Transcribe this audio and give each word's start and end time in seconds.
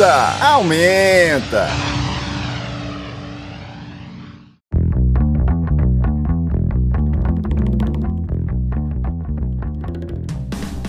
Aumenta! 0.00 0.40
Aumenta! 0.40 1.68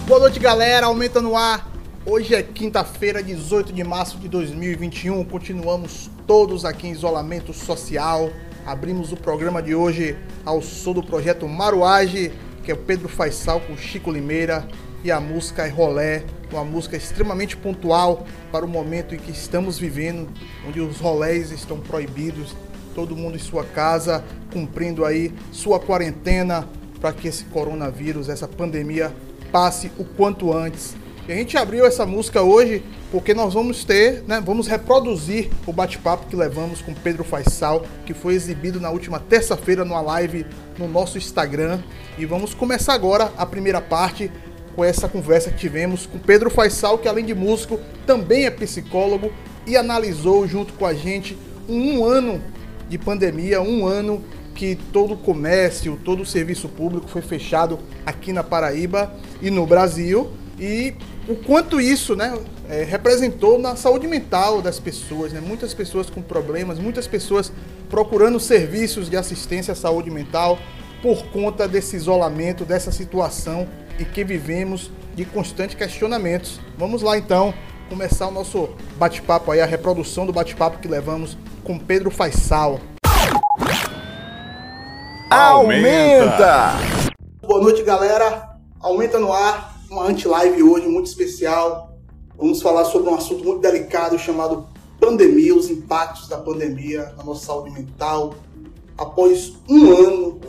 Boa 0.08 0.20
noite, 0.20 0.40
galera. 0.40 0.86
Aumenta 0.86 1.22
no 1.22 1.36
ar. 1.36 1.70
Hoje 2.06 2.34
é 2.34 2.42
quinta-feira, 2.42 3.22
18 3.22 3.74
de 3.74 3.84
março 3.84 4.18
de 4.18 4.30
2021. 4.30 5.26
Continuamos 5.26 6.10
todos 6.26 6.64
aqui 6.64 6.88
em 6.88 6.92
isolamento 6.92 7.54
social. 7.54 8.30
Abrimos 8.66 9.12
o 9.12 9.18
programa 9.18 9.62
de 9.62 9.76
hoje 9.76 10.18
ao 10.46 10.62
som 10.62 10.94
do 10.94 11.04
projeto 11.04 11.46
Maruage, 11.50 12.32
que 12.64 12.72
é 12.72 12.74
o 12.74 12.78
Pedro 12.78 13.10
Faisal 13.10 13.60
com 13.60 13.76
Chico 13.76 14.10
Limeira. 14.10 14.66
E 15.04 15.12
a 15.12 15.20
música 15.20 15.66
é 15.66 15.70
Rolé, 15.70 16.24
uma 16.52 16.64
música 16.64 16.98
extremamente 16.98 17.56
pontual 17.56 18.26
para 18.52 18.66
o 18.66 18.68
momento 18.68 19.16
em 19.16 19.18
que 19.18 19.32
estamos 19.32 19.78
vivendo, 19.78 20.30
onde 20.68 20.80
os 20.82 20.98
rolés 20.98 21.52
estão 21.52 21.80
proibidos, 21.80 22.56
todo 22.94 23.16
mundo 23.16 23.36
em 23.36 23.40
sua 23.40 23.64
casa, 23.64 24.24
cumprindo 24.52 25.06
aí 25.06 25.34
sua 25.52 25.80
quarentena 25.80 26.68
para 27.00 27.14
que 27.14 27.28
esse 27.28 27.46
coronavírus, 27.46 28.30
essa 28.30 28.48
pandemia 28.48 29.14
passe 29.52 29.92
o 29.98 30.04
quanto 30.04 30.54
antes. 30.54 30.96
E 31.28 31.32
a 31.32 31.36
gente 31.36 31.56
abriu 31.56 31.86
essa 31.86 32.06
música 32.06 32.42
hoje 32.42 32.84
porque 33.12 33.34
nós 33.34 33.54
vamos 33.54 33.84
ter, 33.84 34.24
né, 34.28 34.42
vamos 34.44 34.68
reproduzir 34.68 35.50
o 35.68 35.74
bate-papo 35.74 36.28
que 36.28 36.36
levamos 36.36 36.82
com 36.82 36.94
Pedro 36.94 37.24
Faisal, 37.24 37.86
que 38.06 38.14
foi 38.14 38.34
exibido 38.34 38.80
na 38.80 38.90
última 38.90 39.20
terça-feira 39.20 39.84
numa 39.84 40.02
live 40.02 40.46
no 40.78 40.88
nosso 40.88 41.18
Instagram. 41.18 41.80
E 42.18 42.26
vamos 42.26 42.54
começar 42.54 42.94
agora 42.94 43.32
a 43.38 43.46
primeira 43.46 43.82
parte 43.82 44.32
com 44.76 44.84
essa 44.84 45.08
conversa 45.08 45.52
que 45.52 45.58
tivemos 45.58 46.06
com 46.06 46.18
Pedro 46.18 46.50
Faisal, 46.50 46.98
que 46.98 47.08
além 47.08 47.26
de 47.26 47.34
músico, 47.34 47.80
também 48.06 48.46
é 48.46 48.52
psicólogo 48.52 49.32
e 49.66 49.78
analisou 49.78 50.48
junto 50.48 50.74
com 50.74 50.86
a 50.86 50.94
gente 50.94 51.38
um 51.68 52.04
ano 52.04 52.42
de 52.90 52.98
pandemia, 52.98 53.62
um 53.62 53.86
ano 53.86 54.24
que 54.54 54.76
todo 54.92 55.14
o 55.14 55.18
comércio, 55.18 56.00
todo 56.04 56.24
o 56.24 56.26
serviço 56.26 56.68
público 56.68 57.08
foi 57.08 57.22
fechado 57.22 57.80
aqui 58.06 58.34
na 58.34 58.44
Paraíba 58.44 59.14
e 59.42 59.50
no 59.50 59.66
Brasil. 59.66 60.32
E 60.60 60.94
o 61.28 61.36
quanto 61.36 61.80
isso 61.80 62.16
né, 62.16 62.38
é, 62.70 62.84
representou 62.84 63.58
na 63.58 63.76
saúde 63.76 64.08
mental 64.08 64.62
das 64.62 64.80
pessoas. 64.80 65.32
Né? 65.32 65.40
Muitas 65.40 65.74
pessoas 65.74 66.10
com 66.10 66.22
problemas, 66.22 66.78
muitas 66.78 67.08
pessoas 67.08 67.52
procurando 67.90 68.40
serviços 68.40 69.10
de 69.10 69.18
assistência 69.18 69.72
à 69.72 69.76
saúde 69.76 70.12
mental 70.12 70.60
por 71.02 71.26
conta 71.28 71.68
desse 71.68 71.96
isolamento, 71.96 72.64
dessa 72.64 72.92
situação 72.92 73.68
em 74.02 74.06
que 74.06 74.24
vivemos 74.24 74.92
de 75.16 75.26
constantes 75.26 75.76
questionamentos. 75.76 76.60
Vamos 76.78 77.02
lá 77.02 77.18
então 77.18 77.54
começar 77.90 78.28
o 78.28 78.32
nosso 78.32 78.70
bate-papo 78.98 79.52
aí, 79.52 79.62
a 79.62 79.66
reprodução 79.66 80.26
do 80.26 80.34
bate-papo 80.34 80.80
que 80.80 80.88
levamos 80.88 81.38
com 81.64 81.78
Pedro 81.78 82.10
Faisal. 82.10 82.80
Aumenta! 85.30 86.74
Boa 87.42 87.62
noite, 87.62 87.84
galera. 87.84 88.58
Aumenta 88.80 89.20
no 89.20 89.32
ar, 89.32 89.78
uma 89.90 90.06
anti-live 90.06 90.64
hoje 90.64 90.88
muito 90.88 91.08
especial. 91.08 91.96
Vamos 92.38 92.62
falar 92.62 92.86
sobre 92.86 93.10
um 93.10 93.16
assunto 93.16 93.44
muito 93.44 93.62
delicado 93.62 94.18
chamado 94.18 94.68
pandemia, 95.00 95.56
os 95.56 95.70
impactos 95.70 96.28
da 96.28 96.38
pandemia 96.38 97.14
na 97.18 97.24
nossa 97.24 97.46
saúde 97.46 97.72
mental. 97.72 98.34
Após 98.98 99.54
um 99.70 99.92
ano 99.92 100.40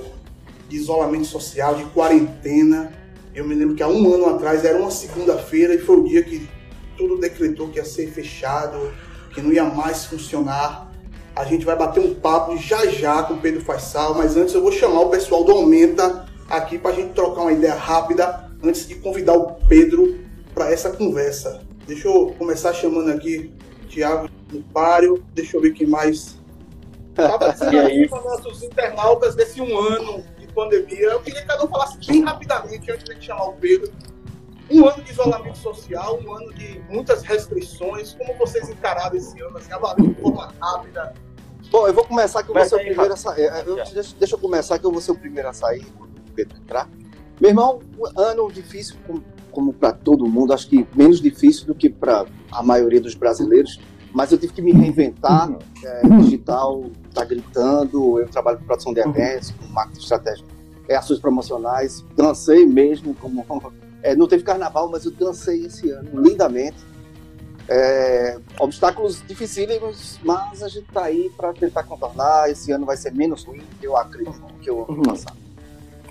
de 0.69 0.77
isolamento 0.77 1.27
social, 1.27 1.75
de 1.75 1.85
quarentena, 1.87 3.02
eu 3.35 3.47
me 3.47 3.55
lembro 3.55 3.75
que 3.75 3.83
há 3.83 3.89
um 3.89 4.13
ano 4.13 4.27
atrás 4.27 4.65
era 4.65 4.79
uma 4.79 4.91
segunda-feira 4.91 5.75
e 5.75 5.79
foi 5.79 5.97
o 5.97 6.05
dia 6.05 6.23
que 6.23 6.49
tudo 6.97 7.19
decretou 7.19 7.69
que 7.69 7.79
ia 7.79 7.85
ser 7.85 8.09
fechado, 8.09 8.93
que 9.33 9.41
não 9.41 9.53
ia 9.53 9.65
mais 9.65 10.05
funcionar. 10.05 10.93
A 11.35 11.45
gente 11.45 11.65
vai 11.65 11.75
bater 11.75 12.01
um 12.01 12.15
papo 12.15 12.57
já 12.59 12.87
já 12.87 13.23
com 13.23 13.35
o 13.35 13.39
Pedro 13.39 13.63
Faisal, 13.63 14.15
mas 14.15 14.37
antes 14.37 14.55
eu 14.55 14.61
vou 14.61 14.71
chamar 14.71 15.01
o 15.01 15.09
pessoal 15.09 15.45
do 15.45 15.53
Aumenta 15.53 16.27
aqui 16.49 16.77
para 16.77 16.91
a 16.91 16.95
gente 16.95 17.15
trocar 17.15 17.43
uma 17.43 17.53
ideia 17.53 17.75
rápida 17.75 18.51
antes 18.63 18.87
de 18.87 18.97
convidar 18.97 19.35
o 19.35 19.55
Pedro 19.67 20.19
para 20.55 20.71
essa 20.71 20.91
conversa. 20.91 21.63
Deixa 21.87 22.09
eu 22.09 22.35
começar 22.39 22.75
chamando 22.75 23.11
aqui 23.11 23.51
Tiago 23.89 24.29
Pário, 24.75 25.25
deixa 25.35 25.57
eu 25.57 25.63
ver 25.63 25.73
quem 25.73 25.87
mais. 25.87 26.39
Estava 27.17 27.53
dizendo 27.53 27.79
aqui 27.79 28.09
para 28.09 28.23
nossos 28.23 28.63
internautas 28.63 29.35
desse 29.35 29.61
um 29.61 29.79
ano 29.79 30.23
pandemia. 30.55 31.07
Eu 31.07 31.21
queria 31.21 31.41
que 31.41 31.47
cada 31.47 31.65
um 31.65 31.69
falasse 31.69 31.99
bem 32.07 32.23
rapidamente, 32.23 32.91
antes 32.91 33.05
de 33.05 33.25
chamar 33.25 33.49
o 33.49 33.53
Pedro, 33.55 33.93
um 34.71 34.87
ano 34.87 35.03
de 35.03 35.11
isolamento 35.11 35.59
social, 35.59 36.19
um 36.25 36.33
ano 36.33 36.53
de 36.55 36.81
muitas 36.89 37.23
restrições. 37.23 38.15
Como 38.15 38.35
vocês 38.39 38.69
encararam 38.69 39.17
esse 39.17 39.41
ano, 39.43 39.57
assim, 39.59 39.73
avaliando 39.73 40.15
de 40.15 40.21
forma 40.21 40.53
rápida? 40.61 41.15
Bom, 41.71 41.87
eu 41.87 41.95
vou 41.95 42.05
começar 42.05 42.43
que 42.43 42.51
eu 42.51 42.55
vou 42.55 42.65
ser 42.65 42.75
o 42.75 42.79
primeiro 42.79 43.13
a 43.13 43.17
sair. 43.17 43.51
Eu, 43.67 43.77
deixa, 43.77 44.15
deixa, 44.19 44.35
eu 44.35 44.39
começar 44.39 44.79
que 44.79 44.85
eu 44.85 44.93
vou 44.93 45.01
ser 45.01 45.13
o 45.13 45.19
primeiro 45.19 45.49
a 45.49 45.53
sair, 45.53 45.85
quando 45.97 46.11
o 46.17 46.33
Pedro 46.35 46.59
entrar. 46.59 46.89
Meu 47.41 47.51
irmão, 47.51 47.81
um 47.99 48.21
ano 48.21 48.51
difícil, 48.53 48.97
como, 49.07 49.25
como 49.51 49.73
para 49.73 49.93
todo 49.93 50.27
mundo, 50.27 50.53
acho 50.53 50.69
que 50.69 50.87
menos 50.95 51.21
difícil 51.21 51.67
do 51.67 51.75
que 51.75 51.89
para 51.89 52.27
a 52.51 52.63
maioria 52.63 53.01
dos 53.01 53.15
brasileiros, 53.15 53.81
mas 54.13 54.31
eu 54.31 54.39
tive 54.39 54.53
que 54.53 54.63
me 54.63 54.73
reinventar. 54.73 55.49
Uhum. 55.51 55.59
É, 55.85 56.09
digital 56.21 56.85
está 57.09 57.25
gritando, 57.25 58.21
eu 58.21 58.29
trabalho 58.29 58.59
com 58.59 58.65
produção 58.65 58.93
de 58.93 59.01
eventos, 59.01 59.51
com 59.53 59.67
marketing 59.67 60.01
estratégico, 60.01 60.49
é, 60.89 60.97
ações 60.97 61.19
promocionais, 61.19 62.05
dancei 62.17 62.67
mesmo 62.67 63.15
como 63.15 63.45
é, 64.03 64.15
não 64.15 64.27
teve 64.27 64.43
carnaval, 64.43 64.89
mas 64.91 65.05
eu 65.05 65.11
dancei 65.11 65.67
esse 65.67 65.91
ano 65.91 66.21
lindamente. 66.21 66.93
É, 67.69 68.39
obstáculos 68.59 69.23
dificílimos, 69.27 70.19
mas 70.25 70.63
a 70.65 70.69
gente 70.69 70.89
está 70.89 71.05
aí 71.05 71.31
para 71.37 71.53
tentar 71.53 71.85
contornar. 71.85 72.51
Esse 72.51 72.73
ano 72.73 72.85
vai 72.85 72.97
ser 72.97 73.13
menos 73.13 73.45
ruim, 73.45 73.63
eu 73.81 73.97
acredito 73.97 74.43
que 74.61 74.69
eu 74.69 74.85
vou 74.85 75.03
passar. 75.03 75.35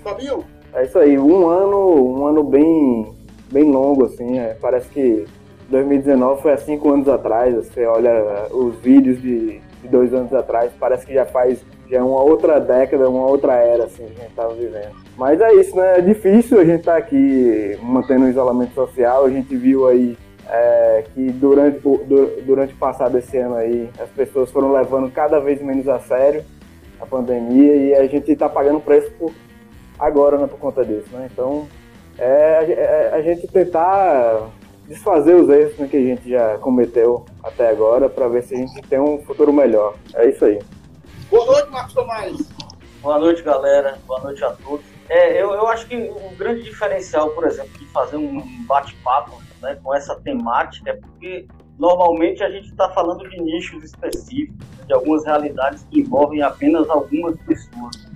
Fabio? 0.02 0.44
É 0.72 0.84
isso 0.84 0.98
aí, 0.98 1.18
um 1.18 1.46
ano, 1.48 2.18
um 2.18 2.26
ano 2.26 2.42
bem, 2.42 3.14
bem 3.52 3.70
longo, 3.70 4.06
assim. 4.06 4.38
É, 4.38 4.54
parece 4.54 4.88
que 4.88 5.26
2019 5.72 6.42
foi 6.42 6.52
há 6.52 6.58
cinco 6.58 6.90
anos 6.92 7.08
atrás. 7.08 7.54
Você 7.54 7.84
olha 7.86 8.46
os 8.52 8.76
vídeos 8.76 9.20
de, 9.20 9.60
de 9.82 9.88
dois 9.88 10.14
anos 10.14 10.32
atrás, 10.32 10.70
parece 10.78 11.04
que 11.04 11.14
já 11.14 11.24
faz 11.24 11.64
já 11.90 11.98
é 11.98 12.02
uma 12.02 12.22
outra 12.22 12.58
década, 12.58 13.10
uma 13.10 13.26
outra 13.26 13.52
era 13.54 13.84
assim, 13.84 14.06
que 14.06 14.12
a 14.12 14.22
gente 14.22 14.30
estava 14.30 14.54
vivendo. 14.54 14.92
Mas 15.14 15.38
é 15.42 15.52
isso, 15.54 15.76
né? 15.76 15.98
É 15.98 16.00
difícil 16.00 16.58
a 16.58 16.64
gente 16.64 16.80
estar 16.80 16.92
tá 16.92 16.98
aqui 16.98 17.78
mantendo 17.82 18.24
o 18.24 18.28
isolamento 18.30 18.72
social. 18.72 19.26
A 19.26 19.30
gente 19.30 19.54
viu 19.54 19.86
aí 19.86 20.16
é, 20.48 21.04
que 21.12 21.30
durante, 21.32 21.80
durante 22.46 22.72
o 22.72 22.78
passado 22.78 23.18
esse 23.18 23.36
ano 23.36 23.56
aí, 23.56 23.90
as 23.98 24.08
pessoas 24.08 24.50
foram 24.50 24.72
levando 24.72 25.10
cada 25.10 25.38
vez 25.38 25.60
menos 25.60 25.86
a 25.86 25.98
sério 25.98 26.42
a 26.98 27.04
pandemia 27.04 27.74
e 27.76 27.94
a 27.94 28.06
gente 28.06 28.30
está 28.30 28.48
pagando 28.48 28.80
preço 28.80 29.10
por, 29.18 29.32
agora 29.98 30.38
né, 30.38 30.46
por 30.46 30.58
conta 30.58 30.84
disso, 30.84 31.08
né? 31.12 31.28
Então, 31.30 31.66
é, 32.16 32.64
é, 32.72 33.10
a 33.12 33.20
gente 33.20 33.46
tentar 33.48 34.48
desfazer 34.92 35.34
os 35.34 35.48
erros 35.48 35.76
né, 35.78 35.88
que 35.88 35.96
a 35.96 36.00
gente 36.00 36.28
já 36.28 36.58
cometeu 36.58 37.24
até 37.42 37.70
agora 37.70 38.08
para 38.10 38.28
ver 38.28 38.42
se 38.42 38.54
a 38.54 38.58
gente 38.58 38.82
tem 38.82 39.00
um 39.00 39.18
futuro 39.22 39.52
melhor. 39.52 39.94
É 40.14 40.28
isso 40.28 40.44
aí. 40.44 40.60
Boa 41.30 41.46
noite, 41.46 41.70
Marcos 41.70 41.94
Tomás. 41.94 42.52
Boa 43.00 43.18
noite, 43.18 43.42
galera. 43.42 43.98
Boa 44.06 44.20
noite 44.20 44.44
a 44.44 44.50
todos. 44.50 44.84
É, 45.08 45.42
eu, 45.42 45.50
eu 45.52 45.66
acho 45.68 45.86
que 45.86 45.96
o 45.96 46.36
grande 46.36 46.62
diferencial, 46.62 47.30
por 47.30 47.44
exemplo, 47.46 47.72
de 47.78 47.86
fazer 47.86 48.16
um 48.16 48.42
bate-papo 48.66 49.42
né, 49.62 49.78
com 49.82 49.94
essa 49.94 50.14
temática 50.20 50.90
é 50.90 50.94
porque 50.94 51.46
normalmente 51.78 52.42
a 52.44 52.50
gente 52.50 52.68
está 52.68 52.88
falando 52.90 53.28
de 53.28 53.40
nichos 53.40 53.82
específicos, 53.82 54.54
de 54.86 54.92
algumas 54.92 55.24
realidades 55.24 55.86
que 55.90 56.00
envolvem 56.00 56.42
apenas 56.42 56.88
algumas 56.90 57.36
pessoas. 57.40 58.12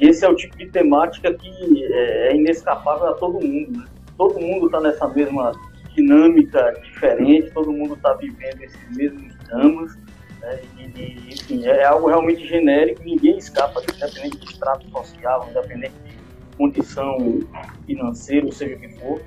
Esse 0.00 0.24
é 0.24 0.28
o 0.28 0.34
tipo 0.34 0.56
de 0.56 0.66
temática 0.68 1.32
que 1.32 1.84
é, 1.92 2.28
é 2.28 2.36
inescapável 2.36 3.08
a 3.08 3.14
todo 3.14 3.34
mundo. 3.34 3.80
Né? 3.80 3.86
Todo 4.16 4.40
mundo 4.40 4.66
está 4.66 4.80
nessa 4.80 5.06
mesma 5.08 5.52
dinâmica 5.96 6.78
diferente, 6.82 7.50
todo 7.52 7.72
mundo 7.72 7.94
está 7.94 8.12
vivendo 8.14 8.62
esses 8.62 8.96
mesmos 8.96 9.34
dramas. 9.46 9.96
Né? 10.40 10.60
E, 10.78 11.00
e, 11.00 11.32
enfim, 11.32 11.66
é 11.66 11.84
algo 11.84 12.06
realmente 12.06 12.46
genérico, 12.46 13.02
ninguém 13.02 13.38
escapa, 13.38 13.80
independente 13.82 14.38
de 14.38 14.44
extrato 14.44 14.88
social, 14.90 15.48
independente 15.50 15.94
de 16.04 16.16
condição 16.56 17.40
financeira, 17.86 18.46
ou 18.46 18.52
seja 18.52 18.76
o 18.76 18.78
que 18.78 18.88
for. 19.00 19.20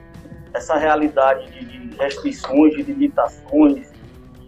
Essa 0.53 0.77
realidade 0.77 1.51
de, 1.51 1.65
de 1.65 1.97
restrições, 1.97 2.75
de 2.75 2.83
limitações, 2.83 3.91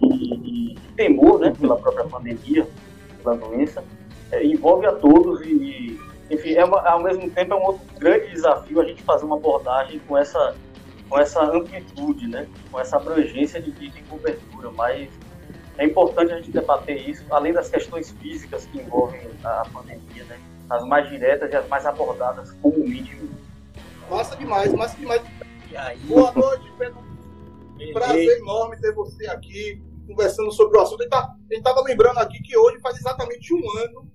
de, 0.02 0.38
de, 0.38 0.76
temor 0.96 1.40
né, 1.40 1.54
pela 1.60 1.78
própria 1.78 2.06
pandemia, 2.06 2.68
pela 3.24 3.36
doença, 3.36 3.84
é, 4.32 4.46
envolve 4.46 4.86
a 4.86 4.92
todos 4.92 5.42
e, 5.42 6.00
enfim, 6.30 6.54
é 6.54 6.66
uma, 6.66 6.82
ao 6.88 7.02
mesmo 7.02 7.30
tempo 7.32 7.54
é 7.54 7.56
um 7.56 7.64
outro 7.64 7.82
grande 7.98 8.30
desafio 8.32 8.82
a 8.82 8.86
gente 8.86 9.02
fazer 9.04 9.26
uma 9.26 9.38
abordagem 9.38 10.00
com 10.08 10.18
essa 10.18 10.56
com 11.12 11.20
essa 11.20 11.44
amplitude, 11.44 12.26
né, 12.26 12.48
com 12.72 12.80
essa 12.80 12.96
abrangência 12.96 13.62
de, 13.62 13.70
de 13.72 14.02
cobertura, 14.04 14.72
mas 14.72 15.10
é 15.78 15.86
importante 15.86 16.32
a 16.32 16.38
gente 16.38 16.52
debater 16.52 17.10
isso, 17.10 17.26
além 17.30 17.52
das 17.52 17.70
questões 17.70 18.12
físicas 18.12 18.66
que 18.66 18.80
envolvem 18.80 19.20
a 19.44 19.68
pandemia, 19.74 20.24
né? 20.24 20.40
As 20.70 20.86
mais 20.86 21.10
diretas 21.10 21.52
e 21.52 21.56
as 21.56 21.68
mais 21.68 21.86
abordadas 21.86 22.54
comumente. 22.62 23.30
Massa 24.10 24.38
demais, 24.38 24.74
massa 24.74 24.96
demais. 24.98 25.22
Boa 26.06 26.32
noite, 26.32 26.72
Pedro. 26.78 27.04
Prazer 27.92 28.38
enorme 28.38 28.80
ter 28.80 28.94
você 28.94 29.28
aqui 29.28 29.84
conversando 30.08 30.52
sobre 30.54 30.78
o 30.78 30.82
assunto. 30.82 31.04
A 31.12 31.36
gente 31.50 31.58
estava 31.58 31.82
lembrando 31.82 32.20
aqui 32.20 32.42
que 32.42 32.58
hoje 32.58 32.80
faz 32.80 32.96
exatamente 32.98 33.54
um 33.54 33.80
ano 33.84 34.10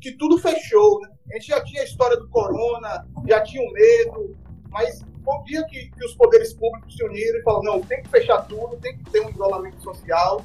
que 0.00 0.12
tudo 0.12 0.38
fechou, 0.38 0.98
né? 1.00 1.10
A 1.30 1.34
gente 1.34 1.48
já 1.48 1.62
tinha 1.62 1.82
a 1.82 1.84
história 1.84 2.16
do 2.16 2.26
corona, 2.30 3.06
já 3.26 3.42
tinha 3.42 3.62
o 3.62 3.72
medo, 3.72 4.36
mas 4.70 5.04
foi 5.24 5.34
o 5.34 5.44
dia 5.44 5.64
que, 5.64 5.90
que 5.90 6.04
os 6.04 6.14
poderes 6.14 6.52
públicos 6.54 6.96
se 6.96 7.04
uniram 7.04 7.38
e 7.38 7.42
falaram, 7.42 7.64
não, 7.64 7.80
tem 7.80 8.02
que 8.02 8.08
fechar 8.08 8.42
tudo, 8.42 8.76
tem 8.76 8.96
que 8.96 9.10
ter 9.10 9.20
um 9.20 9.30
isolamento 9.30 9.80
social 9.82 10.42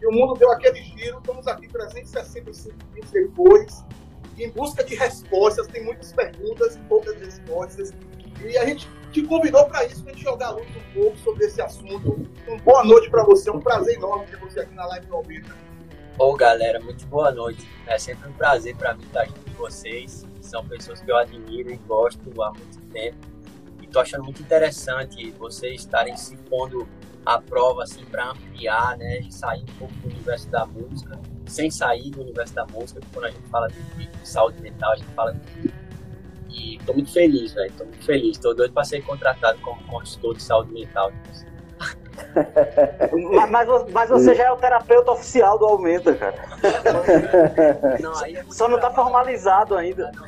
e 0.00 0.06
o 0.06 0.12
mundo 0.12 0.34
deu 0.34 0.50
aquele 0.50 0.82
giro, 0.82 1.18
estamos 1.18 1.46
aqui 1.46 1.68
365 1.68 2.76
dias 2.92 3.10
depois, 3.10 3.84
em 4.38 4.50
busca 4.50 4.84
de 4.84 4.94
respostas, 4.94 5.66
tem 5.68 5.82
muitas 5.82 6.12
perguntas 6.12 6.76
e 6.76 6.78
poucas 6.80 7.18
respostas. 7.18 7.94
E 8.44 8.58
a 8.58 8.66
gente 8.66 8.86
te 9.10 9.22
convidou 9.22 9.64
para 9.64 9.86
isso, 9.86 10.02
para 10.02 10.12
a 10.12 10.14
gente 10.14 10.24
jogar 10.24 10.50
luz 10.50 10.68
um 10.68 11.00
pouco 11.00 11.16
sobre 11.18 11.46
esse 11.46 11.62
assunto. 11.62 12.28
Uma 12.46 12.58
boa 12.58 12.84
noite 12.84 13.08
para 13.08 13.24
você, 13.24 13.50
um 13.50 13.60
prazer 13.60 13.94
enorme 13.94 14.26
ter 14.26 14.36
você 14.36 14.60
aqui 14.60 14.74
na 14.74 14.84
live 14.86 15.06
do 15.06 15.16
Almeida. 15.16 15.56
Bom, 16.18 16.34
galera, 16.36 16.78
muito 16.80 17.06
boa 17.06 17.30
noite. 17.30 17.66
É 17.86 17.98
sempre 17.98 18.28
um 18.28 18.32
prazer 18.34 18.76
para 18.76 18.94
mim 18.94 19.04
estar 19.04 19.24
junto 19.24 19.40
com 19.40 19.52
vocês. 19.52 20.26
São 20.42 20.66
pessoas 20.66 21.00
que 21.00 21.10
eu 21.10 21.16
admiro 21.16 21.70
e 21.70 21.76
gosto 21.76 22.42
há 22.42 22.50
muito 22.50 22.80
tempo. 22.92 23.35
E 23.86 23.88
estou 23.88 24.02
achando 24.02 24.24
muito 24.24 24.42
interessante 24.42 25.30
vocês 25.38 25.80
estarem 25.80 26.16
se 26.16 26.36
pondo 26.36 26.88
a 27.24 27.40
prova 27.40 27.84
assim 27.84 28.04
para 28.04 28.30
ampliar, 28.30 28.96
né, 28.98 29.20
e 29.20 29.32
sair 29.32 29.62
um 29.62 29.78
pouco 29.78 29.94
do 29.94 30.08
universo 30.08 30.48
da 30.48 30.66
música, 30.66 31.18
sem 31.46 31.70
sair 31.70 32.10
do 32.10 32.20
universo 32.20 32.54
da 32.54 32.66
música, 32.66 33.00
quando 33.12 33.24
a 33.24 33.30
gente 33.30 33.48
fala 33.48 33.68
de, 33.68 33.80
de 34.06 34.28
saúde 34.28 34.60
mental, 34.60 34.92
a 34.92 34.96
gente 34.96 35.12
fala 35.12 35.32
de 35.32 35.74
e 36.48 36.78
tô 36.86 36.94
muito 36.94 37.12
feliz, 37.12 37.52
velho, 37.52 37.72
tô 37.76 37.84
muito 37.84 38.04
feliz, 38.04 38.38
tô 38.38 38.54
doido 38.54 38.72
para 38.72 38.84
ser 38.84 39.02
contratado 39.02 39.58
como 39.60 39.82
consultor 39.84 40.34
de 40.34 40.42
saúde 40.42 40.72
mental. 40.72 41.12
mas, 43.30 43.50
mas, 43.50 43.92
mas, 43.92 44.08
você 44.08 44.34
já 44.34 44.44
é 44.44 44.50
o 44.50 44.56
terapeuta 44.56 45.10
oficial 45.10 45.58
do 45.58 45.66
Aumenta, 45.66 46.14
cara. 46.14 46.34
Não, 48.00 48.24
é 48.24 48.42
Só 48.50 48.68
não 48.68 48.80
tá 48.80 48.90
formalizado 48.90 49.76
ainda. 49.76 50.10
Não 50.12 50.24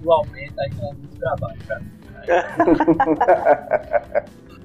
do 0.00 0.12
Aumenta, 0.12 0.62
aí 0.62 0.70
é 0.70 0.94
muito 0.94 1.18
trabalho 1.18 1.58
pra 1.66 1.80
mim. 1.80 1.90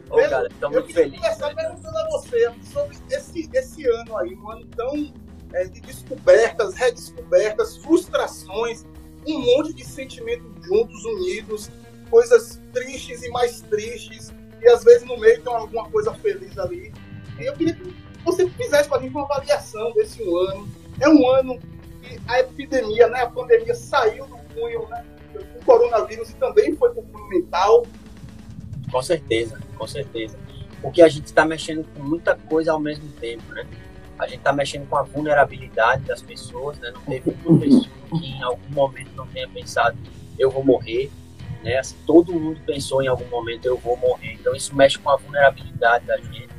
Ô, 0.10 0.16
Pedro, 0.16 0.30
cara, 0.30 0.50
tô 0.60 0.70
muito 0.70 0.90
eu 0.90 0.94
feliz. 0.94 1.20
começar 1.20 1.56
perguntando 1.56 1.98
a 1.98 2.08
você 2.10 2.52
sobre 2.72 2.98
esse, 3.10 3.50
esse 3.54 3.88
ano 3.88 4.18
aí, 4.18 4.36
um 4.36 4.52
ano 4.52 4.66
tão 4.76 5.14
é, 5.54 5.66
de 5.66 5.80
descobertas, 5.82 6.74
redescobertas, 6.76 7.78
frustrações, 7.78 8.86
um 9.28 9.40
monte 9.40 9.74
de 9.74 9.86
sentimentos 9.86 10.48
juntos, 10.66 11.06
unidos, 11.06 11.72
coisas 12.10 12.62
tristes 12.74 13.24
e 13.24 13.30
mais 13.30 13.62
tristes, 13.62 14.34
e 14.62 14.68
às 14.68 14.84
vezes 14.84 15.08
no 15.08 15.18
meio 15.18 15.42
tem 15.42 15.54
alguma 15.54 15.90
coisa 15.90 16.14
feliz 16.16 16.58
ali. 16.58 16.92
E 17.40 17.46
eu 17.46 17.54
queria 17.54 17.74
que 17.74 17.96
você 18.24 18.50
fizesse 18.50 18.90
para 18.90 19.02
gente 19.02 19.12
uma 19.12 19.24
avaliação 19.24 19.94
desse 19.94 20.22
ano. 20.22 20.68
É 21.00 21.10
um 21.10 21.28
ano 21.30 21.58
que 22.02 22.20
a 22.28 22.40
epidemia, 22.40 23.08
né, 23.08 23.22
a 23.22 23.30
pandemia 23.30 23.74
saiu 23.74 24.28
do 24.28 24.38
cunho, 24.54 24.88
né? 24.90 25.04
O 25.62 25.66
coronavírus 25.66 26.34
também 26.34 26.76
foi 26.76 26.94
com 26.94 27.04
cunho 27.04 27.30
mental. 27.30 27.86
Com 28.92 29.02
certeza, 29.02 29.60
com 29.78 29.88
certeza. 29.88 30.38
Porque 30.82 31.02
a 31.02 31.08
gente 31.08 31.26
está 31.26 31.46
mexendo 31.46 31.86
com 31.94 32.04
muita 32.04 32.36
coisa 32.36 32.72
ao 32.72 32.80
mesmo 32.80 33.08
tempo, 33.14 33.44
né? 33.54 33.66
A 34.18 34.26
gente 34.28 34.40
está 34.40 34.52
mexendo 34.52 34.88
com 34.88 34.98
a 34.98 35.04
vulnerabilidade 35.04 36.04
das 36.04 36.22
pessoas, 36.22 36.78
né? 36.80 36.92
Não 36.92 37.02
teve 37.02 37.36
uma 37.46 37.60
pessoa 37.60 37.88
que 38.10 38.28
em 38.28 38.44
algum 38.44 38.74
momento 38.74 39.12
não 39.16 39.28
tenha 39.28 39.48
pensado 39.48 39.98
eu 40.38 40.50
vou 40.50 40.64
morrer, 40.64 41.12
né? 41.64 41.78
Assim, 41.78 41.96
todo 42.06 42.34
mundo 42.34 42.60
pensou 42.66 43.02
em 43.02 43.08
algum 43.08 43.28
momento 43.30 43.66
eu 43.66 43.78
vou 43.78 43.96
morrer. 43.98 44.34
Então 44.34 44.56
isso 44.56 44.76
mexe 44.76 44.98
com 44.98 45.10
a 45.10 45.16
vulnerabilidade 45.16 46.06
da 46.06 46.18
gente. 46.18 46.50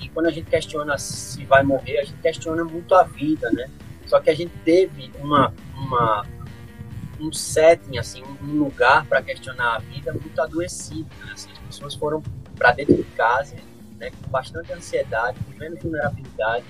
E 0.00 0.08
quando 0.08 0.26
a 0.26 0.30
gente 0.30 0.50
questiona 0.50 0.96
se 0.98 1.44
vai 1.44 1.62
morrer, 1.62 1.98
a 1.98 2.04
gente 2.04 2.20
questiona 2.20 2.64
muito 2.64 2.94
a 2.94 3.02
vida, 3.02 3.50
né? 3.50 3.70
Só 4.06 4.20
que 4.20 4.30
a 4.30 4.34
gente 4.34 4.52
teve 4.64 5.10
uma, 5.18 5.52
uma 5.74 6.26
um 7.20 7.32
setting, 7.32 7.98
assim, 7.98 8.22
um 8.42 8.58
lugar 8.58 9.06
para 9.06 9.22
questionar 9.22 9.76
a 9.76 9.78
vida 9.78 10.12
muito 10.12 10.40
adoecido. 10.40 11.08
Né? 11.24 11.32
Assim, 11.32 11.50
as 11.52 11.58
pessoas 11.58 11.94
foram 11.94 12.22
para 12.56 12.72
dentro 12.72 12.96
de 12.96 13.04
casa, 13.04 13.56
né, 13.98 14.10
com 14.10 14.30
bastante 14.30 14.72
ansiedade, 14.72 15.38
vivendo 15.48 15.80
vulnerabilidade, 15.80 16.64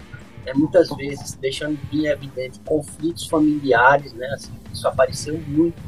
né, 0.45 0.53
muitas 0.55 0.89
vezes 0.91 1.35
deixando 1.35 1.79
bem 1.91 2.07
evidente 2.07 2.61
conflitos 2.61 3.27
familiares, 3.27 4.13
né, 4.13 4.27
assim, 4.29 4.53
isso 4.73 4.87
apareceu 4.87 5.39
muito, 5.47 5.81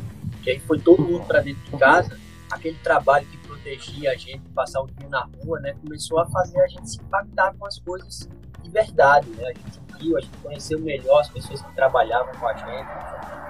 que 0.42 0.50
aí 0.50 0.60
foi 0.60 0.78
todo 0.78 1.02
mundo 1.02 1.24
para 1.26 1.40
dentro 1.40 1.62
de 1.62 1.76
casa, 1.76 2.18
aquele 2.50 2.76
trabalho 2.78 3.26
que 3.26 3.36
protegia 3.38 4.12
a 4.12 4.16
gente 4.16 4.42
passar 4.54 4.80
o 4.80 4.86
dia 4.86 5.08
na 5.08 5.28
rua, 5.38 5.60
né, 5.60 5.74
começou 5.82 6.20
a 6.20 6.26
fazer 6.26 6.60
a 6.60 6.68
gente 6.68 6.90
se 6.90 7.00
impactar 7.00 7.54
com 7.58 7.66
as 7.66 7.78
coisas 7.78 8.28
de 8.62 8.70
verdade, 8.70 9.28
né, 9.30 9.44
a 9.44 9.52
gente 9.52 9.80
viu, 9.98 10.16
a 10.16 10.20
gente 10.20 10.36
conheceu 10.38 10.78
melhor 10.80 11.20
as 11.20 11.28
pessoas 11.28 11.62
que 11.62 11.74
trabalhavam 11.74 12.34
com 12.34 12.46
a 12.46 12.54
gente, 12.54 13.45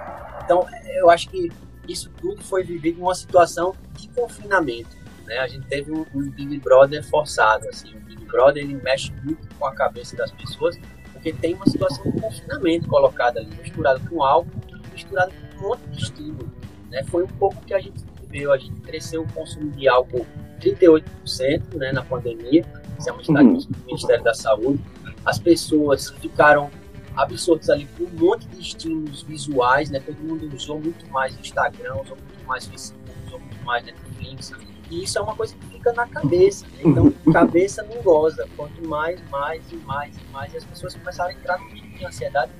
então 0.47 0.65
eu 0.95 1.09
acho 1.09 1.29
que 1.29 1.51
isso 1.89 2.09
tudo 2.21 2.41
foi 2.41 2.63
vivido 2.63 2.99
numa 2.99 3.13
situação 3.13 3.75
de 3.97 4.07
confinamento, 4.09 4.95
né? 5.25 5.39
A 5.39 5.47
gente 5.47 5.67
teve 5.67 5.91
um, 5.91 6.05
um 6.15 6.29
Big 6.29 6.57
Brother 6.59 7.03
forçado, 7.03 7.67
assim, 7.67 7.93
o 7.95 7.99
Big 7.99 8.23
Brother 8.25 8.63
ele 8.63 8.75
mexe 8.75 9.11
muito 9.23 9.45
com 9.57 9.65
a 9.65 9.73
cabeça 9.73 10.15
das 10.15 10.31
pessoas, 10.31 10.79
porque 11.11 11.33
tem 11.33 11.53
uma 11.53 11.65
situação 11.65 12.09
de 12.09 12.21
confinamento 12.21 12.87
colocada 12.87 13.41
ali, 13.41 13.53
misturado 13.61 14.01
com 14.09 14.23
algo, 14.23 14.49
misturado 14.93 15.33
com 15.33 15.65
um 15.65 15.69
monte 15.69 15.81
de 15.89 16.03
estímulo, 16.03 16.49
né? 16.89 17.03
Foi 17.03 17.23
um 17.23 17.27
pouco 17.27 17.61
que 17.65 17.73
a 17.73 17.79
gente 17.79 18.05
viveu, 18.21 18.53
a 18.53 18.57
gente 18.57 18.79
cresceu 18.81 19.23
o 19.23 19.33
consumo 19.33 19.69
de 19.71 19.87
álcool 19.89 20.25
38%, 20.61 21.75
né, 21.75 21.91
na 21.91 22.03
pandemia, 22.03 22.65
isso 22.97 23.09
é 23.09 23.11
uma 23.11 23.21
estatística 23.21 23.73
do 23.73 23.85
Ministério 23.85 24.23
da 24.23 24.33
Saúde, 24.33 24.83
as 25.25 25.37
pessoas 25.37 26.09
ficaram 26.09 26.71
absortas 27.17 27.69
ali 27.69 27.85
por 27.97 28.07
um 28.07 28.11
monte 28.11 28.47
de 28.47 28.61
estímulos 28.61 29.23
visuais, 29.23 29.89
né? 29.89 29.99
Todo 29.99 30.17
mundo 30.17 30.47
usou 30.55 30.79
muito 30.79 31.05
mais 31.09 31.37
Instagram, 31.37 31.95
usou 31.95 32.15
muito 32.15 32.45
mais 32.45 32.65
Facebook, 32.67 33.11
usou 33.25 33.39
muito 33.39 33.65
mais 33.65 33.83
Netflix, 33.83 34.53
e 34.89 35.03
isso 35.03 35.17
é 35.17 35.21
uma 35.21 35.35
coisa 35.35 35.55
que 35.55 35.65
fica 35.67 35.91
na 35.93 36.07
cabeça. 36.07 36.65
Né? 36.67 36.81
Então, 36.85 37.11
cabeça 37.33 37.83
não 37.83 38.01
goza. 38.01 38.47
Quanto 38.55 38.87
mais, 38.87 39.19
mais 39.29 39.69
e 39.71 39.75
mais 39.77 40.15
e 40.15 40.23
mais, 40.31 40.53
e 40.53 40.57
as 40.57 40.63
pessoas 40.63 40.95
começaram 40.95 41.31
a 41.31 41.33
entrar 41.33 41.59
no 41.59 41.69
pico 41.71 41.97
de 41.97 42.05
ansiedade 42.05 42.51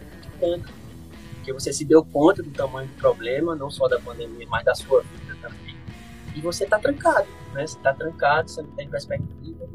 muito 0.42 0.72
Porque 1.36 1.54
você 1.54 1.72
se 1.72 1.86
deu 1.86 2.04
conta 2.04 2.44
do 2.44 2.52
tamanho 2.52 2.88
do 2.88 2.96
problema, 2.96 3.56
não 3.56 3.70
só 3.70 3.88
da 3.88 4.00
pandemia, 4.00 4.48
mas 4.50 4.66
da 4.66 4.76
sua 4.76 5.02
vida 5.04 5.38
também. 5.42 5.76
E 6.36 6.42
você 6.42 6.66
está 6.66 6.78
trancado, 6.78 7.28
né? 7.54 7.66
Você 7.66 7.78
está 7.78 7.94
trancado, 7.94 8.50
você 8.50 8.62
não 8.62 8.72
tem 8.72 8.90
perspectiva. 8.90 9.66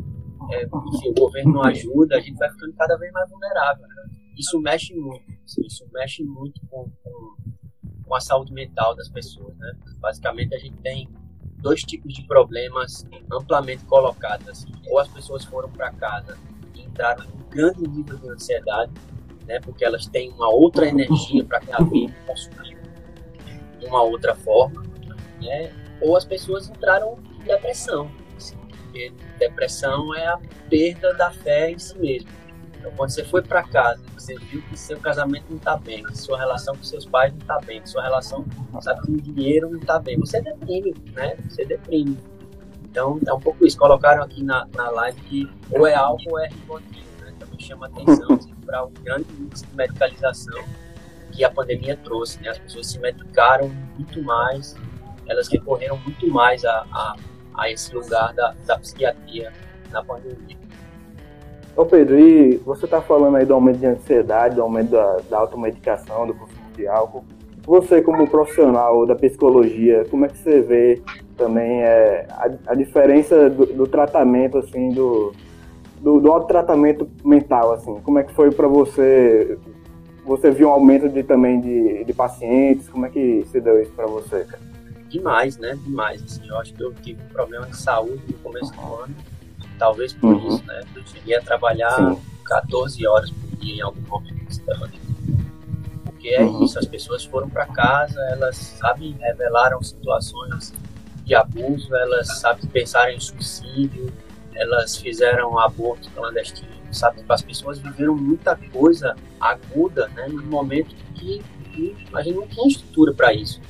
É, 0.50 0.64
enfim, 0.64 1.10
o 1.10 1.14
governo 1.14 1.52
não 1.54 1.62
ajuda, 1.64 2.16
a 2.16 2.20
gente 2.20 2.36
vai 2.36 2.50
ficando 2.50 2.72
cada 2.74 2.96
vez 2.96 3.12
mais 3.12 3.30
vulnerável. 3.30 3.86
Né? 3.88 4.02
Isso 4.36 4.60
mexe 4.60 4.94
muito, 4.94 5.24
isso 5.44 5.86
mexe 5.92 6.24
muito 6.24 6.60
com, 6.68 6.90
com, 7.02 7.36
com 8.04 8.14
a 8.14 8.20
saúde 8.20 8.52
mental 8.52 8.94
das 8.96 9.08
pessoas, 9.08 9.56
né? 9.56 9.72
Basicamente, 10.00 10.54
a 10.54 10.58
gente 10.58 10.76
tem 10.78 11.08
dois 11.62 11.80
tipos 11.80 12.12
de 12.12 12.22
problemas 12.24 13.06
amplamente 13.32 13.84
colocados. 13.84 14.46
Assim. 14.48 14.72
Ou 14.88 14.98
as 14.98 15.08
pessoas 15.08 15.44
foram 15.44 15.70
para 15.70 15.90
casa 15.92 16.36
e 16.74 16.82
entraram 16.82 17.24
em 17.24 17.48
grande 17.48 17.88
nível 17.88 18.18
de 18.18 18.28
ansiedade, 18.28 18.92
né, 19.46 19.60
porque 19.60 19.84
elas 19.84 20.06
têm 20.06 20.30
uma 20.32 20.52
outra 20.52 20.86
energia 20.86 21.44
para 21.44 21.60
vida 21.60 22.14
consumir 22.26 22.76
de 23.78 23.86
uma 23.86 24.02
outra 24.02 24.34
forma, 24.34 24.82
né, 25.40 25.72
ou 26.00 26.16
as 26.16 26.24
pessoas 26.24 26.68
entraram 26.68 27.18
em 27.34 27.44
depressão. 27.44 28.10
Assim, 28.36 28.56
porque 28.56 29.12
depressão 29.38 30.14
é 30.14 30.26
a 30.26 30.38
perda 30.68 31.14
da 31.14 31.30
fé 31.30 31.70
em 31.70 31.78
si 31.78 31.98
mesmo. 31.98 32.28
Então, 32.82 32.90
quando 32.96 33.10
você 33.10 33.24
foi 33.24 33.40
para 33.40 33.62
casa, 33.62 34.02
você 34.12 34.34
viu 34.34 34.60
que 34.62 34.76
seu 34.76 34.98
casamento 34.98 35.44
não 35.48 35.56
está 35.56 35.76
bem, 35.76 36.02
que 36.02 36.18
sua 36.18 36.36
relação 36.36 36.74
com 36.74 36.82
seus 36.82 37.06
pais 37.06 37.32
não 37.32 37.38
está 37.38 37.60
bem, 37.60 37.80
que 37.80 37.88
sua 37.88 38.02
relação 38.02 38.44
sabe, 38.80 39.06
com 39.06 39.12
o 39.12 39.20
dinheiro 39.20 39.70
não 39.70 39.78
está 39.78 40.00
bem, 40.00 40.18
você 40.18 40.42
deprime, 40.42 40.92
né? 41.12 41.36
Você 41.48 41.64
deprime. 41.64 42.18
Então, 42.84 43.20
é 43.24 43.32
um 43.32 43.38
pouco 43.38 43.64
isso. 43.64 43.78
Colocaram 43.78 44.24
aqui 44.24 44.42
na, 44.42 44.66
na 44.74 44.90
live 44.90 45.20
que 45.22 45.48
ou 45.70 45.86
é 45.86 45.94
álcool 45.94 46.32
ou 46.32 46.40
é 46.40 46.48
ribotril, 46.48 47.04
né? 47.20 47.32
Também 47.38 47.60
chama 47.60 47.86
atenção 47.86 48.34
assim, 48.34 48.52
para 48.66 48.84
o 48.84 48.90
grande 48.90 49.32
índice 49.38 49.64
de 49.64 49.76
medicalização 49.76 50.64
que 51.30 51.44
a 51.44 51.50
pandemia 51.50 51.96
trouxe, 51.98 52.42
né? 52.42 52.48
As 52.48 52.58
pessoas 52.58 52.88
se 52.88 52.98
medicaram 52.98 53.68
muito 53.96 54.20
mais, 54.24 54.74
elas 55.28 55.46
recorreram 55.46 55.98
muito 55.98 56.26
mais 56.26 56.64
a, 56.64 56.84
a, 56.90 57.16
a 57.58 57.70
esse 57.70 57.94
lugar 57.94 58.34
da, 58.34 58.56
da 58.66 58.76
psiquiatria 58.76 59.52
na 59.92 60.02
pandemia. 60.02 60.61
Ô 61.74 61.86
Pedro, 61.86 62.18
e 62.18 62.56
você 62.58 62.84
está 62.84 63.00
falando 63.00 63.36
aí 63.36 63.46
do 63.46 63.54
aumento 63.54 63.78
de 63.78 63.86
ansiedade, 63.86 64.56
do 64.56 64.62
aumento 64.62 64.90
da, 64.90 65.16
da 65.30 65.38
automedicação, 65.38 66.26
do 66.26 66.34
consumo 66.34 66.70
de 66.76 66.86
álcool. 66.86 67.24
Você, 67.64 68.02
como 68.02 68.28
profissional 68.28 69.06
da 69.06 69.14
psicologia, 69.14 70.04
como 70.10 70.26
é 70.26 70.28
que 70.28 70.36
você 70.36 70.60
vê 70.60 71.02
também 71.36 71.82
é, 71.82 72.26
a, 72.30 72.72
a 72.72 72.74
diferença 72.74 73.48
do, 73.48 73.64
do, 73.66 73.86
tratamento, 73.86 74.58
assim, 74.58 74.90
do, 74.90 75.32
do, 76.00 76.20
do 76.20 76.30
autotratamento 76.30 77.08
mental, 77.24 77.72
assim? 77.72 78.00
Como 78.00 78.18
é 78.18 78.24
que 78.24 78.34
foi 78.34 78.50
para 78.50 78.68
você? 78.68 79.56
Você 80.26 80.50
viu 80.50 80.68
um 80.68 80.72
aumento 80.72 81.08
de, 81.08 81.22
também 81.22 81.58
de, 81.58 82.04
de 82.04 82.12
pacientes? 82.12 82.86
Como 82.88 83.06
é 83.06 83.08
que 83.08 83.46
se 83.46 83.60
deu 83.60 83.80
isso 83.80 83.92
para 83.92 84.06
você? 84.06 84.46
Demais, 85.08 85.56
né? 85.56 85.78
Demais. 85.82 86.22
Assim, 86.22 86.46
eu 86.46 86.58
acho 86.58 86.74
que 86.74 86.82
eu 86.82 86.92
tive 86.92 87.22
um 87.22 87.28
problema 87.28 87.66
de 87.66 87.76
saúde 87.76 88.22
no 88.28 88.38
começo 88.38 88.72
do 88.72 88.80
ano 88.80 89.14
Talvez 89.78 90.12
por 90.12 90.34
uhum. 90.34 90.48
isso, 90.48 90.64
né? 90.64 90.82
Eu 90.94 91.02
cheguei 91.06 91.36
a 91.36 91.42
trabalhar 91.42 91.96
Sim. 91.96 92.20
14 92.44 93.06
horas 93.06 93.30
por 93.30 93.56
dia 93.58 93.76
em 93.76 93.80
algum 93.80 94.00
momento 94.02 94.42
pandemia. 94.60 95.00
Porque 96.04 96.28
é 96.28 96.42
uhum. 96.42 96.64
isso, 96.64 96.78
as 96.78 96.86
pessoas 96.86 97.24
foram 97.24 97.48
para 97.48 97.66
casa, 97.66 98.20
elas, 98.30 98.56
sabe, 98.56 99.16
revelaram 99.20 99.82
situações 99.82 100.72
de 101.24 101.34
abuso, 101.34 101.94
elas, 101.94 102.40
sabe, 102.40 102.66
pensaram 102.66 103.12
em 103.12 103.20
suicídio, 103.20 104.12
elas 104.54 104.96
fizeram 104.96 105.58
aborto 105.58 106.10
clandestino, 106.10 106.70
sabe? 106.90 107.24
As 107.28 107.42
pessoas 107.42 107.78
viveram 107.78 108.14
muita 108.14 108.56
coisa 108.56 109.16
aguda, 109.40 110.08
né? 110.08 110.28
Num 110.28 110.46
momento 110.46 110.94
que, 111.14 111.42
que 111.72 111.96
a 112.12 112.22
gente 112.22 112.36
não 112.36 112.46
tinha 112.46 112.68
estrutura 112.68 113.14
para 113.14 113.32
isso, 113.32 113.60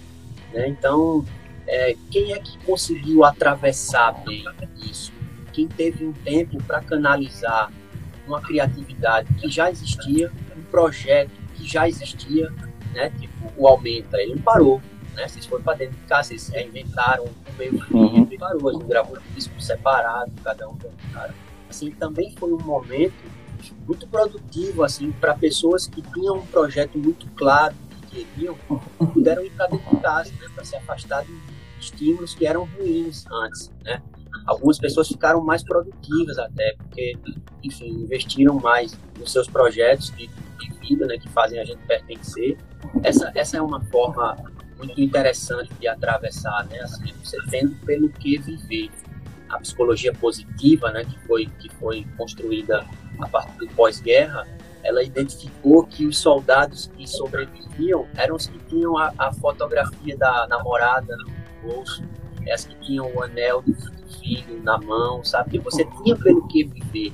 né? 0.52 0.68
Então, 0.68 1.25
é, 1.66 1.94
quem 2.11 2.32
é 2.32 2.38
que 2.38 2.59
conseguiu 2.64 3.25
atravessar 3.25 4.12
bem 4.25 4.44
isso? 4.76 5.12
Quem 5.52 5.68
teve 5.68 6.04
um 6.04 6.12
tempo 6.12 6.62
para 6.64 6.80
canalizar 6.80 7.71
uma 8.26 8.40
criatividade 8.40 9.32
que 9.35 9.49
já 9.49 9.71
existia, 9.71 10.30
um 10.56 10.62
projeto 10.62 11.32
que 11.54 11.66
já 11.66 11.88
existia, 11.88 12.50
né? 12.92 13.11
Tipo, 13.11 13.52
o 13.56 13.66
Aumenta, 13.66 14.16
ele 14.18 14.35
não 14.35 14.42
parou, 14.42 14.80
né? 15.14 15.28
Vocês 15.28 15.47
foram 15.47 15.62
para 15.62 15.78
dentro 15.78 15.97
de 15.97 16.06
casa, 16.06 16.28
vocês 16.28 16.66
inventaram 16.66 17.25
um 17.25 17.59
meio 17.59 17.80
fim, 17.85 17.94
uhum. 17.94 18.23
ele 18.23 18.38
parou, 18.38 18.68
a 18.68 18.73
gente 18.73 18.85
gravou 18.85 19.18
um 19.18 19.35
disco 19.35 19.61
separado, 19.61 20.32
cada 20.42 20.68
um 20.68 20.76
cara. 21.12 21.35
Assim, 21.68 21.90
também 21.92 22.35
foi 22.37 22.52
um 22.52 22.61
momento 22.61 23.14
muito 23.87 24.06
produtivo, 24.06 24.82
assim, 24.82 25.12
para 25.12 25.35
pessoas 25.35 25.87
que 25.87 26.02
tinham 26.02 26.37
um 26.37 26.47
projeto 26.47 26.99
muito 26.99 27.26
claro 27.37 27.75
que 28.11 28.25
queriam, 28.25 28.56
puderam 29.12 29.44
ir 29.44 29.50
para 29.50 29.68
dentro 29.68 29.97
de 29.97 30.02
casa, 30.02 30.30
né? 30.32 30.49
Para 30.54 30.64
se 30.64 30.76
afastar 30.76 31.25
de 31.25 31.32
estímulos 31.80 32.35
que 32.35 32.47
eram 32.47 32.68
ruins 32.76 33.25
antes, 33.30 33.71
né? 33.85 34.02
Algumas 34.46 34.78
pessoas 34.78 35.08
ficaram 35.08 35.40
mais 35.40 35.62
produtivas 35.62 36.38
até, 36.38 36.75
porque, 36.76 37.16
enfim, 37.62 37.90
investiram 37.90 38.54
mais 38.54 38.99
nos 39.18 39.32
seus 39.32 39.46
projetos 39.49 40.11
de, 40.16 40.26
de 40.26 40.72
vida, 40.80 41.06
né, 41.06 41.16
que 41.18 41.28
fazem 41.28 41.61
a 41.61 41.64
gente 41.64 41.78
pertencer. 41.87 42.56
Essa, 43.02 43.30
essa 43.34 43.56
é 43.56 43.62
uma 43.62 43.80
forma 43.84 44.37
muito 44.76 45.00
interessante 45.00 45.72
de 45.75 45.87
atravessar, 45.87 46.66
né, 46.66 46.80
assim, 46.80 47.12
você 47.22 47.37
tendo 47.50 47.75
pelo 47.87 48.08
que 48.08 48.38
viver. 48.38 48.90
A 49.49 49.58
psicologia 49.58 50.14
positiva, 50.14 50.90
né, 50.90 51.04
que 51.04 51.18
foi, 51.26 51.46
que 51.61 51.68
foi 51.75 52.06
construída 52.16 52.87
a 53.20 53.28
partir 53.28 53.58
do 53.58 53.68
pós-guerra, 53.75 54.46
ela 54.82 55.02
identificou 55.02 55.84
que 55.84 56.06
os 56.06 56.18
soldados 56.18 56.90
que 56.96 57.06
sobreviviam 57.06 58.08
eram 58.16 58.34
os 58.34 58.46
que 58.46 58.58
tinham 58.68 58.96
a, 58.99 59.12
a 59.16 59.32
fotografia 59.32 60.16
da 60.16 60.46
namorada 60.49 61.14
no 61.16 61.32
bolso, 61.62 62.02
as 62.50 62.64
que 62.64 62.75
tinham 62.80 63.14
o 63.14 63.22
anel 63.22 63.62
do 63.62 63.75
filho 64.21 64.62
na 64.62 64.78
mão, 64.78 65.25
sabe? 65.25 65.59
Você 65.59 65.85
tinha 66.02 66.16
pelo 66.16 66.47
que 66.49 66.64
viver. 66.64 67.12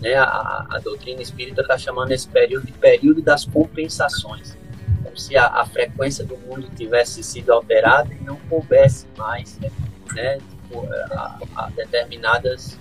Né? 0.00 0.14
A, 0.14 0.66
a 0.70 0.78
doutrina 0.78 1.20
espírita 1.20 1.62
está 1.62 1.76
chamando 1.76 2.12
esse 2.12 2.28
período 2.28 2.66
de 2.66 2.72
período 2.72 3.22
das 3.22 3.44
compensações. 3.44 4.56
Como 5.02 5.16
se 5.16 5.36
a, 5.36 5.46
a, 5.46 5.66
frequência 5.66 6.24
do 6.24 6.36
mundo 6.36 6.68
tivesse 6.76 7.22
sido 7.22 7.52
alterada 7.52 8.12
e 8.12 8.24
não 8.24 8.36
coubesse 8.48 9.06
mais 9.16 9.58
né, 10.14 10.38
tipo, 10.38 10.86
a, 11.12 11.38
a 11.56 11.70
determinadas 11.70 12.78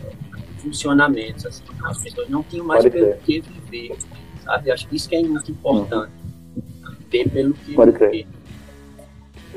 funcionamentos. 0.58 1.46
Assim. 1.46 1.64
As 1.84 2.02
pessoas 2.02 2.30
não 2.30 2.44
tinham 2.44 2.66
mais 2.66 2.84
pelo 2.88 3.18
que 3.18 3.42
viver, 3.42 3.98
sabe? 4.44 4.72
Acho 4.72 4.88
que 4.88 4.96
isso 4.96 5.10
que 5.10 5.16
é 5.16 5.24
muito 5.24 5.52
importante. 5.52 6.12
Uhum. 6.56 6.96
Ter 7.10 7.30
pelo 7.30 7.54
que 7.54 7.74
Pode 7.74 7.92
viver. 7.92 8.28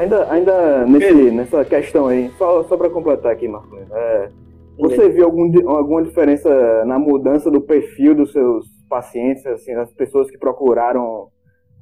Ainda, 0.01 0.33
ainda 0.33 0.87
nesse, 0.87 1.31
nessa 1.31 1.63
questão 1.63 2.07
aí, 2.07 2.33
só, 2.39 2.65
só 2.65 2.75
para 2.75 2.89
completar 2.89 3.33
aqui, 3.33 3.47
Marco, 3.47 3.77
é, 3.77 4.31
você 4.79 5.11
viu 5.11 5.27
algum, 5.27 5.69
alguma 5.69 6.03
diferença 6.03 6.49
na 6.87 6.99
mudança 6.99 7.51
do 7.51 7.61
perfil 7.61 8.15
dos 8.15 8.33
seus 8.33 8.67
pacientes, 8.89 9.45
assim, 9.45 9.75
das 9.75 9.93
pessoas 9.93 10.31
que 10.31 10.39
procuraram 10.39 11.29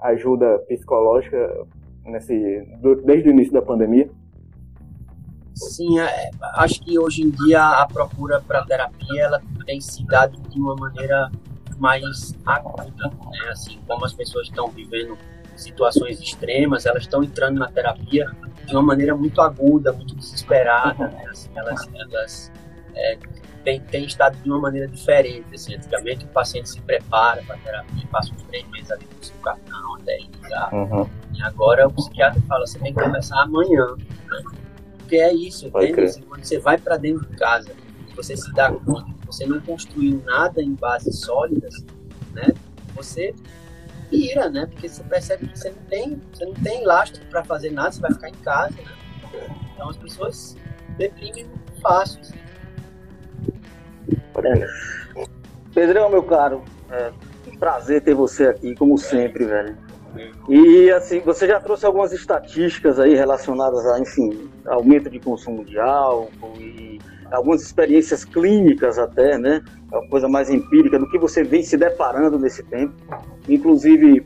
ajuda 0.01 0.59
psicológica 0.67 1.65
nesse, 2.05 2.35
desde 3.05 3.29
o 3.29 3.31
início 3.31 3.53
da 3.53 3.63
pandemia? 3.63 4.11
Sim, 5.55 6.01
é, 6.01 6.31
acho 6.57 6.83
que 6.83 6.99
hoje 6.99 7.23
em 7.23 7.31
dia 7.31 7.63
a 7.63 7.87
procura 7.87 8.43
para 8.45 8.65
terapia 8.65 9.23
ela 9.23 9.41
tem 9.65 9.81
se 9.81 10.05
dado 10.05 10.41
de 10.49 10.59
uma 10.59 10.75
maneira 10.75 11.31
mais 11.79 12.35
aguda, 12.45 13.13
né? 13.31 13.49
Assim, 13.49 13.79
como 13.87 14.05
as 14.05 14.13
pessoas 14.13 14.49
estão 14.49 14.67
vivendo 14.67 15.17
situações 15.63 16.21
extremas, 16.21 16.87
elas 16.87 17.03
estão 17.03 17.23
entrando 17.23 17.59
na 17.59 17.69
terapia 17.69 18.31
de 18.67 18.75
uma 18.75 18.83
maneira 18.83 19.17
muito 19.17 19.41
aguda, 19.41 19.93
muito 19.93 20.15
desesperada, 20.15 21.09
né? 21.09 21.25
assim, 21.31 21.51
elas, 21.55 21.89
elas 21.95 22.53
é, 22.95 23.19
têm, 23.65 23.81
têm 23.81 24.05
estado 24.05 24.37
de 24.37 24.49
uma 24.49 24.61
maneira 24.61 24.87
diferente. 24.89 25.55
Assim, 25.55 25.75
antigamente 25.75 26.25
o 26.25 26.29
paciente 26.29 26.69
se 26.69 26.81
prepara 26.81 27.43
para 27.43 27.57
a 27.57 27.59
terapia, 27.59 28.07
passa 28.11 28.33
uns 28.35 28.43
três 28.45 28.69
meses 28.69 28.91
ali 28.91 29.05
com 29.05 29.39
o 29.39 29.43
cartão 29.43 29.95
até 29.97 30.21
iniciar. 30.21 30.75
Uhum. 30.75 31.09
E 31.35 31.43
agora 31.43 31.87
o 31.87 31.93
psiquiatra 31.93 32.41
fala, 32.49 32.67
você 32.67 32.79
tem 32.79 32.95
que 32.95 33.03
começar 33.03 33.41
amanhã. 33.43 33.87
Né? 33.97 34.43
Porque 34.99 35.17
é 35.17 35.33
isso, 35.33 35.67
entende? 35.69 36.01
Assim, 36.03 36.23
quando 36.23 36.45
você 36.45 36.59
vai 36.59 36.77
para 36.77 36.97
dentro 36.97 37.27
de 37.27 37.37
casa, 37.37 37.73
você 38.15 38.37
se 38.37 38.53
dá 38.53 38.71
conta 38.73 39.05
que 39.05 39.27
você 39.27 39.47
não 39.47 39.61
construiu 39.61 40.23
nada 40.27 40.61
em 40.61 40.75
bases 40.75 41.21
sólidas, 41.21 41.75
né? 42.33 42.53
Você 42.95 43.33
pira, 44.11 44.49
né? 44.49 44.67
Porque 44.67 44.89
você 44.89 45.03
percebe 45.05 45.49
que 45.49 45.59
você 45.59 45.71
não 45.71 45.83
tem, 45.89 46.23
você 46.33 46.45
não 46.45 46.55
tem 46.55 46.85
lastro 46.85 47.25
para 47.27 47.45
fazer 47.45 47.71
nada, 47.71 47.93
você 47.93 48.01
vai 48.01 48.13
ficar 48.13 48.29
em 48.29 48.35
casa, 48.35 48.75
né? 48.77 49.49
Então 49.75 49.89
as 49.89 49.97
pessoas 49.97 50.57
deprimem 50.97 51.47
fácil. 51.81 52.21
Assim. 52.21 52.39
Pedrão, 55.75 56.11
meu 56.11 56.23
caro, 56.23 56.65
é 56.91 57.13
um 57.47 57.57
prazer 57.57 58.03
ter 58.03 58.15
você 58.15 58.47
aqui, 58.47 58.75
como 58.75 58.99
sempre, 58.99 59.45
velho. 59.45 59.77
E 60.49 60.91
assim, 60.91 61.21
você 61.21 61.47
já 61.47 61.61
trouxe 61.61 61.87
algumas 61.87 62.13
estatísticas 62.13 62.99
aí 62.99 63.15
relacionadas 63.15 63.87
a, 63.87 64.01
enfim, 64.01 64.51
aumento 64.67 65.11
de 65.11 65.21
consumo 65.21 65.65
de 65.65 65.79
álcool 65.79 66.55
e 66.59 66.99
algumas 67.31 67.63
experiências 67.63 68.25
clínicas 68.25 68.99
até, 68.99 69.37
né? 69.39 69.63
É 69.93 69.97
uma 69.97 70.09
coisa 70.09 70.29
mais 70.29 70.51
empírica 70.51 70.99
do 70.99 71.09
que 71.09 71.19
você 71.19 71.45
vem 71.45 71.63
se 71.63 71.77
deparando 71.77 72.39
nesse 72.39 72.63
tempo. 72.65 72.95
Inclusive 73.49 74.25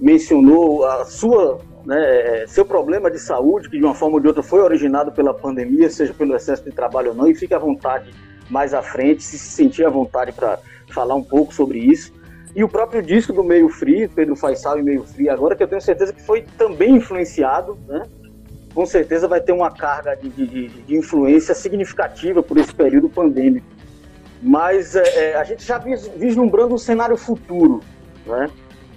mencionou 0.00 0.84
a 0.84 1.04
sua, 1.04 1.60
né, 1.84 2.44
seu 2.48 2.64
problema 2.64 3.10
de 3.10 3.18
saúde 3.18 3.70
que 3.70 3.78
de 3.78 3.84
uma 3.84 3.94
forma 3.94 4.16
ou 4.16 4.20
de 4.20 4.26
outra 4.26 4.42
foi 4.42 4.60
originado 4.60 5.12
pela 5.12 5.32
pandemia, 5.32 5.88
seja 5.88 6.12
pelo 6.12 6.34
excesso 6.34 6.64
de 6.64 6.72
trabalho 6.72 7.10
ou 7.10 7.14
não, 7.14 7.28
e 7.28 7.34
fique 7.34 7.54
à 7.54 7.58
vontade 7.58 8.12
mais 8.50 8.74
à 8.74 8.82
frente, 8.82 9.22
se 9.22 9.38
sentir 9.38 9.86
à 9.86 9.90
vontade 9.90 10.32
para 10.32 10.58
falar 10.90 11.14
um 11.14 11.22
pouco 11.22 11.54
sobre 11.54 11.78
isso. 11.78 12.12
E 12.54 12.62
o 12.62 12.68
próprio 12.68 13.02
disco 13.02 13.32
do 13.32 13.42
Meio 13.42 13.68
Free, 13.68 14.06
Pedro 14.06 14.36
Faisal 14.36 14.78
e 14.78 14.82
Meio 14.82 15.02
Free, 15.04 15.28
agora 15.28 15.56
que 15.56 15.62
eu 15.62 15.68
tenho 15.68 15.80
certeza 15.80 16.12
que 16.12 16.22
foi 16.22 16.42
também 16.56 16.96
influenciado, 16.96 17.76
né? 17.88 18.04
Com 18.72 18.86
certeza 18.86 19.26
vai 19.26 19.40
ter 19.40 19.52
uma 19.52 19.70
carga 19.70 20.16
de, 20.16 20.28
de, 20.28 20.68
de 20.68 20.96
influência 20.96 21.54
significativa 21.54 22.42
por 22.42 22.58
esse 22.58 22.74
período 22.74 23.08
pandêmico. 23.08 23.66
Mas 24.42 24.94
é, 24.94 25.30
é 25.30 25.36
a 25.36 25.44
gente 25.44 25.64
já 25.64 25.78
vislumbrando 25.78 26.74
um 26.74 26.78
cenário 26.78 27.16
futuro, 27.16 27.80
né? 28.26 28.48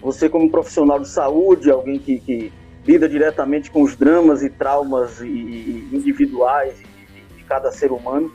Você 0.07 0.29
como 0.29 0.49
profissional 0.49 1.01
de 1.01 1.09
saúde, 1.09 1.69
alguém 1.69 1.99
que, 1.99 2.17
que 2.21 2.53
lida 2.85 3.09
diretamente 3.09 3.69
com 3.69 3.83
os 3.83 3.93
dramas 3.97 4.41
e 4.41 4.49
traumas 4.49 5.19
e, 5.19 5.27
e 5.27 5.89
individuais 5.91 6.77
de, 6.77 7.35
de 7.35 7.43
cada 7.43 7.73
ser 7.73 7.91
humano, 7.91 8.31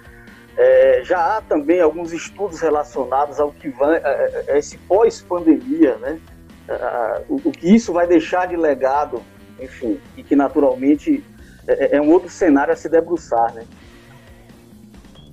é, 0.54 1.00
já 1.02 1.18
há 1.18 1.40
também 1.40 1.80
alguns 1.80 2.12
estudos 2.12 2.60
relacionados 2.60 3.40
ao 3.40 3.52
que 3.52 3.70
vai, 3.70 3.96
a, 3.96 4.52
a 4.52 4.58
esse 4.58 4.76
pós-pandemia, 4.76 5.96
né? 5.96 6.20
A, 6.68 7.22
o, 7.26 7.36
o, 7.36 7.50
que 7.50 7.74
isso 7.74 7.90
vai 7.90 8.06
deixar 8.06 8.48
de 8.48 8.54
legado, 8.54 9.22
enfim, 9.58 9.98
e 10.14 10.22
que 10.22 10.36
naturalmente 10.36 11.24
é, 11.66 11.96
é, 11.96 12.02
um 12.02 12.10
outro 12.10 12.28
cenário 12.28 12.74
a 12.74 12.76
se 12.76 12.86
debruçar, 12.86 13.54
né? 13.54 13.64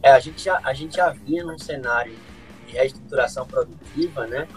É, 0.01 0.11
a 0.11 0.19
gente 0.21 0.41
já, 0.41 0.57
a 0.63 0.73
gente 0.73 0.95
já 0.95 1.09
vinha 1.09 1.43
num 1.43 1.59
cenário 1.59 2.13
de 2.65 2.77
reestruturação 2.77 3.45
produtiva, 3.45 4.25
né? 4.25 4.47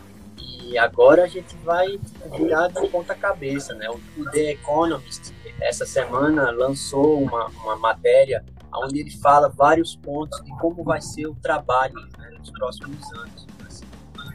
E 0.72 0.78
agora 0.78 1.24
a 1.24 1.26
gente 1.28 1.54
vai 1.58 2.00
virar 2.34 2.68
de 2.68 2.88
ponta 2.88 3.14
cabeça, 3.14 3.74
né? 3.74 3.90
O, 3.90 4.30
The 4.30 4.52
Economist 4.52 5.34
essa 5.60 5.84
semana 5.84 6.50
lançou 6.50 7.20
uma, 7.20 7.46
uma 7.48 7.76
matéria 7.76 8.42
onde 8.74 9.00
ele 9.00 9.10
fala 9.10 9.50
vários 9.50 9.94
pontos 9.94 10.42
de 10.42 10.50
como 10.58 10.82
vai 10.82 11.00
ser 11.00 11.26
o 11.26 11.34
trabalho 11.34 11.94
né, 12.18 12.30
nos 12.38 12.50
próximos 12.50 13.12
anos. 13.12 13.46
Assim. 13.66 13.84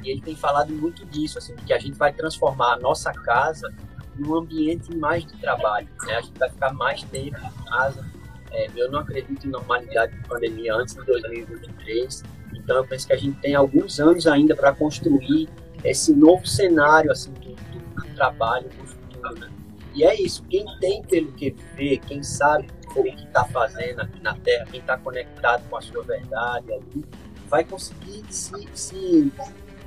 E 0.04 0.12
ele 0.12 0.22
tem 0.22 0.36
falado 0.36 0.72
muito 0.72 1.04
disso, 1.08 1.40
assim, 1.40 1.56
que 1.56 1.74
a 1.74 1.80
gente 1.80 1.98
vai 1.98 2.14
transformar 2.14 2.74
a 2.74 2.80
nossa 2.80 3.12
casa 3.12 3.68
num 4.16 4.36
ambiente 4.36 4.96
mais 4.96 5.26
de 5.26 5.36
trabalho. 5.38 5.88
Né? 6.04 6.18
A 6.18 6.22
gente 6.22 6.38
vai 6.38 6.50
ficar 6.52 6.72
mais 6.74 7.02
tempo 7.02 7.36
em 7.36 7.66
casa. 7.66 8.06
É, 8.52 8.68
eu 8.76 8.92
não 8.92 9.00
acredito 9.00 9.48
em 9.48 9.50
normalidade 9.50 10.16
de 10.16 10.28
pandemia 10.28 10.76
antes 10.76 10.94
de 10.94 11.04
2023. 11.04 12.24
Então 12.54 12.78
eu 12.78 12.88
penso 12.88 13.08
que 13.08 13.14
a 13.14 13.18
gente 13.18 13.40
tem 13.40 13.56
alguns 13.56 14.00
anos 14.00 14.28
ainda 14.28 14.56
para 14.56 14.72
construir 14.72 15.50
esse 15.90 16.14
novo 16.14 16.46
cenário 16.46 17.12
assim 17.12 17.32
do, 17.32 17.56
do, 17.56 18.02
do 18.02 18.16
trabalho 18.16 18.70
no 18.78 18.86
futuro. 18.86 19.40
Né? 19.40 19.50
E 19.94 20.04
é 20.04 20.20
isso. 20.20 20.44
Quem 20.50 20.66
tem 20.80 21.02
pelo 21.02 21.32
que 21.32 21.52
viver, 21.52 22.00
quem 22.00 22.22
sabe 22.22 22.68
o 22.96 23.04
que 23.04 23.24
está 23.26 23.46
fazendo 23.46 24.02
aqui 24.02 24.22
na 24.22 24.36
Terra, 24.36 24.66
quem 24.72 24.80
está 24.80 24.98
conectado 24.98 25.68
com 25.70 25.78
a 25.78 25.82
sua 25.82 26.04
verdade 26.04 26.74
ali, 26.74 27.06
vai 27.48 27.64
conseguir 27.64 28.24
se, 28.30 28.68
se, 28.74 29.32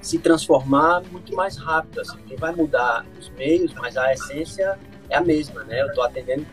se 0.01 0.19
transformar 0.19 1.03
muito 1.11 1.35
mais 1.35 1.57
rápido. 1.57 2.01
Assim. 2.01 2.19
Quem 2.27 2.37
vai 2.37 2.55
mudar 2.55 3.05
os 3.19 3.29
meios, 3.31 3.73
mas 3.75 3.97
a 3.97 4.13
essência 4.13 4.79
é 5.09 5.17
a 5.17 5.21
mesma, 5.21 5.65
né? 5.65 5.83
Eu 5.83 5.89
estou 5.89 6.05
atendendo 6.05 6.47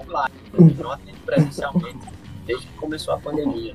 online, 0.00 0.74
não 0.78 0.92
atendo 0.92 1.18
presencialmente 1.24 2.08
desde 2.46 2.66
que 2.66 2.74
começou 2.74 3.14
a 3.14 3.18
pandemia. 3.18 3.74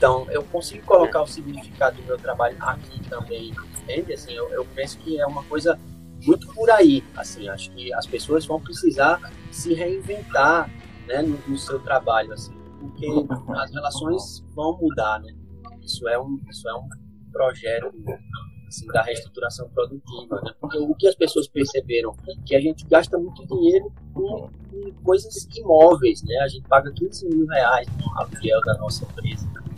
Então, 0.00 0.26
eu 0.30 0.42
consigo 0.44 0.82
colocar 0.86 1.20
o 1.20 1.26
significado 1.26 2.00
do 2.00 2.02
meu 2.04 2.16
trabalho 2.16 2.56
aqui 2.58 3.06
também, 3.10 3.52
entende? 3.82 4.14
Assim, 4.14 4.32
eu, 4.32 4.48
eu 4.48 4.64
penso 4.74 4.96
que 4.96 5.20
é 5.20 5.26
uma 5.26 5.44
coisa 5.44 5.78
muito 6.24 6.48
por 6.54 6.70
aí. 6.70 7.04
Assim, 7.14 7.50
acho 7.50 7.70
que 7.72 7.92
as 7.92 8.06
pessoas 8.06 8.46
vão 8.46 8.58
precisar 8.58 9.20
se 9.50 9.74
reinventar 9.74 10.70
né, 11.06 11.20
no, 11.20 11.38
no, 11.46 11.58
seu 11.58 11.78
trabalho, 11.80 12.32
assim, 12.32 12.54
porque 12.80 13.06
as 13.58 13.70
relações 13.74 14.42
vão 14.54 14.78
mudar, 14.78 15.20
né? 15.20 15.34
Isso 15.82 16.08
é 16.08 16.18
um, 16.18 16.40
isso 16.48 16.66
é 16.66 16.74
um 16.74 16.88
projeto 17.30 17.92
assim, 18.66 18.86
da 18.86 19.02
reestruturação 19.02 19.68
produtiva, 19.68 20.40
né? 20.42 20.54
Porque 20.62 20.78
o 20.78 20.94
que 20.94 21.08
as 21.08 21.14
pessoas 21.14 21.46
perceberam 21.46 22.16
que 22.46 22.56
a 22.56 22.60
gente 22.62 22.86
gasta 22.86 23.18
muito 23.18 23.46
dinheiro 23.46 23.92
com, 24.14 24.48
com 24.70 24.92
coisas 25.04 25.46
imóveis, 25.54 26.22
né? 26.22 26.36
A 26.38 26.48
gente 26.48 26.66
paga 26.66 26.90
15 26.90 27.28
mil 27.28 27.46
reais 27.48 27.86
no 27.98 28.18
aluguel 28.18 28.62
da 28.62 28.78
nossa 28.78 29.04
empresa, 29.04 29.46
né? 29.48 29.69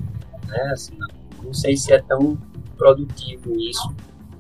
Assim, 0.72 0.96
não 1.42 1.52
sei 1.52 1.76
se 1.76 1.92
é 1.92 2.00
tão 2.00 2.36
produtivo 2.76 3.52
isso, 3.58 3.94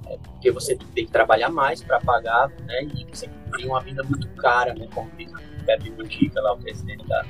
é 0.06 0.16
porque 0.18 0.50
você 0.50 0.76
tem 0.94 1.06
que 1.06 1.12
trabalhar 1.12 1.50
mais 1.50 1.82
para 1.82 2.00
pagar, 2.00 2.48
né? 2.66 2.82
E 2.84 3.06
você 3.10 3.28
tem 3.56 3.66
uma 3.66 3.80
vida 3.80 4.02
muito 4.02 4.28
cara, 4.30 4.74
né? 4.74 4.88
Como 4.94 5.10
diz 5.16 5.32
Pepe 5.64 5.90
Mujica, 5.90 6.40
lá 6.40 6.52
o 6.52 6.58
presidente 6.58 7.06
da, 7.06 7.24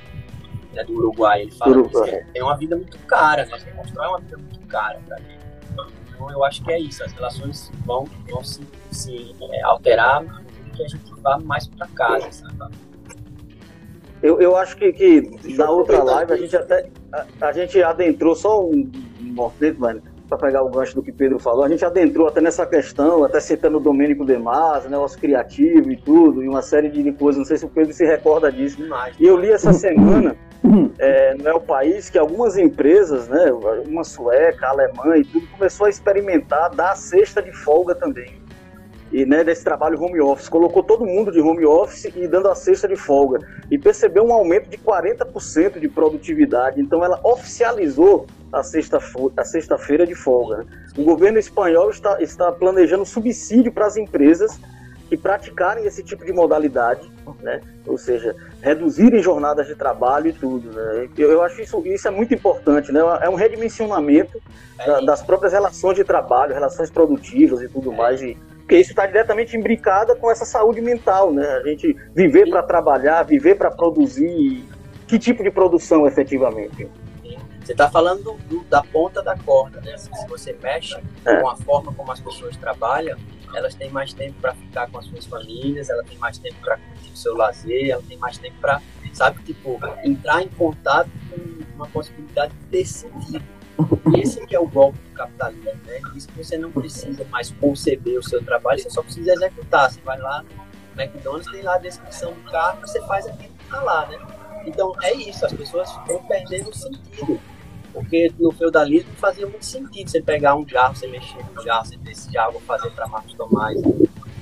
né, 0.72 0.84
do 0.84 0.94
Uruguai, 0.94 1.42
ele 1.42 1.50
fala 1.52 1.76
Uruguai. 1.76 2.10
que 2.10 2.32
tem 2.32 2.42
uma 2.42 2.56
vida 2.56 2.76
muito 2.76 2.98
cara, 3.00 3.44
né? 3.46 3.58
Você 3.58 3.70
constrói 3.70 4.08
uma 4.08 4.20
vida 4.20 4.38
muito 4.38 4.60
cara 4.66 5.00
pra 5.06 5.18
gente. 5.18 5.42
Então 6.08 6.30
eu 6.30 6.44
acho 6.44 6.62
que 6.62 6.72
é 6.72 6.78
isso, 6.78 7.02
as 7.04 7.12
relações 7.12 7.70
vão, 7.84 8.04
vão 8.28 8.42
se, 8.44 8.62
se 8.90 9.34
é, 9.40 9.62
alterar 9.62 10.24
que 10.72 10.82
a 10.82 10.88
gente 10.88 11.12
vá 11.20 11.38
mais 11.38 11.68
para 11.68 11.86
casa, 11.88 12.30
sabe? 12.32 12.74
Eu, 14.22 14.40
eu 14.40 14.56
acho 14.56 14.76
que, 14.76 14.92
que 14.92 15.20
na 15.56 15.68
outra 15.68 16.02
live 16.02 16.32
a 16.32 16.36
gente 16.36 16.56
até 16.56 16.88
a, 17.12 17.26
a 17.40 17.52
gente 17.52 17.82
adentrou 17.82 18.34
só 18.34 18.64
um, 18.64 18.90
um 19.20 19.32
movimento, 19.34 19.80
mano 19.80 20.02
para 20.32 20.38
pegar 20.38 20.62
o 20.62 20.70
gancho 20.70 20.94
do 20.94 21.02
que 21.02 21.12
Pedro 21.12 21.38
falou, 21.38 21.62
a 21.62 21.68
gente 21.68 21.84
adentrou 21.84 22.26
até 22.26 22.40
nessa 22.40 22.64
questão, 22.64 23.22
até 23.22 23.38
citando 23.38 23.76
o 23.76 23.80
Domênico 23.80 24.24
Demas, 24.24 24.88
negócio 24.88 25.18
criativo 25.18 25.92
e 25.92 25.96
tudo, 25.96 26.42
e 26.42 26.48
uma 26.48 26.62
série 26.62 26.88
de 26.88 27.12
coisas, 27.12 27.38
não 27.38 27.44
sei 27.44 27.58
se 27.58 27.66
o 27.66 27.68
Pedro 27.68 27.92
se 27.92 28.04
recorda 28.06 28.50
disso. 28.50 28.78
E 29.20 29.26
eu 29.26 29.36
li 29.36 29.50
essa 29.50 29.72
semana 29.74 30.34
é, 30.98 31.34
no 31.34 31.48
é 31.48 31.54
o 31.54 31.60
país 31.60 32.08
que 32.08 32.18
algumas 32.18 32.56
empresas, 32.56 33.28
né, 33.28 33.52
uma 33.86 34.04
sueca, 34.04 34.68
alemã 34.68 35.16
e 35.16 35.24
tudo, 35.24 35.46
começou 35.48 35.86
a 35.86 35.90
experimentar 35.90 36.70
dar 36.70 36.96
cesta 36.96 37.42
de 37.42 37.52
folga 37.52 37.94
também. 37.94 38.41
E 39.12 39.26
né, 39.26 39.44
desse 39.44 39.62
trabalho 39.62 40.02
home 40.02 40.20
office, 40.20 40.48
colocou 40.48 40.82
todo 40.82 41.04
mundo 41.04 41.30
de 41.30 41.40
home 41.40 41.66
office 41.66 42.06
e 42.16 42.26
dando 42.26 42.48
a 42.48 42.54
cesta 42.54 42.88
de 42.88 42.96
folga 42.96 43.46
e 43.70 43.78
percebeu 43.78 44.24
um 44.24 44.32
aumento 44.32 44.70
de 44.70 44.78
40% 44.78 45.78
de 45.78 45.88
produtividade. 45.88 46.80
Então 46.80 47.04
ela 47.04 47.20
oficializou 47.22 48.26
a 48.50 48.62
sexta-feira 48.62 49.44
sexta 49.44 49.78
de 50.06 50.14
folga. 50.14 50.66
O 50.96 51.04
governo 51.04 51.38
espanhol 51.38 51.90
está, 51.90 52.22
está 52.22 52.50
planejando 52.50 53.04
subsídio 53.04 53.70
para 53.70 53.86
as 53.86 53.96
empresas 53.96 54.58
que 55.08 55.16
praticarem 55.16 55.84
esse 55.84 56.02
tipo 56.02 56.24
de 56.24 56.32
modalidade, 56.32 57.10
né? 57.42 57.60
ou 57.86 57.98
seja, 57.98 58.34
reduzirem 58.62 59.22
jornadas 59.22 59.66
de 59.66 59.74
trabalho 59.74 60.28
e 60.28 60.32
tudo. 60.32 60.72
Né? 60.72 61.08
Eu, 61.18 61.30
eu 61.32 61.42
acho 61.42 61.60
isso, 61.60 61.82
isso 61.86 62.08
é 62.08 62.10
muito 62.10 62.32
importante, 62.32 62.90
né? 62.90 63.00
é 63.20 63.28
um 63.28 63.34
redimensionamento 63.34 64.40
da, 64.78 65.00
das 65.00 65.22
próprias 65.22 65.52
relações 65.52 65.96
de 65.96 66.04
trabalho, 66.04 66.54
relações 66.54 66.90
produtivas 66.90 67.60
e 67.60 67.68
tudo 67.68 67.92
mais. 67.92 68.22
E, 68.22 68.38
porque 68.62 68.78
isso 68.78 68.90
está 68.90 69.06
diretamente 69.06 69.56
imbricada 69.56 70.16
com 70.16 70.30
essa 70.30 70.44
saúde 70.44 70.80
mental, 70.80 71.32
né? 71.32 71.46
A 71.46 71.68
gente 71.68 71.96
viver 72.14 72.48
para 72.48 72.62
trabalhar, 72.62 73.22
viver 73.24 73.56
para 73.56 73.70
produzir. 73.70 74.64
Que 75.06 75.18
tipo 75.18 75.42
de 75.42 75.50
produção 75.50 76.06
efetivamente? 76.06 76.88
Você 77.62 77.72
está 77.72 77.88
falando 77.90 78.36
do, 78.48 78.64
da 78.64 78.82
ponta 78.82 79.22
da 79.22 79.36
corda, 79.36 79.80
né? 79.82 79.96
Se 79.96 80.10
você 80.26 80.56
mexe 80.60 80.96
é. 81.24 81.36
com 81.36 81.48
a 81.48 81.56
forma 81.56 81.92
como 81.92 82.10
as 82.10 82.18
pessoas 82.18 82.56
trabalham, 82.56 83.16
elas 83.54 83.74
têm 83.74 83.90
mais 83.90 84.12
tempo 84.12 84.40
para 84.40 84.54
ficar 84.54 84.90
com 84.90 84.98
as 84.98 85.06
suas 85.06 85.26
famílias, 85.26 85.88
ela 85.88 86.02
tem 86.02 86.18
mais 86.18 86.38
tempo 86.38 86.56
para 86.60 86.78
curtir 86.78 87.12
o 87.12 87.16
seu 87.16 87.36
lazer, 87.36 87.90
ela 87.90 88.02
tem 88.08 88.16
mais 88.16 88.38
tempo 88.38 88.56
para, 88.60 88.80
sabe, 89.12 89.42
tipo, 89.44 89.78
entrar 90.02 90.42
em 90.42 90.48
contato 90.48 91.10
com 91.30 91.76
uma 91.76 91.86
possibilidade 91.86 92.52
de 92.54 92.66
ter 92.66 92.84
sentido. 92.84 93.44
Esse 94.16 94.46
que 94.46 94.54
é 94.54 94.60
o 94.60 94.66
golpe 94.66 94.98
do 94.98 95.14
capitalismo, 95.14 95.80
né? 95.86 96.00
Isso 96.14 96.28
que 96.28 96.44
você 96.44 96.56
não 96.56 96.70
precisa 96.70 97.24
mais 97.26 97.50
conceber 97.52 98.18
o 98.18 98.22
seu 98.22 98.44
trabalho, 98.44 98.80
você 98.80 98.90
só 98.90 99.02
precisa 99.02 99.32
executar. 99.32 99.90
Você 99.90 100.00
vai 100.02 100.18
lá 100.18 100.42
no 100.42 101.02
McDonald's, 101.02 101.50
tem 101.50 101.62
lá 101.62 101.74
a 101.74 101.78
descrição 101.78 102.32
do 102.32 102.40
carro, 102.50 102.80
você 102.80 103.00
faz 103.06 103.26
aquilo 103.26 103.54
que 103.54 103.64
está 103.64 103.82
lá, 103.82 104.06
né? 104.06 104.18
Então 104.66 104.92
é 105.02 105.14
isso, 105.14 105.44
as 105.44 105.52
pessoas 105.52 105.88
estão 105.90 106.22
perdendo 106.24 106.70
o 106.70 106.74
sentido. 106.74 107.40
Porque 107.92 108.32
no 108.38 108.50
feudalismo 108.52 109.12
fazia 109.16 109.46
muito 109.46 109.64
sentido 109.64 110.10
você 110.10 110.22
pegar 110.22 110.56
um 110.56 110.66
jarro, 110.66 110.96
você 110.96 111.06
mexer 111.06 111.44
no 111.54 111.62
jarro, 111.62 111.84
você 111.84 111.96
ver 111.98 112.12
esse 112.12 112.32
jarro, 112.32 112.60
fazer 112.60 112.90
para 112.90 113.06
Marcos 113.06 113.34
Tomás. 113.34 113.78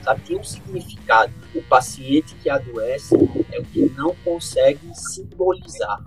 Sabe? 0.04 0.22
Tinha 0.22 0.40
um 0.40 0.44
significado. 0.44 1.32
O 1.54 1.62
paciente 1.62 2.34
que 2.36 2.48
adoece 2.48 3.14
é 3.52 3.58
o 3.58 3.64
que 3.64 3.92
não 3.96 4.14
consegue 4.24 4.88
simbolizar. 4.94 6.00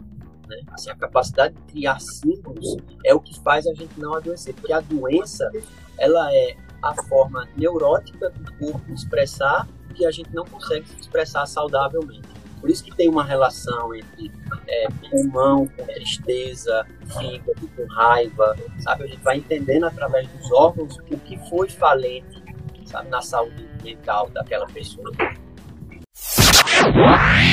Né? 0.55 0.61
Assim, 0.71 0.89
a 0.89 0.95
capacidade 0.95 1.53
de 1.55 1.61
criar 1.71 1.99
símbolos 1.99 2.77
é 3.05 3.13
o 3.13 3.19
que 3.19 3.39
faz 3.41 3.67
a 3.67 3.73
gente 3.73 3.99
não 3.99 4.13
adoecer. 4.13 4.53
Porque 4.53 4.73
a 4.73 4.79
doença, 4.79 5.49
ela 5.97 6.33
é 6.33 6.55
a 6.81 6.93
forma 7.03 7.47
neurótica 7.55 8.29
do 8.29 8.53
corpo 8.57 8.93
expressar 8.93 9.67
que 9.95 10.05
a 10.05 10.11
gente 10.11 10.33
não 10.33 10.43
consegue 10.45 10.87
se 10.87 10.99
expressar 10.99 11.45
saudavelmente. 11.45 12.27
Por 12.59 12.69
isso 12.69 12.83
que 12.83 12.95
tem 12.95 13.09
uma 13.09 13.23
relação 13.23 13.93
entre 13.93 14.31
é, 14.67 14.87
pulmão 15.09 15.67
com 15.67 15.85
tristeza, 15.85 16.85
fígado 17.19 17.67
com 17.75 17.85
raiva, 17.87 18.55
sabe? 18.79 19.03
A 19.03 19.07
gente 19.07 19.21
vai 19.21 19.37
entendendo 19.37 19.85
através 19.85 20.27
dos 20.29 20.51
órgãos 20.51 20.97
o 20.97 21.17
que 21.19 21.37
foi 21.49 21.69
falente, 21.69 22.41
sabe, 22.85 23.09
na 23.09 23.21
saúde 23.21 23.67
mental 23.83 24.29
daquela 24.29 24.65
pessoa. 24.67 25.11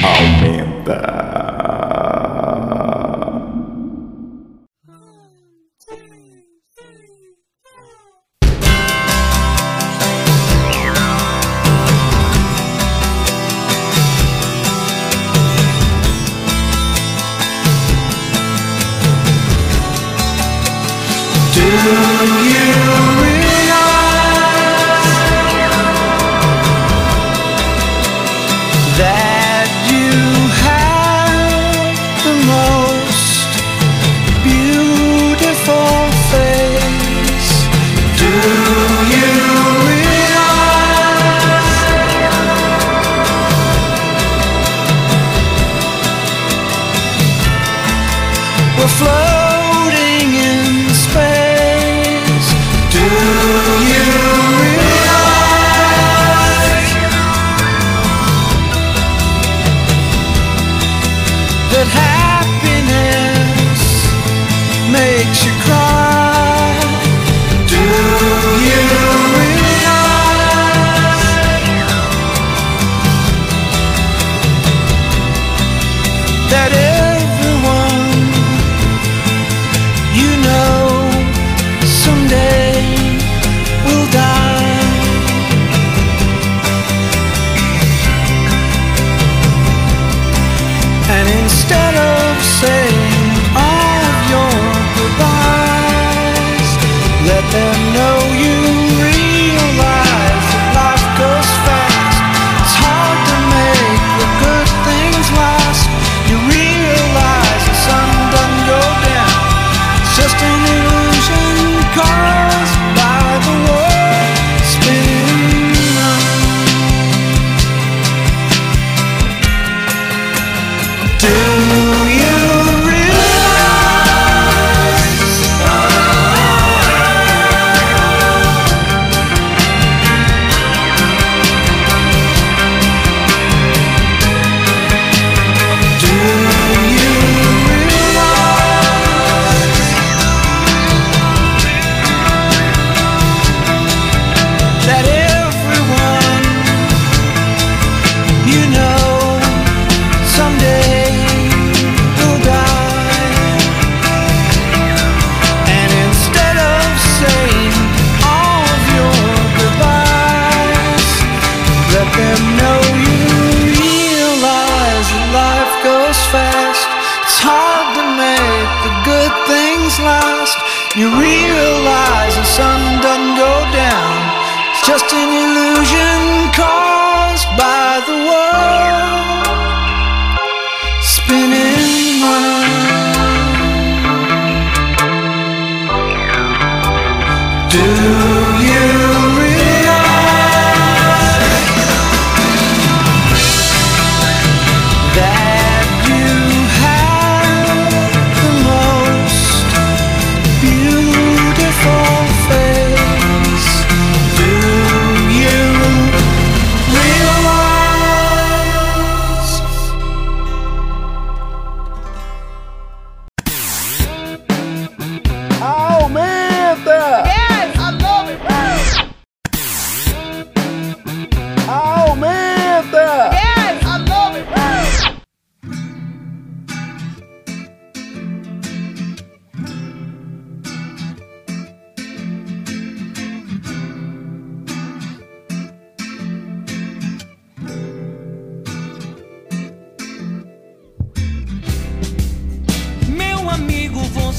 Aumenta. 0.04 1.59
You 21.82 22.39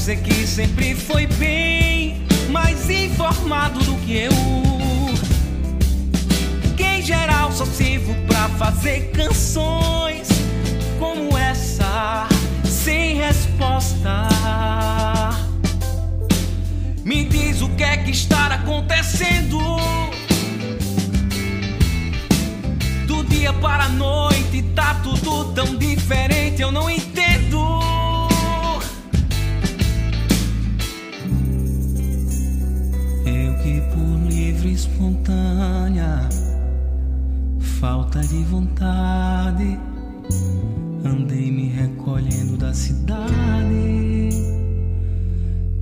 você 0.02 0.16
que 0.16 0.34
sempre 0.48 0.96
foi 0.96 1.28
bem 1.28 2.26
mais 2.50 2.90
informado 2.90 3.78
do 3.84 3.94
que 3.98 4.16
eu. 4.16 4.32
Que 6.76 6.82
em 6.82 7.02
geral 7.02 7.52
só 7.52 7.64
sirvo 7.64 8.12
pra 8.26 8.48
fazer 8.58 9.12
canções 9.12 10.26
como 10.98 11.38
essa, 11.38 12.26
sem 12.64 13.14
resposta. 13.14 14.26
Me 17.04 17.24
diz 17.26 17.62
o 17.62 17.68
que 17.68 17.84
é 17.84 17.98
que 17.98 18.10
está 18.10 18.46
acontecendo. 18.46 19.60
Do 23.06 23.22
dia 23.22 23.52
para 23.52 23.84
a 23.84 23.88
noite 23.88 24.62
tá 24.74 24.96
tudo 25.04 25.52
tão 25.52 25.76
diferente, 25.76 26.60
eu 26.60 26.72
não 26.72 26.90
entendo. 26.90 27.81
Por 33.92 34.30
livre 34.30 34.72
espontânea 34.72 36.28
falta 37.80 38.20
de 38.20 38.44
vontade 38.44 39.78
andei 41.04 41.50
me 41.50 41.68
recolhendo 41.68 42.56
da 42.56 42.72
cidade, 42.72 44.30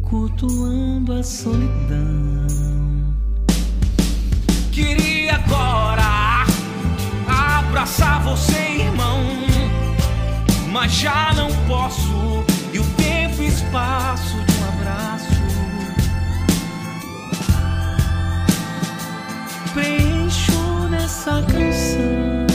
cultuando 0.02 1.12
a 1.12 1.22
solidão. 1.22 2.46
Queria 4.72 5.34
agora 5.34 6.46
abraçar 7.28 8.22
você, 8.22 8.80
irmão, 8.80 9.20
mas 10.72 10.92
já 10.92 11.34
não 11.34 11.50
posso. 11.66 12.44
E 12.72 12.78
o 12.78 12.84
tempo 12.96 13.42
e 13.42 13.48
espaço 13.48 14.49
preencho 19.80 20.88
nessa 20.90 21.42
canção. 21.42 22.46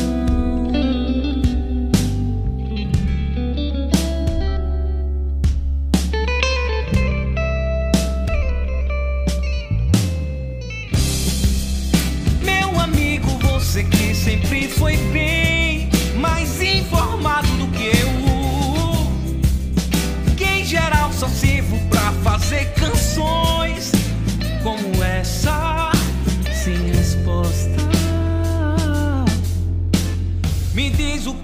Meu 12.43 12.79
amigo, 12.79 13.27
você 13.41 13.83
que 13.83 14.13
sempre 14.13 14.67
foi 14.67 14.97
bem 15.11 15.44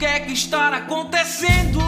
que 0.02 0.06
é 0.08 0.20
que 0.20 0.34
está 0.34 0.70
acontecendo. 0.70 1.80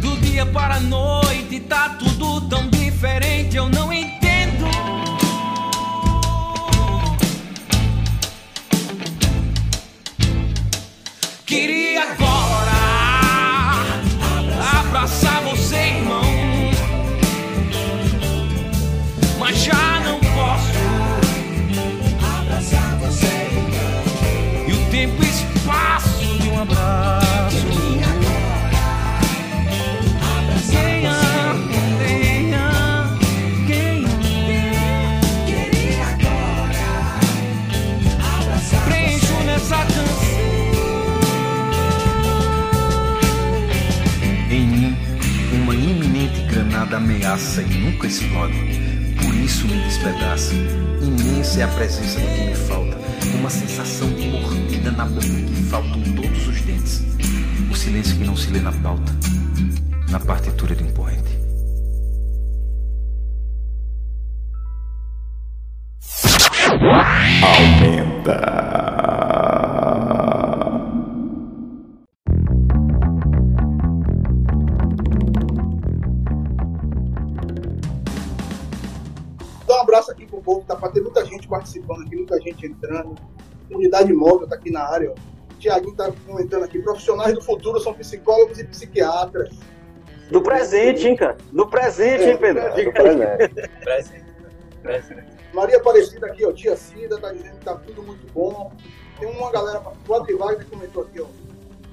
Do 0.00 0.16
dia 0.16 0.44
para 0.46 0.74
a 0.74 0.80
noite 0.80 1.60
tá 1.60 1.90
tudo 1.90 2.40
tão 2.48 2.68
diferente, 2.70 3.56
eu 3.56 3.68
não 3.68 3.92
entendo. 3.92 4.66
Queria 11.46 12.02
agora 12.10 12.74
abraçar 14.80 15.40
você, 15.42 15.76
irmão, 15.76 16.24
mas 19.38 19.56
já 19.56 19.83
granada 46.94 46.96
ameaça 46.96 47.62
e 47.62 47.78
nunca 47.78 48.06
explode. 48.06 48.54
Por 49.20 49.34
isso 49.34 49.66
me 49.66 49.82
despedaça. 49.82 50.54
Imensa 51.02 51.60
é 51.60 51.64
a 51.64 51.68
presença 51.68 52.20
do 52.20 52.26
que 52.26 52.46
me 52.46 52.54
falta. 52.54 52.96
Uma 53.38 53.50
sensação 53.50 54.08
de 54.12 54.28
mordida 54.28 54.90
na 54.92 55.04
boca 55.04 55.26
que 55.26 55.62
faltam 55.64 56.00
todos 56.14 56.48
os 56.48 56.60
dentes. 56.60 57.04
O 57.70 57.74
silêncio 57.74 58.16
que 58.16 58.24
não 58.24 58.36
se 58.36 58.50
lê 58.50 58.60
na 58.60 58.72
pauta, 58.72 59.12
na 60.10 60.20
partitura 60.20 60.74
de 60.74 60.84
um 60.84 60.92
poente. 60.92 61.34
Aumenta. 67.42 68.83
Participando 81.54 82.02
aqui, 82.02 82.16
muita 82.16 82.40
gente 82.40 82.66
entrando. 82.66 83.14
Unidade 83.70 84.12
móvel 84.12 84.48
tá 84.48 84.56
aqui 84.56 84.70
na 84.70 84.82
área, 84.82 85.12
ó. 85.12 85.54
O 85.54 85.58
Tiaguinho 85.58 85.94
tá 85.94 86.12
comentando 86.26 86.64
aqui, 86.64 86.80
profissionais 86.80 87.32
do 87.32 87.40
futuro 87.40 87.78
são 87.78 87.94
psicólogos 87.94 88.58
e 88.58 88.64
psiquiatras. 88.64 89.56
Do 90.30 90.42
presente, 90.42 91.06
hein, 91.06 91.16
cara? 91.16 91.36
Do 91.52 91.66
presente, 91.68 92.24
hein, 92.24 92.36
Pedro? 92.36 92.62
Do 92.62 92.92
presente. 92.92 93.70
Presente. 93.84 94.24
Presente. 94.82 95.34
Maria 95.52 95.76
Aparecida 95.76 96.26
aqui, 96.26 96.44
ó, 96.44 96.52
tia 96.52 96.76
Cida, 96.76 97.18
tá 97.18 97.32
dizendo 97.32 97.58
que 97.58 97.64
tá 97.64 97.76
tudo 97.76 98.02
muito 98.02 98.26
bom. 98.32 98.72
Tem 99.20 99.28
uma 99.28 99.52
galera, 99.52 99.80
o 100.08 100.14
Adri 100.14 100.34
Wagner 100.34 100.66
comentou 100.68 101.04
aqui, 101.04 101.20
ó. 101.20 101.26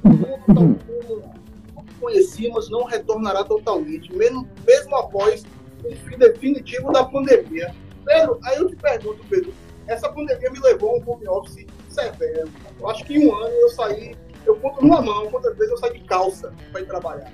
O 0.04 0.10
mundo 0.10 0.44
tal 0.48 1.76
como 1.76 1.88
conhecíamos 2.00 2.70
não 2.72 2.86
retornará 2.86 3.44
totalmente, 3.44 4.12
mesmo, 4.16 4.50
mesmo 4.66 4.96
após 4.96 5.46
o 5.86 5.96
fim 5.96 6.18
definitivo 6.18 6.92
da 6.92 7.04
pandemia. 7.04 7.76
Pedro, 8.06 8.40
aí 8.44 8.58
eu 8.58 8.68
te 8.70 8.76
pergunto, 8.76 9.24
Pedro, 9.30 9.54
essa 9.88 10.10
pandemia 10.10 10.50
me 10.50 10.60
levou 10.60 10.92
a 10.92 10.94
um 10.98 11.12
home 11.12 11.28
office 11.28 11.66
severo. 11.90 12.50
Eu 12.80 12.90
acho 12.90 13.04
que 13.06 13.16
em 13.16 13.28
um 13.28 13.36
ano 13.36 13.54
eu 13.54 13.70
saí, 13.70 14.16
eu 14.46 14.56
conto 14.58 14.82
numa 14.82 15.02
mão 15.02 15.30
quantas 15.30 15.56
vezes 15.58 15.72
eu 15.72 15.78
saí 15.78 16.00
de 16.00 16.06
calça 16.06 16.54
para 16.72 16.82
ir 16.82 16.86
trabalhar. 16.86 17.32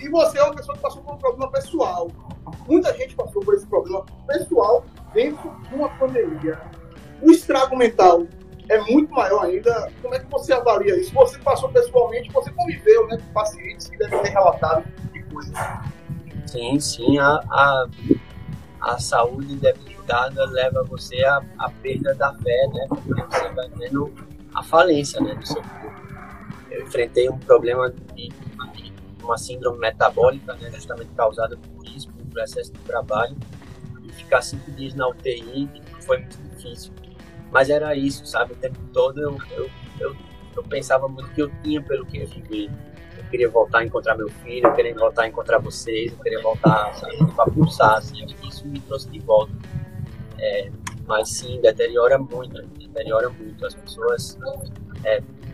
E 0.00 0.08
você 0.08 0.38
é 0.38 0.42
uma 0.42 0.54
pessoa 0.54 0.76
que 0.76 0.82
passou 0.82 1.02
por 1.02 1.14
um 1.14 1.18
problema 1.18 1.50
pessoal. 1.50 2.10
Muita 2.68 2.92
gente 2.94 3.14
passou 3.14 3.42
por 3.42 3.54
esse 3.54 3.66
problema 3.66 4.04
pessoal 4.26 4.84
dentro 5.14 5.50
de 5.68 5.74
uma 5.74 5.88
pandemia. 5.90 6.60
O 7.22 7.30
estrago 7.30 7.76
mental 7.76 8.26
é 8.68 8.80
muito 8.82 9.12
maior 9.12 9.44
ainda. 9.44 9.90
Como 10.02 10.14
é 10.14 10.18
que 10.18 10.30
você 10.30 10.52
avalia 10.52 10.98
isso? 11.00 11.14
Você 11.14 11.38
passou 11.38 11.70
pessoalmente, 11.70 12.30
você 12.30 12.50
conviveu 12.50 13.06
né, 13.06 13.16
com 13.16 13.32
pacientes 13.32 13.88
que 13.88 13.96
devem 13.96 14.20
ter 14.22 14.30
relatado 14.30 14.84
tipo 14.84 15.12
de 15.12 15.22
coisa. 15.34 15.82
Sim, 16.46 16.78
sim, 16.78 17.18
a, 17.18 17.40
a, 17.50 17.86
a 18.80 18.98
saúde 18.98 19.56
leva 20.08 20.84
você 20.84 21.24
à, 21.24 21.42
à 21.58 21.70
perda 21.70 22.14
da 22.14 22.32
fé, 22.34 22.68
né? 22.72 22.86
Porque 22.88 23.12
você 23.14 23.48
vai 23.50 23.68
vendo 23.70 24.12
a 24.54 24.62
falência 24.62 25.20
né, 25.20 25.34
do 25.34 25.46
seu 25.46 25.62
corpo. 25.62 26.02
Eu 26.70 26.82
enfrentei 26.84 27.28
um 27.28 27.38
problema 27.38 27.90
de, 27.90 28.28
de 28.28 28.92
uma 29.22 29.36
síndrome 29.36 29.78
metabólica, 29.78 30.54
né, 30.54 30.70
justamente 30.70 31.10
causada 31.14 31.56
por 31.56 31.86
isso, 31.86 32.08
por 32.08 32.40
excesso 32.40 32.72
de 32.72 32.78
trabalho, 32.80 33.36
e 34.04 34.12
ficar 34.12 34.40
cinco 34.40 34.70
dias 34.72 34.94
na 34.94 35.08
UTI 35.08 35.68
foi 36.00 36.18
muito 36.18 36.38
difícil. 36.50 36.92
Mas 37.50 37.68
era 37.70 37.94
isso, 37.94 38.24
sabe? 38.26 38.52
O 38.52 38.56
tempo 38.56 38.78
todo 38.92 39.20
eu, 39.20 39.38
eu, 39.52 39.70
eu, 40.00 40.16
eu 40.56 40.62
pensava 40.64 41.08
muito 41.08 41.30
que 41.30 41.42
eu 41.42 41.50
tinha 41.62 41.82
pelo 41.82 42.06
que 42.06 42.24
viver. 42.24 42.70
Eu 43.16 43.24
queria 43.30 43.48
voltar 43.48 43.78
a 43.78 43.84
encontrar 43.84 44.16
meu 44.16 44.28
filho, 44.28 44.66
eu 44.66 44.74
queria 44.74 44.94
voltar 44.94 45.22
a 45.22 45.28
encontrar 45.28 45.58
vocês, 45.58 46.12
eu 46.12 46.18
queria 46.18 46.40
voltar 46.42 46.94
sabe, 46.94 47.16
para 47.32 47.50
pulsar, 47.50 47.96
assim, 47.96 48.24
isso 48.46 48.66
me 48.66 48.80
trouxe 48.80 49.08
de 49.10 49.18
volta. 49.20 49.52
É, 50.38 50.70
mas 51.06 51.30
sim, 51.30 51.60
deteriora 51.60 52.18
muito, 52.18 52.62
deteriora 52.62 53.28
muito. 53.30 53.64
As 53.64 53.74
pessoas 53.74 54.38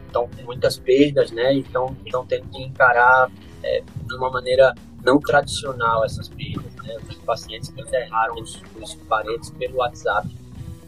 estão 0.06 0.28
com 0.28 0.42
muitas 0.44 0.78
perdas, 0.78 1.30
né? 1.30 1.54
E 1.54 1.60
estão 1.60 1.96
tendo 2.26 2.48
que 2.50 2.62
encarar 2.62 3.30
é, 3.62 3.80
de 3.80 4.14
uma 4.14 4.30
maneira 4.30 4.74
não 5.04 5.18
tradicional 5.18 6.04
essas 6.04 6.28
perdas, 6.28 6.74
né? 6.76 6.96
Os 7.08 7.16
pacientes 7.16 7.70
que 7.70 7.80
enterraram 7.80 8.34
os, 8.34 8.60
os 8.80 8.94
parentes 8.94 9.50
pelo 9.50 9.78
WhatsApp. 9.78 10.28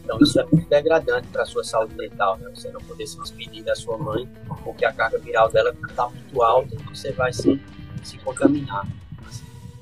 Então 0.03 0.19
isso 0.19 0.39
é 0.39 0.43
muito 0.43 0.69
degradante 0.69 1.27
para 1.29 1.41
a 1.41 1.45
sua 1.45 1.63
saúde 1.63 1.95
mental, 1.95 2.37
né? 2.37 2.49
Você 2.53 2.69
não 2.69 2.81
poder 2.81 3.07
se 3.07 3.19
despedir 3.19 3.63
da 3.63 3.75
sua 3.75 3.97
mãe 3.97 4.27
porque 4.63 4.85
a 4.85 4.93
carga 4.93 5.17
viral 5.17 5.49
dela 5.49 5.75
está 5.87 6.07
muito 6.07 6.41
alta 6.41 6.75
e 6.75 6.83
você 6.83 7.11
vai 7.11 7.33
se, 7.33 7.59
se 8.03 8.17
contaminar. 8.19 8.87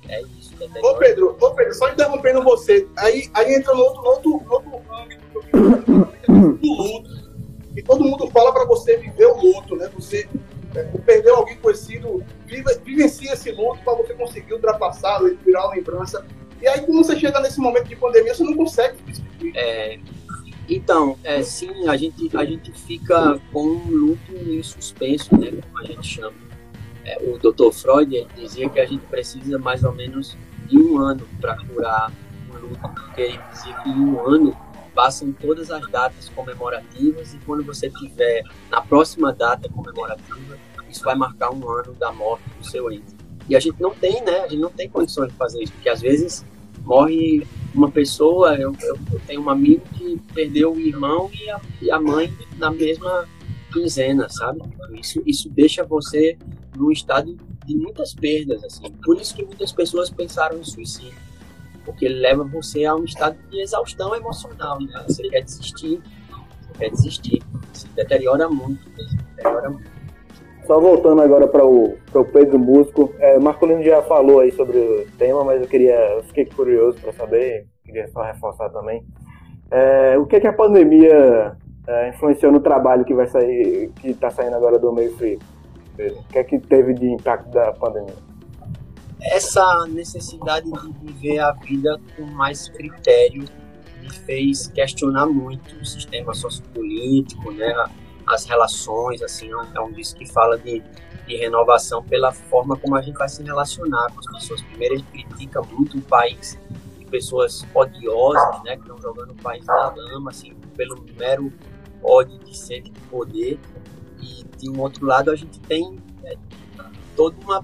É 0.09 0.21
isso. 0.21 0.53
Ô 0.81 0.95
Pedro, 0.95 1.37
ô 1.39 1.51
Pedro, 1.51 1.73
só 1.73 1.89
interrompendo 1.89 2.43
você, 2.43 2.87
aí, 2.97 3.29
aí 3.33 3.55
entra 3.55 3.73
no 3.73 3.81
outro, 3.81 4.01
no 4.01 4.09
outro, 4.09 4.29
no 4.45 4.53
outro 4.53 4.95
âmbito 4.95 5.23
do 6.59 6.73
luto. 6.73 7.23
E 7.75 7.81
todo 7.81 8.03
mundo 8.03 8.29
fala 8.29 8.53
para 8.53 8.65
você 8.65 8.97
viver 8.97 9.25
o 9.25 9.41
luto, 9.41 9.75
né? 9.75 9.89
Você 9.95 10.27
é, 10.75 10.83
perdeu 11.05 11.35
alguém 11.35 11.57
conhecido, 11.57 12.23
vive, 12.45 12.63
vivencia 12.83 13.33
esse 13.33 13.51
luto 13.51 13.79
para 13.83 13.95
você 13.95 14.13
conseguir 14.13 14.53
ultrapassar, 14.53 15.21
virar 15.43 15.65
uma 15.65 15.75
lembrança. 15.75 16.25
E 16.61 16.67
aí, 16.67 16.81
quando 16.81 17.03
você 17.03 17.19
chega 17.19 17.39
nesse 17.41 17.59
momento 17.59 17.87
de 17.87 17.95
pandemia, 17.95 18.33
você 18.33 18.43
não 18.43 18.55
consegue 18.55 18.97
se 18.97 19.03
despedir. 19.03 19.53
É, 19.55 19.99
então, 20.69 21.17
é, 21.23 21.41
sim, 21.43 21.87
a 21.87 21.97
gente, 21.97 22.35
a 22.35 22.45
gente 22.45 22.71
fica 22.71 23.39
com 23.51 23.63
um 23.63 23.89
luto 23.89 24.31
em 24.33 24.63
suspenso, 24.63 25.35
né, 25.37 25.51
como 25.51 25.79
a 25.79 25.83
gente 25.83 26.07
chama. 26.07 26.42
É, 27.05 27.17
o 27.21 27.37
Dr. 27.37 27.71
Freud 27.71 28.27
dizia 28.35 28.69
que 28.69 28.79
a 28.79 28.85
gente 28.85 29.05
precisa 29.07 29.57
mais 29.59 29.83
ou 29.83 29.93
menos 29.93 30.37
de 30.67 30.77
um 30.77 30.97
ano 30.97 31.27
para 31.41 31.57
curar 31.65 32.11
um 32.49 32.57
luto, 32.59 32.89
porque 32.89 33.21
ele 33.21 33.39
dizia 33.51 33.73
que 33.75 33.89
em 33.89 33.99
um 33.99 34.25
ano 34.25 34.55
passam 34.93 35.31
todas 35.33 35.71
as 35.71 35.89
datas 35.89 36.29
comemorativas 36.29 37.33
e 37.33 37.37
quando 37.39 37.63
você 37.63 37.89
tiver 37.89 38.43
na 38.69 38.81
próxima 38.81 39.33
data 39.33 39.67
comemorativa, 39.69 40.57
isso 40.89 41.03
vai 41.03 41.15
marcar 41.15 41.51
um 41.51 41.67
ano 41.69 41.93
da 41.93 42.11
morte 42.11 42.43
do 42.57 42.65
seu 42.65 42.91
ente. 42.91 43.15
E 43.49 43.55
a 43.55 43.59
gente 43.59 43.81
não 43.81 43.91
tem, 43.91 44.23
né? 44.23 44.41
A 44.41 44.47
gente 44.47 44.61
não 44.61 44.69
tem 44.69 44.87
condições 44.87 45.29
de 45.29 45.35
fazer 45.35 45.63
isso, 45.63 45.73
porque 45.73 45.89
às 45.89 45.99
vezes 45.99 46.45
morre 46.85 47.45
uma 47.73 47.89
pessoa, 47.89 48.55
eu, 48.55 48.73
eu, 48.81 48.97
eu 49.11 49.21
tenho 49.25 49.41
um 49.41 49.49
amigo 49.49 49.81
que 49.97 50.21
perdeu 50.33 50.73
o 50.73 50.79
irmão 50.79 51.29
e 51.33 51.49
a, 51.49 51.61
e 51.81 51.91
a 51.91 51.99
mãe 51.99 52.31
na 52.57 52.69
mesma 52.69 53.27
quinzena, 53.71 54.29
sabe? 54.29 54.61
Isso, 54.93 55.21
isso 55.25 55.49
deixa 55.49 55.83
você 55.83 56.37
num 56.75 56.91
estado 56.91 57.35
de 57.65 57.75
muitas 57.75 58.13
perdas, 58.13 58.63
assim. 58.63 58.91
Por 59.03 59.17
isso 59.17 59.35
que 59.35 59.45
muitas 59.45 59.71
pessoas 59.71 60.09
pensaram 60.09 60.57
em 60.57 60.63
suicídio, 60.63 61.17
porque 61.85 62.05
ele 62.05 62.19
leva 62.19 62.43
você 62.43 62.85
a 62.85 62.95
um 62.95 63.03
estado 63.03 63.37
de 63.49 63.61
exaustão 63.61 64.15
emocional, 64.15 64.79
né? 64.81 65.03
Você 65.07 65.23
quer 65.29 65.41
desistir, 65.41 66.01
você 66.61 66.79
quer 66.79 66.89
desistir, 66.89 67.43
se 67.73 67.87
deteriora 67.89 68.49
muito, 68.49 68.89
deteriora 69.35 69.69
muito. 69.69 69.93
Só 70.65 70.79
voltando 70.79 71.21
agora 71.21 71.45
para 71.45 71.65
o, 71.65 71.97
o 72.13 72.25
Pedro 72.25 72.57
Músico, 72.57 73.13
é, 73.19 73.37
Marcolino 73.37 73.83
já 73.83 74.01
falou 74.03 74.39
aí 74.39 74.51
sobre 74.53 74.77
o 74.77 75.07
tema, 75.17 75.43
mas 75.43 75.61
eu 75.61 75.67
queria, 75.67 75.95
eu 76.15 76.23
fiquei 76.23 76.45
curioso 76.45 76.97
para 77.01 77.11
saber, 77.11 77.67
queria 77.83 78.07
só 78.07 78.21
reforçar 78.21 78.69
também. 78.69 79.03
É, 79.69 80.17
o 80.17 80.25
que, 80.25 80.39
que 80.39 80.47
a 80.47 80.53
pandemia 80.53 81.57
é, 81.85 82.09
influenciou 82.09 82.51
no 82.51 82.61
trabalho 82.61 83.03
que 83.03 83.13
vai 83.13 83.27
sair, 83.27 83.91
que 83.99 84.11
está 84.11 84.29
saindo 84.29 84.55
agora 84.55 84.79
do 84.79 84.93
meio 84.93 85.13
frio? 85.17 85.39
O 85.97 86.23
que 86.23 86.39
é 86.39 86.43
que 86.43 86.59
teve 86.59 86.93
de 86.93 87.05
impacto 87.05 87.49
da 87.51 87.71
pandemia? 87.73 88.15
Essa 89.21 89.85
necessidade 89.87 90.69
de 90.69 90.91
viver 91.05 91.39
a 91.39 91.51
vida 91.51 91.99
com 92.15 92.23
mais 92.23 92.67
critério 92.69 93.45
me 94.01 94.09
fez 94.09 94.67
questionar 94.67 95.27
muito 95.27 95.75
o 95.77 95.85
sistema 95.85 96.33
sociopolítico, 96.33 97.51
né? 97.51 97.73
as 98.27 98.45
relações, 98.45 99.21
assim, 99.21 99.49
é 99.51 99.79
um 99.79 99.91
disco 99.91 100.19
que 100.19 100.25
fala 100.25 100.57
de, 100.57 100.81
de 101.27 101.35
renovação 101.35 102.03
pela 102.03 102.31
forma 102.31 102.75
como 102.77 102.95
a 102.95 103.01
gente 103.01 103.17
vai 103.17 103.29
se 103.29 103.43
relacionar 103.43 104.11
com 104.13 104.19
as 104.19 104.27
pessoas. 104.27 104.61
Primeiro, 104.61 104.95
ele 104.95 105.03
critica 105.03 105.61
muito 105.61 105.97
o 105.97 106.01
país 106.01 106.59
de 106.97 107.05
pessoas 107.05 107.65
odiosas, 107.73 108.63
né, 108.63 108.75
que 108.75 108.81
estão 108.81 108.97
jogando 109.01 109.31
o 109.31 109.35
país 109.35 109.65
na 109.65 109.93
lama, 109.95 110.31
assim, 110.31 110.53
pelo 110.75 111.03
mero 111.17 111.51
ódio 112.01 112.37
de 112.39 112.57
sede 112.57 112.89
de 112.89 112.99
poder. 113.01 113.59
E, 114.23 114.57
de 114.57 114.69
um 114.69 114.79
outro 114.79 115.05
lado, 115.05 115.29
a 115.31 115.35
gente 115.35 115.59
tem 115.61 115.97
é, 116.23 116.35
toda 117.15 117.35
uma, 117.43 117.63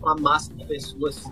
uma 0.00 0.16
massa 0.16 0.52
de 0.54 0.64
pessoas 0.64 1.24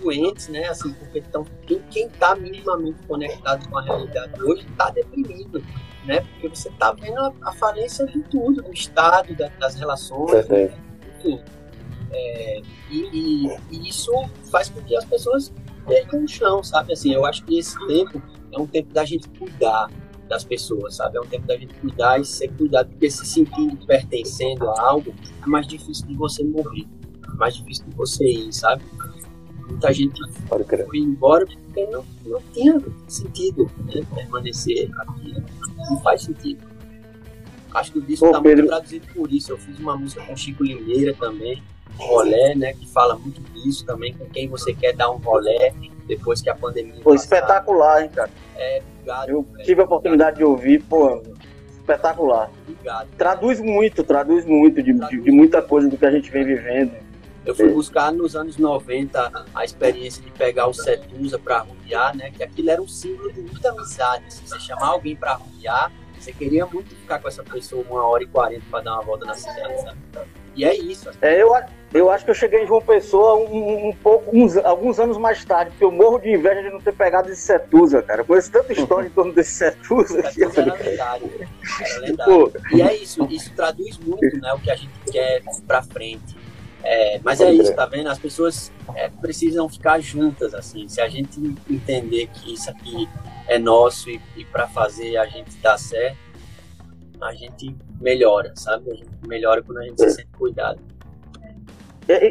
doentes, 0.00 0.48
né? 0.48 0.68
Assim, 0.68 0.92
porque 0.92 1.20
tão, 1.22 1.44
quem 1.90 2.06
está 2.06 2.36
minimamente 2.36 2.98
conectado 3.06 3.68
com 3.68 3.78
a 3.78 3.82
realidade 3.82 4.42
hoje 4.42 4.66
está 4.66 4.90
deprimido 4.90 5.62
né? 6.06 6.20
Porque 6.20 6.48
você 6.48 6.68
está 6.68 6.92
vendo 6.92 7.18
a, 7.18 7.32
a, 7.42 7.52
falência 7.52 8.06
de 8.06 8.20
tudo, 8.22 8.62
do 8.62 8.72
Estado, 8.72 9.34
da, 9.34 9.48
das 9.58 9.74
relações, 9.74 10.48
né? 10.48 10.70
enfim. 11.18 11.40
É, 12.12 12.62
e, 12.90 12.98
e, 13.12 13.56
e, 13.72 13.88
isso 13.88 14.12
faz 14.50 14.70
com 14.70 14.80
que 14.82 14.96
as 14.96 15.04
pessoas 15.04 15.52
percam 15.86 16.24
o 16.24 16.28
chão, 16.28 16.62
sabe? 16.62 16.92
Assim, 16.92 17.12
eu 17.12 17.26
acho 17.26 17.44
que 17.44 17.58
esse 17.58 17.76
tempo 17.86 18.22
é 18.52 18.58
um 18.58 18.66
tempo 18.66 18.92
da 18.94 19.04
gente 19.04 19.28
cuidar 19.30 19.90
das 20.26 20.44
pessoas, 20.44 20.96
sabe? 20.96 21.16
É 21.16 21.20
um 21.20 21.26
tempo 21.26 21.46
da 21.46 21.56
gente 21.56 21.74
cuidar 21.74 22.20
e 22.20 22.24
ser 22.24 22.48
cuidado, 22.48 22.88
porque 22.90 23.10
se 23.10 23.24
sentindo 23.24 23.76
pertencendo 23.86 24.68
a 24.68 24.80
algo, 24.80 25.14
é 25.42 25.46
mais 25.46 25.66
difícil 25.66 26.06
de 26.06 26.14
você 26.14 26.42
morrer, 26.44 26.86
é 27.26 27.32
mais 27.36 27.56
difícil 27.56 27.84
de 27.86 27.96
você 27.96 28.24
ir, 28.24 28.52
sabe? 28.52 28.82
Muita 29.68 29.92
gente 29.92 30.20
foi 30.86 30.98
embora 30.98 31.44
porque 31.46 31.86
não, 31.86 32.04
não 32.24 32.40
tinha 32.52 32.80
sentido 33.08 33.70
né, 33.84 34.02
permanecer 34.14 34.88
aqui. 34.98 35.34
Não 35.90 36.00
faz 36.00 36.22
sentido. 36.22 36.64
Acho 37.74 37.92
que 37.92 37.98
o 37.98 38.02
disco 38.02 38.26
está 38.26 38.40
muito 38.40 38.66
traduzido 38.66 39.06
por 39.12 39.30
isso. 39.30 39.52
Eu 39.52 39.58
fiz 39.58 39.78
uma 39.78 39.96
música 39.96 40.24
com 40.24 40.36
Chico 40.36 40.62
Limeira 40.62 41.12
também, 41.14 41.62
rolé, 41.98 42.54
né, 42.54 42.72
que 42.72 42.86
fala 42.86 43.16
muito 43.18 43.40
disso 43.52 43.84
também, 43.84 44.14
com 44.14 44.24
quem 44.26 44.48
você 44.48 44.72
quer 44.72 44.94
dar 44.94 45.10
um 45.10 45.16
rolé 45.16 45.74
depois 46.06 46.40
que 46.40 46.48
a 46.48 46.54
pandemia. 46.54 47.00
Pô, 47.02 47.14
espetacular, 47.14 48.04
hein, 48.04 48.10
cara? 48.14 48.30
É, 48.56 48.82
obrigado. 49.06 49.28
Eu 49.28 49.42
velho, 49.42 49.64
tive 49.64 49.80
a 49.80 49.84
oportunidade 49.84 50.42
obrigado. 50.42 50.58
de 50.58 50.68
ouvir, 50.68 50.82
pô, 50.84 51.22
espetacular. 51.70 52.50
Obrigado. 52.68 53.08
Traduz 53.16 53.60
muito, 53.60 54.02
traduz 54.02 54.44
muito 54.44 54.82
de, 54.82 54.94
traduz. 54.94 55.24
de, 55.24 55.30
muita 55.30 55.62
coisa 55.62 55.88
do 55.88 55.96
que 55.96 56.04
a 56.04 56.10
gente 56.10 56.30
vem 56.30 56.44
vivendo. 56.44 56.92
Eu 57.44 57.54
fui 57.54 57.68
buscar 57.68 58.12
nos 58.12 58.34
anos 58.34 58.56
90 58.56 59.46
a 59.54 59.64
experiência 59.64 60.20
de 60.20 60.32
pegar 60.32 60.66
o 60.66 60.74
Setusa 60.74 61.38
para 61.38 61.58
arruiar, 61.58 62.16
né? 62.16 62.32
Que 62.32 62.42
aquilo 62.42 62.70
era 62.70 62.82
um 62.82 62.88
símbolo 62.88 63.32
de 63.32 63.40
muita 63.40 63.70
amizade. 63.70 64.34
Se 64.34 64.42
você 64.42 64.58
chamar 64.58 64.88
alguém 64.88 65.14
para 65.14 65.32
arruiar, 65.34 65.92
você 66.18 66.32
queria 66.32 66.66
muito 66.66 66.92
ficar 66.96 67.20
com 67.20 67.28
essa 67.28 67.44
pessoa 67.44 67.84
uma 67.88 68.04
hora 68.04 68.24
e 68.24 68.26
quarenta 68.26 68.64
para 68.68 68.82
dar 68.82 68.94
uma 68.94 69.02
volta 69.02 69.26
na 69.26 69.34
cidade, 69.34 69.80
sabe? 69.80 69.98
E 70.56 70.64
é 70.64 70.74
isso. 70.74 71.10
É, 71.20 71.40
eu, 71.40 71.54
eu 71.92 72.10
acho 72.10 72.24
que 72.24 72.30
eu 72.30 72.34
cheguei 72.34 72.64
em 72.64 72.66
João 72.66 72.80
Pessoa 72.80 73.36
um, 73.36 73.88
um 73.88 73.92
pouco, 73.92 74.36
uns, 74.36 74.56
alguns 74.56 74.98
anos 74.98 75.18
mais 75.18 75.44
tarde, 75.44 75.70
porque 75.70 75.84
eu 75.84 75.92
morro 75.92 76.18
de 76.18 76.30
inveja 76.30 76.62
de 76.62 76.70
não 76.70 76.80
ter 76.80 76.94
pegado 76.94 77.30
esse 77.30 77.42
Setusa, 77.42 78.02
cara. 78.02 78.22
Eu 78.22 78.24
conheço 78.24 78.50
tanta 78.50 78.72
história 78.72 79.06
em 79.06 79.10
torno 79.10 79.32
desse 79.32 79.52
Setusa. 79.52 80.22
Que 80.22 80.42
era 80.42 80.74
lendário. 80.74 81.30
Era 81.80 81.98
lendário. 82.00 82.52
E 82.72 82.82
é 82.82 82.94
isso, 82.94 83.24
isso 83.30 83.52
traduz 83.54 83.98
muito 83.98 84.40
né, 84.40 84.52
o 84.54 84.58
que 84.58 84.70
a 84.70 84.76
gente 84.76 84.92
quer 85.12 85.42
para 85.66 85.82
frente 85.82 86.36
é, 86.88 87.20
mas 87.24 87.40
é 87.40 87.52
isso, 87.52 87.74
tá 87.74 87.84
vendo? 87.84 88.08
As 88.08 88.18
pessoas 88.18 88.70
é, 88.94 89.08
precisam 89.08 89.68
ficar 89.68 89.98
juntas, 89.98 90.54
assim. 90.54 90.86
Se 90.86 91.00
a 91.00 91.08
gente 91.08 91.40
entender 91.68 92.28
que 92.28 92.54
isso 92.54 92.70
aqui 92.70 93.08
é 93.48 93.58
nosso 93.58 94.08
e, 94.08 94.20
e 94.36 94.44
para 94.44 94.68
fazer 94.68 95.16
a 95.16 95.26
gente 95.26 95.56
dar 95.56 95.78
certo, 95.78 96.16
a 97.20 97.34
gente 97.34 97.76
melhora, 98.00 98.52
sabe? 98.54 98.90
A 98.90 98.94
gente 98.94 99.10
melhora 99.26 99.62
quando 99.62 99.78
a 99.78 99.84
gente 99.84 100.00
se 100.00 100.10
sente 100.10 100.28
cuidado. 100.38 100.80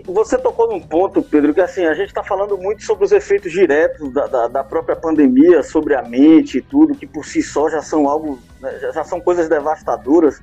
Você 0.05 0.38
tocou 0.38 0.69
num 0.69 0.79
ponto, 0.79 1.21
Pedro, 1.21 1.53
que 1.53 1.59
assim, 1.59 1.86
a 1.86 1.93
gente 1.93 2.07
está 2.07 2.23
falando 2.23 2.57
muito 2.57 2.81
sobre 2.83 3.03
os 3.03 3.11
efeitos 3.11 3.51
diretos 3.51 4.09
da, 4.13 4.25
da, 4.25 4.47
da, 4.47 4.63
própria 4.63 4.95
pandemia, 4.95 5.61
sobre 5.63 5.93
a 5.95 6.01
mente 6.01 6.59
e 6.59 6.61
tudo, 6.61 6.95
que 6.95 7.05
por 7.05 7.25
si 7.25 7.43
só 7.43 7.69
já 7.69 7.81
são 7.81 8.07
algo, 8.07 8.39
né, 8.61 8.79
já 8.93 9.03
são 9.03 9.19
coisas 9.19 9.49
devastadoras, 9.49 10.41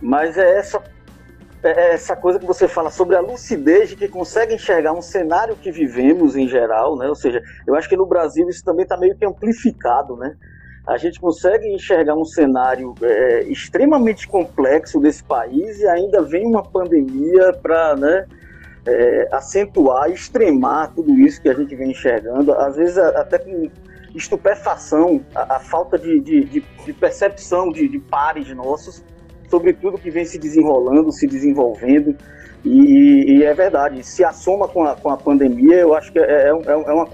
mas 0.00 0.38
é 0.38 0.58
essa 0.58 0.82
é, 1.62 1.68
é 1.68 1.94
essa 1.94 2.16
coisa 2.16 2.38
que 2.38 2.46
você 2.46 2.66
fala 2.66 2.90
sobre 2.90 3.14
a 3.14 3.20
lucidez 3.20 3.90
de 3.90 3.96
que 3.96 4.08
consegue 4.08 4.54
enxergar 4.54 4.92
um 4.92 5.02
cenário 5.02 5.56
que 5.56 5.70
vivemos 5.70 6.34
em 6.34 6.48
geral, 6.48 6.96
né? 6.96 7.08
Ou 7.08 7.14
seja, 7.14 7.42
eu 7.66 7.74
acho 7.74 7.88
que 7.88 7.96
no 7.96 8.06
Brasil 8.06 8.48
isso 8.48 8.64
também 8.64 8.84
está 8.84 8.96
meio 8.96 9.16
que 9.16 9.24
amplificado, 9.26 10.16
né? 10.16 10.34
A 10.86 10.96
gente 10.96 11.20
consegue 11.20 11.66
enxergar 11.68 12.14
um 12.14 12.24
cenário 12.24 12.94
é, 13.02 13.42
extremamente 13.44 14.28
complexo 14.28 15.00
desse 15.00 15.24
país 15.24 15.80
e 15.80 15.86
ainda 15.86 16.22
vem 16.22 16.46
uma 16.46 16.62
pandemia 16.62 17.52
para, 17.60 17.96
né? 17.96 18.26
É, 18.88 19.28
acentuar, 19.32 20.08
extremar 20.12 20.94
tudo 20.94 21.12
isso 21.18 21.42
que 21.42 21.48
a 21.48 21.54
gente 21.54 21.74
vem 21.74 21.90
enxergando, 21.90 22.52
às 22.52 22.76
vezes 22.76 22.96
até 22.96 23.36
com 23.36 23.68
estupefação, 24.14 25.20
a, 25.34 25.56
a 25.56 25.58
falta 25.58 25.98
de, 25.98 26.20
de, 26.20 26.44
de, 26.44 26.64
de 26.84 26.92
percepção 26.92 27.70
de, 27.70 27.88
de 27.88 27.98
pares 27.98 28.48
nossos 28.54 29.02
sobre 29.48 29.72
tudo 29.72 29.98
que 29.98 30.10
vem 30.10 30.24
se 30.24 30.38
desenrolando, 30.38 31.12
se 31.12 31.26
desenvolvendo. 31.26 32.16
E, 32.64 33.38
e 33.38 33.44
é 33.44 33.54
verdade, 33.54 34.02
se 34.04 34.24
assoma 34.24 34.66
com 34.66 34.84
a, 34.84 34.96
com 34.96 35.10
a 35.10 35.16
pandemia, 35.16 35.76
eu 35.76 35.94
acho 35.94 36.12
que 36.12 36.18
é, 36.18 36.48
é, 36.48 36.48
é 36.48 36.92
uma, 36.92 37.08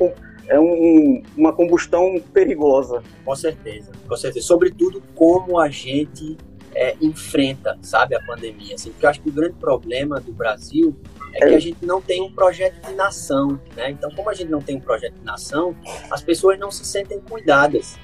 é 0.49 0.59
um, 0.59 1.23
uma 1.37 1.53
combustão 1.53 2.21
perigosa. 2.33 3.03
Com 3.25 3.35
certeza, 3.35 3.93
com 4.09 4.17
certeza. 4.17 4.47
Sobretudo 4.47 5.03
como 5.15 5.59
a 5.59 5.69
gente 5.69 6.37
é, 6.75 6.97
enfrenta, 7.01 7.79
sabe, 7.83 8.15
a 8.15 8.21
pandemia. 8.21 8.75
Assim, 8.75 8.91
porque 8.91 9.07
eu 9.07 9.11
acho 9.11 9.21
que 9.21 9.29
o 9.29 9.33
grande 9.33 9.55
problema 9.55 10.21
do 10.21 10.33
Brasil 10.33 10.97
é 11.35 11.49
que 11.49 11.55
a 11.55 11.59
gente 11.59 11.85
não 11.85 12.01
tem 12.01 12.21
um 12.21 12.33
projeto 12.33 12.87
de 12.87 12.95
nação, 12.95 13.61
né? 13.75 13.91
Então, 13.91 14.11
como 14.11 14.29
a 14.29 14.35
gente 14.35 14.51
não 14.51 14.61
tem 14.61 14.77
um 14.77 14.81
projeto 14.81 15.15
de 15.15 15.25
nação, 15.25 15.75
as 16.11 16.23
pessoas 16.23 16.59
não 16.59 16.71
se 16.71 16.85
sentem 16.85 17.21
cuidadas. 17.21 17.99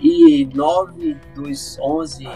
E 0.00 0.48
nove 0.52 1.16
dos 1.34 1.78
onze 1.78 2.26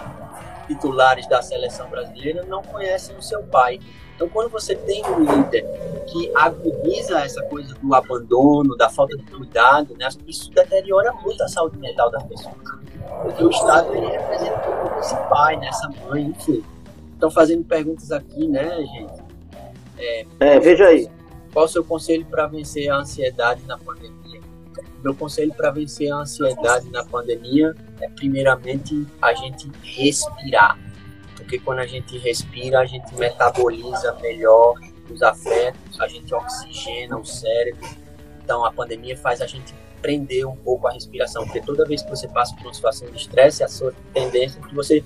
titulares 0.68 1.26
da 1.28 1.42
seleção 1.42 1.88
brasileira 1.88 2.44
não 2.44 2.62
conhecem 2.62 3.16
o 3.16 3.22
seu 3.22 3.42
pai. 3.42 3.80
Então, 4.16 4.28
quando 4.30 4.50
você 4.50 4.74
tem 4.74 5.04
um 5.04 5.20
líder 5.20 5.62
que 6.10 6.32
agudiza 6.34 7.20
essa 7.20 7.42
coisa 7.42 7.74
do 7.74 7.94
abandono, 7.94 8.74
da 8.74 8.88
falta 8.88 9.14
de 9.14 9.22
cuidado, 9.24 9.94
né? 9.98 10.08
Isso 10.26 10.50
deteriora 10.50 11.12
muito 11.12 11.42
a 11.42 11.48
saúde 11.48 11.78
mental 11.78 12.10
das 12.10 12.22
pessoas. 12.24 12.56
Porque 13.22 13.44
o 13.44 13.50
Estado 13.50 13.94
ele 13.94 14.06
representa 14.06 14.62
esse 14.98 15.14
pai, 15.28 15.56
né? 15.58 15.68
essa 15.68 15.88
mãe, 16.08 16.22
enfim. 16.22 16.64
Estão 17.12 17.30
fazendo 17.30 17.62
perguntas 17.64 18.10
aqui, 18.10 18.48
né, 18.48 18.76
gente? 18.78 19.22
É, 19.98 20.26
é 20.40 20.58
veja 20.60 20.86
aí. 20.86 21.10
Qual 21.52 21.66
o 21.66 21.68
seu 21.68 21.84
conselho 21.84 22.24
para 22.26 22.46
vencer 22.46 22.88
a 22.90 22.96
ansiedade 22.96 23.62
na 23.66 23.76
pandemia? 23.76 24.40
Meu 25.04 25.14
conselho 25.14 25.52
para 25.54 25.70
vencer 25.70 26.10
a 26.10 26.16
ansiedade 26.16 26.90
na 26.90 27.04
pandemia 27.04 27.74
é, 28.00 28.08
primeiramente, 28.08 29.06
a 29.20 29.34
gente 29.34 29.70
respirar. 29.82 30.78
Porque 31.46 31.60
quando 31.60 31.78
a 31.78 31.86
gente 31.86 32.18
respira, 32.18 32.80
a 32.80 32.84
gente 32.84 33.14
metaboliza 33.14 34.12
melhor 34.20 34.74
os 35.08 35.22
afetos, 35.22 36.00
a 36.00 36.08
gente 36.08 36.34
oxigena 36.34 37.16
o 37.16 37.24
cérebro. 37.24 37.88
Então, 38.42 38.64
a 38.64 38.72
pandemia 38.72 39.16
faz 39.16 39.40
a 39.40 39.46
gente 39.46 39.72
prender 40.02 40.44
um 40.44 40.56
pouco 40.56 40.88
a 40.88 40.92
respiração, 40.92 41.44
porque 41.44 41.60
toda 41.60 41.84
vez 41.84 42.02
que 42.02 42.10
você 42.10 42.26
passa 42.26 42.52
por 42.56 42.64
uma 42.64 42.74
situação 42.74 43.08
de 43.12 43.16
estresse, 43.16 43.62
a 43.62 43.68
sua 43.68 43.94
tendência 44.12 44.58
é 44.58 44.68
que 44.68 44.74
você 44.74 45.04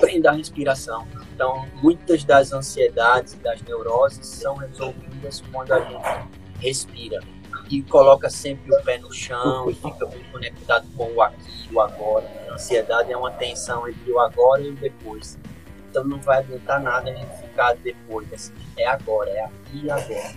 prenda 0.00 0.30
a 0.30 0.32
respiração. 0.32 1.06
Então, 1.34 1.68
muitas 1.82 2.24
das 2.24 2.54
ansiedades 2.54 3.34
das 3.34 3.60
neuroses 3.60 4.26
são 4.26 4.56
resolvidas 4.56 5.42
quando 5.52 5.72
a 5.72 5.80
gente 5.80 6.28
respira 6.58 7.20
e 7.68 7.82
coloca 7.82 8.30
sempre 8.30 8.74
o 8.74 8.82
pé 8.82 8.98
no 8.98 9.12
chão 9.12 9.70
e 9.70 9.74
fica 9.74 10.06
muito 10.06 10.30
conectado 10.30 10.86
com 10.96 11.12
o 11.12 11.22
aqui 11.22 11.68
o 11.72 11.80
agora. 11.80 12.26
A 12.48 12.54
ansiedade 12.54 13.12
é 13.12 13.16
uma 13.16 13.30
tensão 13.30 13.88
entre 13.88 14.10
o 14.10 14.18
agora 14.18 14.62
e 14.62 14.70
o 14.70 14.74
depois. 14.74 15.38
Então 15.88 16.04
não 16.04 16.20
vai 16.20 16.38
adiantar 16.38 16.80
nada 16.80 17.10
a 17.10 17.14
gente 17.14 17.36
ficar 17.40 17.74
depois. 17.76 18.32
Assim, 18.32 18.52
é 18.76 18.86
agora, 18.86 19.30
é 19.30 19.44
aqui 19.44 19.84
e 19.84 19.90
agora. 19.90 20.34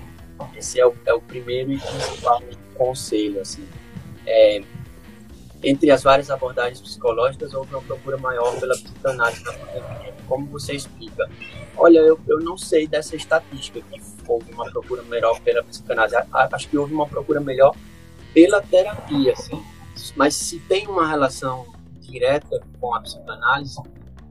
Esse 0.56 0.80
é 0.80 0.86
o, 0.86 0.96
é 1.06 1.14
o 1.14 1.22
primeiro 1.22 1.72
e 1.72 1.80
principal 1.80 2.42
conselho. 2.76 3.42
Assim. 3.42 3.68
É, 4.26 4.62
entre 5.64 5.92
as 5.92 6.04
várias 6.04 6.30
abordagens 6.30 6.82
psicológicas, 6.82 7.54
houve 7.54 7.74
uma 7.74 7.82
procura 7.82 8.18
maior 8.18 8.60
pela 8.60 8.74
psicanálise 8.74 9.44
na 9.44 9.54
pandemia. 9.54 10.14
Como 10.28 10.46
você 10.48 10.74
explica? 10.74 11.30
Olha, 11.78 12.00
eu, 12.00 12.20
eu 12.28 12.40
não 12.40 12.58
sei 12.58 12.88
dessa 12.88 13.16
estatística 13.16 13.82
que 13.82 14.02
houve 14.28 14.52
uma 14.52 14.70
procura 14.70 15.04
melhor 15.04 15.40
pela 15.42 15.64
psicanálise. 15.64 16.16
Acho 16.32 16.70
que 16.70 16.78
houve 16.78 16.94
uma 16.94 17.08
procura 17.08 17.40
melhor 17.40 17.76
pela 18.34 18.62
terapia, 18.62 19.34
assim. 19.34 19.62
Mas 20.16 20.36
se 20.36 20.60
tem 20.60 20.88
uma 20.88 21.08
relação 21.08 21.66
direta 22.00 22.62
com 22.80 22.94
a 22.94 23.02
psicanálise, 23.02 23.82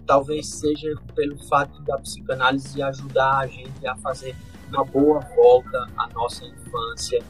talvez 0.06 0.48
seja 0.48 0.94
pelo 1.14 1.38
fato 1.46 1.80
da 1.82 1.96
psicanálise 1.98 2.82
ajudar 2.82 3.38
a 3.38 3.46
gente 3.46 3.86
a 3.86 3.96
fazer 3.96 4.34
uma 4.68 4.84
boa 4.84 5.20
volta 5.34 5.88
à 5.96 6.08
nossa 6.08 6.44
infância. 6.44 7.22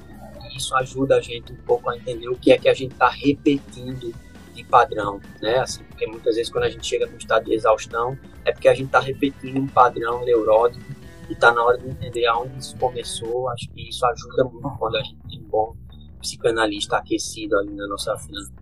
E 0.50 0.56
isso 0.56 0.74
ajuda 0.76 1.16
a 1.16 1.20
gente 1.20 1.52
um 1.52 1.56
pouco 1.56 1.90
a 1.90 1.96
entender 1.96 2.28
o 2.28 2.36
que 2.36 2.52
é 2.52 2.58
que 2.58 2.68
a 2.68 2.74
gente 2.74 2.92
está 2.92 3.08
repetindo 3.08 4.12
de 4.54 4.64
padrão, 4.64 5.20
né? 5.40 5.58
Assim, 5.58 5.82
porque 5.84 6.06
muitas 6.06 6.36
vezes 6.36 6.50
quando 6.50 6.64
a 6.64 6.70
gente 6.70 6.86
chega 6.86 7.06
no 7.06 7.16
estado 7.16 7.44
de 7.44 7.54
exaustão, 7.54 8.18
é 8.44 8.52
porque 8.52 8.68
a 8.68 8.74
gente 8.74 8.86
está 8.86 9.00
repetindo 9.00 9.58
um 9.58 9.66
padrão 9.66 10.24
neurótico 10.24 10.84
e 11.28 11.32
está 11.32 11.52
na 11.52 11.62
hora 11.64 11.78
de 11.78 11.88
entender 11.88 12.26
aonde 12.26 12.58
isso 12.58 12.76
começou. 12.76 13.48
Acho 13.48 13.68
que 13.70 13.88
isso 13.88 14.04
ajuda 14.06 14.44
muito 14.44 14.70
quando 14.78 14.96
a 14.96 15.02
gente 15.02 15.18
tem 15.28 15.40
um 15.40 15.48
bom 15.48 15.76
psicanalista 16.20 16.96
aquecido 16.96 17.58
ali 17.58 17.74
na 17.74 17.86
nossa 17.86 18.16
frente. 18.16 18.52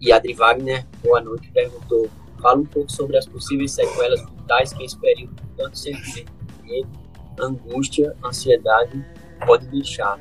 E 0.00 0.12
Adri 0.12 0.34
Wagner, 0.34 0.86
boa 1.02 1.20
noite, 1.20 1.50
perguntou 1.52 2.10
Fala 2.42 2.58
um 2.58 2.66
pouco 2.66 2.90
sobre 2.90 3.16
as 3.16 3.24
possíveis 3.24 3.70
sequelas 3.70 4.20
mentais 4.24 4.72
que 4.72 4.82
esse 4.82 4.98
período 4.98 5.32
de 5.36 5.48
tanto 5.56 5.78
sentimento 5.78 6.32
medo, 6.64 6.90
angústia, 7.38 8.16
ansiedade 8.24 9.04
pode 9.46 9.68
deixar. 9.68 10.18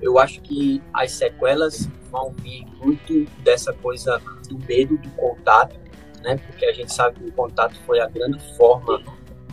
Eu 0.00 0.18
acho 0.18 0.40
que 0.40 0.82
as 0.94 1.12
sequelas 1.12 1.86
vão 2.10 2.32
vir 2.40 2.64
muito 2.82 3.30
dessa 3.42 3.70
coisa 3.74 4.18
do 4.48 4.58
medo 4.66 4.96
do 4.96 5.10
contato, 5.10 5.78
né? 6.22 6.38
Porque 6.38 6.64
a 6.64 6.72
gente 6.72 6.90
sabe 6.90 7.20
que 7.20 7.28
o 7.28 7.32
contato 7.32 7.78
foi 7.84 8.00
a 8.00 8.08
grande 8.08 8.40
forma 8.56 9.02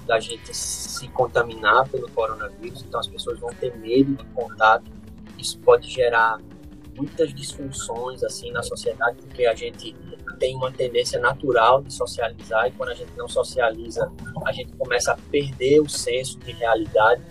da 0.08 0.20
gente 0.20 0.56
se 0.56 1.08
contaminar 1.10 1.88
pelo 1.90 2.10
coronavírus, 2.12 2.82
então 2.82 3.00
as 3.00 3.08
pessoas 3.08 3.40
vão 3.40 3.50
ter 3.54 3.76
medo 3.78 4.16
do 4.16 4.26
contato. 4.28 4.90
Isso 5.38 5.60
pode 5.60 5.90
gerar 5.90 6.40
muitas 6.96 7.34
disfunções 7.34 8.24
assim 8.24 8.52
na 8.52 8.64
sociedade, 8.64 9.18
porque 9.18 9.46
a 9.46 9.54
gente 9.54 9.96
tem 10.40 10.56
uma 10.56 10.72
tendência 10.72 11.20
natural 11.20 11.82
de 11.82 11.94
socializar 11.94 12.68
e 12.68 12.72
quando 12.72 12.90
a 12.90 12.96
gente 12.96 13.12
não 13.18 13.28
socializa, 13.28 14.12
a 14.46 14.52
gente 14.52 14.72
começa 14.74 15.12
a 15.12 15.18
perder 15.30 15.80
o 15.82 15.90
senso 15.90 16.40
de 16.40 16.52
realidade. 16.54 17.22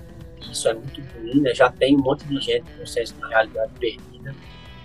E 0.40 0.52
isso 0.52 0.68
é 0.68 0.74
muito 0.74 1.00
ruim, 1.14 1.40
né? 1.40 1.54
Já 1.54 1.70
tem 1.70 1.96
um 1.96 2.00
monte 2.00 2.24
de 2.26 2.38
gente 2.40 2.70
com 2.72 2.84
senso 2.84 3.14
de 3.14 3.26
realidade 3.28 3.72
perdida. 3.78 4.34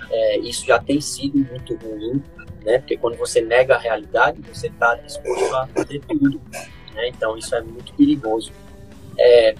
É, 0.10 0.38
isso 0.40 0.66
já 0.66 0.80
tem 0.80 1.02
sido 1.02 1.38
muito 1.38 1.76
ruim, 1.76 2.24
né? 2.64 2.80
Porque 2.80 2.98
quando 2.98 3.18
você 3.18 3.42
nega 3.42 3.76
a 3.76 3.80
realidade, 3.80 4.42
você 4.42 4.68
está 4.68 4.96
disposto 4.96 5.56
a 5.56 5.68
fazer 5.68 6.00
tudo. 6.08 6.42
Né? 6.94 7.10
Então 7.10 7.38
isso 7.38 7.56
é 7.56 7.62
muito 7.62 7.94
perigoso. 7.94 8.52
É, 9.18 9.56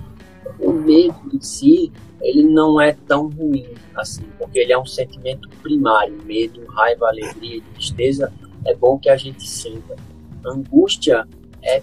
o 0.60 0.72
medo 0.72 1.20
em 1.34 1.42
si, 1.42 1.92
ele 2.22 2.44
não 2.44 2.80
é 2.80 2.94
tão 3.08 3.30
ruim 3.30 3.74
assim, 3.96 4.26
porque 4.38 4.60
ele 4.60 4.74
é 4.74 4.78
um 4.78 4.86
sentimento 4.86 5.50
primário, 5.62 6.18
medo, 6.24 6.66
raiva, 6.68 7.08
alegria 7.08 7.62
tristeza 7.74 8.32
é 8.66 8.76
bom 8.76 8.98
que 8.98 9.10
a 9.10 9.18
gente 9.18 9.48
sinta. 9.48 9.96
Angústia 10.46 11.28
é 11.64 11.82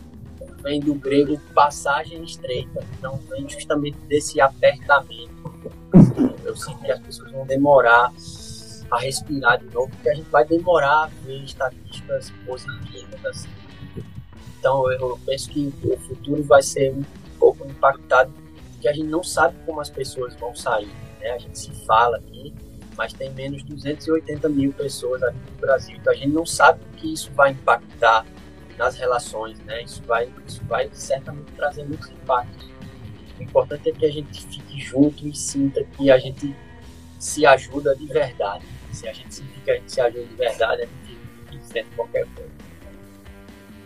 vem 0.62 0.80
do 0.80 0.94
grego 0.94 1.40
passagem 1.54 2.22
estreita, 2.24 2.84
então 2.98 3.16
vem 3.30 3.48
justamente 3.48 3.96
desse 4.08 4.40
apertamento. 4.40 5.52
Eu 6.44 6.56
sinto 6.56 6.78
que 6.80 6.90
as 6.90 7.00
pessoas 7.00 7.30
vão 7.30 7.46
demorar 7.46 8.12
a 8.90 8.98
respirar 8.98 9.58
de 9.58 9.66
novo, 9.72 9.88
porque 9.90 10.10
a 10.10 10.14
gente 10.14 10.30
vai 10.30 10.44
demorar 10.44 11.04
a 11.04 11.06
ver 11.24 11.44
estatísticas 11.44 12.32
positivas. 12.44 13.24
Assim. 13.24 13.48
Então 14.58 14.90
eu 14.92 15.18
penso 15.24 15.50
que 15.50 15.72
o 15.84 15.96
futuro 15.98 16.42
vai 16.42 16.62
ser 16.62 16.92
um 16.92 17.04
pouco 17.38 17.66
impactado, 17.66 18.32
porque 18.72 18.88
a 18.88 18.92
gente 18.92 19.06
não 19.08 19.22
sabe 19.22 19.56
como 19.64 19.80
as 19.80 19.90
pessoas 19.90 20.34
vão 20.36 20.54
sair. 20.54 20.90
Né? 21.20 21.30
A 21.30 21.38
gente 21.38 21.58
se 21.58 21.72
fala 21.86 22.16
aqui, 22.16 22.54
mas 22.96 23.12
tem 23.12 23.30
menos 23.32 23.64
de 23.64 23.74
280 23.74 24.48
mil 24.48 24.72
pessoas 24.72 25.22
aqui 25.22 25.38
no 25.52 25.58
Brasil. 25.58 25.96
Então 25.96 26.12
a 26.12 26.16
gente 26.16 26.32
não 26.32 26.44
sabe 26.44 26.80
o 26.84 26.96
que 26.96 27.12
isso 27.12 27.30
vai 27.32 27.52
impactar 27.52 28.26
nas 28.76 28.96
relações, 28.96 29.58
né? 29.60 29.82
Isso 29.82 30.02
vai, 30.04 30.32
isso 30.46 30.64
vai 30.64 30.88
certamente 30.92 31.52
trazer 31.52 31.84
muitos 31.84 32.08
impactos. 32.08 32.68
O 33.38 33.42
importante 33.42 33.90
é 33.90 33.92
que 33.92 34.06
a 34.06 34.10
gente 34.10 34.46
fique 34.46 34.80
junto 34.80 35.26
e 35.26 35.34
sinta 35.34 35.84
que 35.84 36.10
a 36.10 36.18
gente 36.18 36.54
se 37.18 37.44
ajuda 37.44 37.94
de 37.94 38.06
verdade. 38.06 38.64
Se 38.92 39.06
a 39.08 39.12
gente 39.12 39.34
sentir 39.34 39.60
que 39.64 39.70
a 39.70 39.74
gente 39.74 39.92
se 39.92 40.00
ajuda 40.00 40.24
de 40.24 40.34
verdade, 40.34 40.82
a 40.82 40.86
gente 40.86 41.18
enfrenta 41.52 41.88
qualquer 41.94 42.26
coisa. 42.34 42.47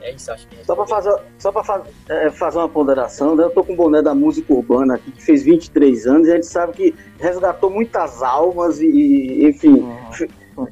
É 0.03 0.11
isso, 0.11 0.33
acho 0.33 0.49
que 0.49 0.57
é 0.57 0.65
Só 0.65 0.75
para 0.75 0.87
fazer, 0.87 1.23
só 1.39 1.53
pra 1.53 1.63
fazer, 1.63 1.91
é, 2.09 2.31
fazer 2.31 2.59
uma 2.59 2.69
ponderação, 2.69 3.37
né? 3.37 3.45
eu 3.45 3.51
tô 3.51 3.63
com 3.63 3.73
o 3.73 3.77
boné 3.77 4.03
da 4.03 4.15
música 4.15 4.53
urbana 4.53 4.97
aqui, 4.97 5.13
que 5.13 5.23
fez 5.23 5.45
23 5.45 6.07
anos, 6.07 6.29
e 6.29 6.33
a 6.33 6.35
gente 6.35 6.47
sabe 6.47 6.73
que 6.73 6.95
resgatou 7.19 7.71
muitas 7.71 8.21
almas 8.21 8.81
e, 8.81 9.47
enfim, 9.47 9.75
uhum. 9.75 10.67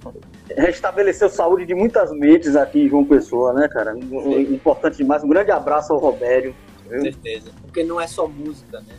restabeleceu 0.57 1.28
saúde 1.28 1.64
de 1.64 1.74
muitas 1.74 2.11
mentes 2.11 2.57
aqui 2.57 2.81
em 2.81 2.89
João 2.89 3.05
Pessoa, 3.05 3.53
né, 3.53 3.68
cara? 3.68 3.97
Importante 3.97 4.97
demais. 4.97 5.22
Um 5.22 5.28
grande 5.28 5.53
abraço 5.53 5.93
ao 5.93 6.01
Robério. 6.01 6.55
Com 6.89 7.01
certeza. 7.01 7.53
Porque 7.62 7.85
não 7.85 8.01
é 8.01 8.09
só 8.09 8.26
música, 8.26 8.81
né? 8.81 8.97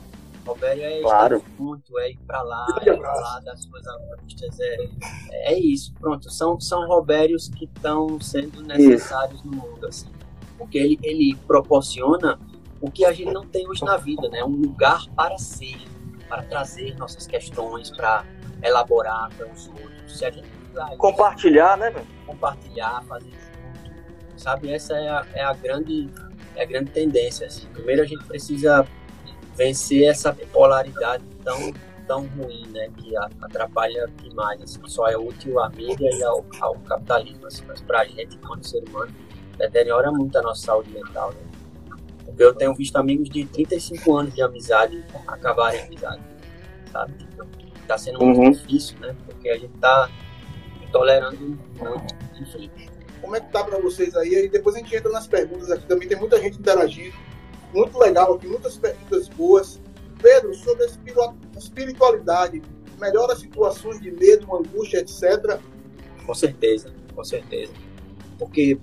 Robério 0.47 0.83
é 0.83 1.01
claro. 1.01 1.37
estar 1.37 1.49
junto, 1.57 1.99
é 1.99 2.11
ir 2.11 2.19
pra 2.25 2.41
lá, 2.41 2.65
é 2.81 2.93
pra 2.93 3.13
lá 3.13 3.39
das 3.41 3.61
suas 3.61 3.83
angústias, 3.85 4.59
é, 4.59 5.53
é 5.53 5.59
isso, 5.59 5.93
pronto. 5.99 6.31
São, 6.31 6.59
são 6.59 6.87
Robérios 6.87 7.49
que 7.49 7.65
estão 7.65 8.19
sendo 8.19 8.63
necessários 8.63 9.39
isso. 9.39 9.47
no 9.47 9.57
mundo, 9.57 9.85
assim 9.85 10.07
porque 10.61 10.77
ele, 10.77 10.99
ele 11.01 11.35
proporciona 11.47 12.39
o 12.79 12.89
que 12.89 13.03
a 13.03 13.11
gente 13.11 13.33
não 13.33 13.45
tem 13.45 13.67
hoje 13.67 13.83
na 13.83 13.97
vida, 13.97 14.29
né? 14.29 14.43
Um 14.43 14.55
lugar 14.55 15.07
para 15.15 15.35
ser, 15.39 15.75
para 16.29 16.43
trazer 16.43 16.95
nossas 16.97 17.25
questões, 17.25 17.89
para 17.89 18.23
elaborar 18.61 19.29
com 19.35 19.51
os 19.51 19.67
outros. 19.69 20.19
Se 20.19 20.23
a 20.23 20.29
gente 20.29 20.47
compartilhar, 20.99 21.77
né? 21.77 21.89
Meu? 21.89 22.05
Compartilhar, 22.27 23.03
fazer 23.07 23.31
junto, 23.31 24.39
sabe? 24.39 24.71
Essa 24.71 24.93
é 24.93 25.09
a, 25.09 25.25
é 25.33 25.43
a 25.43 25.53
grande 25.53 26.07
é 26.55 26.61
a 26.61 26.65
grande 26.65 26.91
tendência. 26.91 27.47
Assim. 27.47 27.65
Primeiro 27.73 28.03
a 28.03 28.05
gente 28.05 28.23
precisa 28.25 28.87
vencer 29.55 30.07
essa 30.07 30.31
polaridade 30.53 31.23
tão 31.43 31.73
tão 32.05 32.27
ruim, 32.27 32.67
né? 32.67 32.87
Que 32.97 33.17
atrapalha 33.17 34.07
demais. 34.21 34.61
Assim. 34.61 34.79
Só 34.85 35.07
é 35.07 35.17
útil 35.17 35.59
à 35.59 35.69
mídia 35.69 36.09
e 36.13 36.23
ao, 36.23 36.45
ao 36.59 36.75
capitalismo, 36.81 37.47
assim. 37.47 37.63
mas 37.67 37.81
para 37.81 38.01
a 38.01 38.05
gente, 38.05 38.35
enquanto 38.35 38.67
ser 38.67 38.83
humano 38.87 39.11
deteriora 39.61 40.11
muito 40.11 40.37
a 40.37 40.41
nossa 40.41 40.65
saúde 40.65 40.91
mental, 40.91 41.31
né? 41.31 41.95
Porque 42.25 42.43
eu 42.43 42.53
tenho 42.53 42.73
visto 42.73 42.95
amigos 42.95 43.29
de 43.29 43.45
35 43.45 44.17
anos 44.17 44.33
de 44.33 44.41
amizade 44.41 45.03
acabarem 45.27 45.81
a 45.81 45.85
amizade, 45.85 46.21
sabe? 46.91 47.13
Então, 47.33 47.47
tá 47.87 47.97
sendo 47.97 48.23
muito 48.23 48.39
uhum. 48.39 48.51
difícil, 48.51 48.97
né? 48.99 49.15
Porque 49.25 49.49
a 49.49 49.57
gente 49.57 49.73
tá 49.79 50.09
tolerando 50.91 51.37
muito, 51.37 52.15
enfim. 52.39 52.69
Como 53.21 53.35
é 53.35 53.39
que 53.39 53.51
tá 53.51 53.63
para 53.63 53.77
vocês 53.79 54.15
aí? 54.15 54.45
E 54.45 54.49
depois 54.49 54.75
a 54.75 54.79
gente 54.79 54.95
entra 54.95 55.11
nas 55.11 55.27
perguntas 55.27 55.69
aqui 55.69 55.85
também. 55.85 56.07
Tem 56.07 56.17
muita 56.17 56.39
gente 56.41 56.57
interagindo. 56.57 57.15
Muito 57.73 57.97
legal 57.99 58.33
aqui, 58.33 58.47
muitas 58.47 58.77
perguntas 58.77 59.29
boas. 59.29 59.79
Pedro, 60.21 60.53
sobre 60.55 60.85
a 60.85 61.57
espiritualidade, 61.57 62.61
melhora 62.99 63.35
situações 63.35 63.99
de 64.01 64.11
medo, 64.11 64.53
angústia, 64.55 64.99
etc. 64.99 65.59
Com 66.25 66.33
certeza, 66.33 66.93
com 67.15 67.23
certeza. 67.23 67.73
Porque 68.37 68.79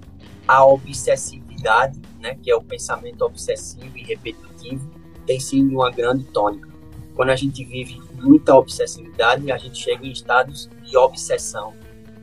a 0.48 0.64
obsessividade, 0.64 2.00
né, 2.20 2.34
que 2.42 2.50
é 2.50 2.56
o 2.56 2.62
pensamento 2.62 3.22
obsessivo 3.22 3.96
e 3.98 4.02
repetitivo, 4.02 4.90
tem 5.26 5.38
sido 5.38 5.68
uma 5.74 5.90
grande 5.90 6.24
tônica. 6.24 6.66
Quando 7.14 7.30
a 7.30 7.36
gente 7.36 7.62
vive 7.64 8.00
muita 8.14 8.54
obsessividade, 8.54 9.52
a 9.52 9.58
gente 9.58 9.78
chega 9.78 10.06
em 10.06 10.10
estados 10.10 10.70
de 10.82 10.96
obsessão. 10.96 11.74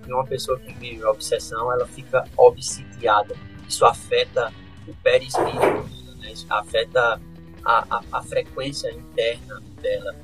E 0.07 0.11
uma 0.11 0.25
pessoa 0.25 0.59
que 0.59 0.73
vive 0.73 1.03
obsessão, 1.05 1.71
ela 1.71 1.85
fica 1.85 2.25
obsidiada. 2.35 3.35
Isso 3.67 3.85
afeta 3.85 4.51
o 4.87 4.93
perispírito, 5.03 5.85
né? 6.19 6.31
Isso 6.31 6.47
afeta 6.49 7.21
a, 7.63 7.97
a, 7.97 8.01
a 8.11 8.21
frequência 8.23 8.91
interna 8.91 9.61
dela. 9.81 10.15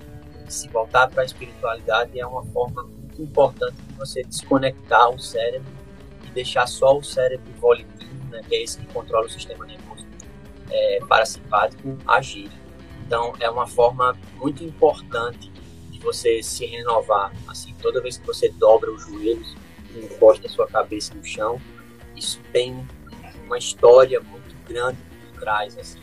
Se 0.47 0.67
voltar 0.69 1.07
para 1.09 1.21
a 1.21 1.25
espiritualidade 1.25 2.19
é 2.19 2.25
uma 2.25 2.43
forma 2.45 2.83
muito 2.83 3.21
importante 3.21 3.75
de 3.75 3.93
você 3.95 4.23
desconectar 4.23 5.09
o 5.09 5.19
cérebro 5.19 5.80
deixar 6.33 6.67
só 6.67 6.97
o 6.97 7.03
cérebro 7.03 7.51
volitivo, 7.59 8.25
né, 8.29 8.41
que 8.47 8.55
é 8.55 8.63
esse 8.63 8.79
que 8.79 8.85
controla 8.87 9.25
o 9.25 9.29
sistema 9.29 9.65
nervoso 9.65 10.05
é, 10.71 10.99
parasimpático, 11.07 11.97
agir. 12.07 12.49
Então, 13.05 13.33
é 13.39 13.49
uma 13.49 13.67
forma 13.67 14.17
muito 14.35 14.63
importante 14.63 15.51
de 15.89 15.99
você 15.99 16.41
se 16.41 16.65
renovar. 16.65 17.31
Assim, 17.47 17.75
toda 17.81 18.01
vez 18.01 18.17
que 18.17 18.25
você 18.25 18.49
dobra 18.49 18.89
os 18.91 19.03
joelhos 19.03 19.55
e 19.93 19.99
encosta 19.99 20.47
a 20.47 20.49
sua 20.49 20.67
cabeça 20.67 21.13
no 21.13 21.23
chão, 21.23 21.61
isso 22.15 22.39
tem 22.53 22.87
uma 23.45 23.57
história 23.57 24.21
muito 24.21 24.55
grande 24.65 24.97
por 25.33 25.41
trás, 25.41 25.77
assim, 25.77 25.99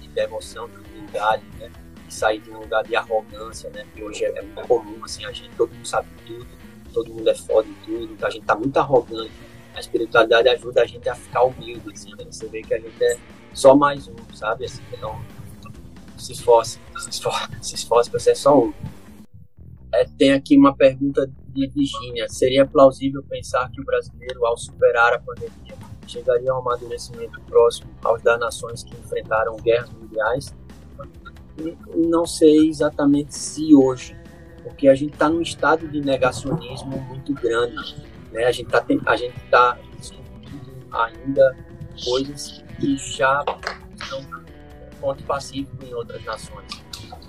de, 0.00 0.08
devoção, 0.08 0.68
de 0.68 0.76
humildade, 0.76 1.42
né? 1.58 1.70
De 2.06 2.14
sair 2.14 2.40
de 2.40 2.50
um 2.50 2.60
lugar 2.60 2.84
de 2.84 2.94
arrogância, 2.94 3.70
né? 3.70 3.84
Que 3.94 4.04
hoje 4.04 4.24
é, 4.24 4.42
muito 4.42 4.62
comum, 4.68 5.04
assim, 5.04 5.24
a 5.24 5.32
gente, 5.32 5.50
todo 5.56 5.74
mundo 5.74 5.88
sabe 5.88 6.06
tudo, 6.26 6.46
todo 6.92 7.12
mundo 7.12 7.28
é 7.28 7.34
foda 7.34 7.66
em 7.68 7.74
tudo, 7.84 8.24
a 8.24 8.30
gente 8.30 8.44
tá 8.44 8.54
muito 8.54 8.76
arrogante. 8.76 9.32
A 9.74 9.80
espiritualidade 9.80 10.48
ajuda 10.48 10.82
a 10.82 10.86
gente 10.86 11.08
a 11.08 11.14
ficar 11.14 11.44
humilde, 11.44 11.92
assim, 11.92 12.10
né? 12.10 12.24
Você 12.30 12.46
vê 12.46 12.62
que 12.62 12.74
a 12.74 12.78
gente 12.78 13.02
é 13.02 13.18
só 13.52 13.74
mais 13.74 14.08
um, 14.08 14.16
sabe? 14.34 14.64
Assim, 14.64 14.82
então, 14.92 15.18
se 16.18 16.32
esforce, 16.32 16.78
se 16.98 17.10
esforce, 17.10 17.48
se 17.60 17.74
esforce 17.74 18.10
para 18.10 18.20
ser 18.20 18.34
só 18.34 18.58
um. 18.58 18.72
É, 19.94 20.04
tem 20.16 20.32
aqui 20.32 20.56
uma 20.56 20.74
pergunta 20.74 21.30
de 21.48 21.66
Virginia. 21.68 22.28
Seria 22.28 22.66
plausível 22.66 23.22
pensar 23.28 23.70
que 23.70 23.80
o 23.80 23.84
brasileiro, 23.84 24.46
ao 24.46 24.56
superar 24.56 25.12
a 25.14 25.18
pandemia, 25.18 25.76
chegaria 26.06 26.50
a 26.50 26.56
um 26.56 26.60
amadurecimento 26.60 27.40
próximo 27.42 27.90
aos 28.02 28.22
das 28.22 28.38
nações 28.38 28.82
que 28.82 28.94
enfrentaram 28.96 29.56
guerras 29.56 29.90
mundiais? 29.90 30.54
Não 31.94 32.24
sei 32.26 32.68
exatamente 32.68 33.34
se 33.34 33.74
hoje, 33.74 34.16
porque 34.62 34.88
a 34.88 34.94
gente 34.94 35.12
está 35.12 35.28
num 35.28 35.42
estado 35.42 35.86
de 35.88 36.00
negacionismo 36.00 36.98
muito 37.02 37.34
grande. 37.34 37.96
Né? 38.32 38.44
A 38.44 38.52
gente 38.52 38.66
está 38.66 38.84
a 39.06 39.16
gente 39.16 39.38
tá 39.50 39.78
discutindo 39.98 40.86
ainda 40.90 41.56
coisas 42.04 42.64
que 42.80 42.96
já 42.96 43.44
estão 44.00 44.42
ponto 45.00 45.22
pacífico 45.24 45.84
em 45.84 45.92
outras 45.94 46.24
nações. 46.24 46.82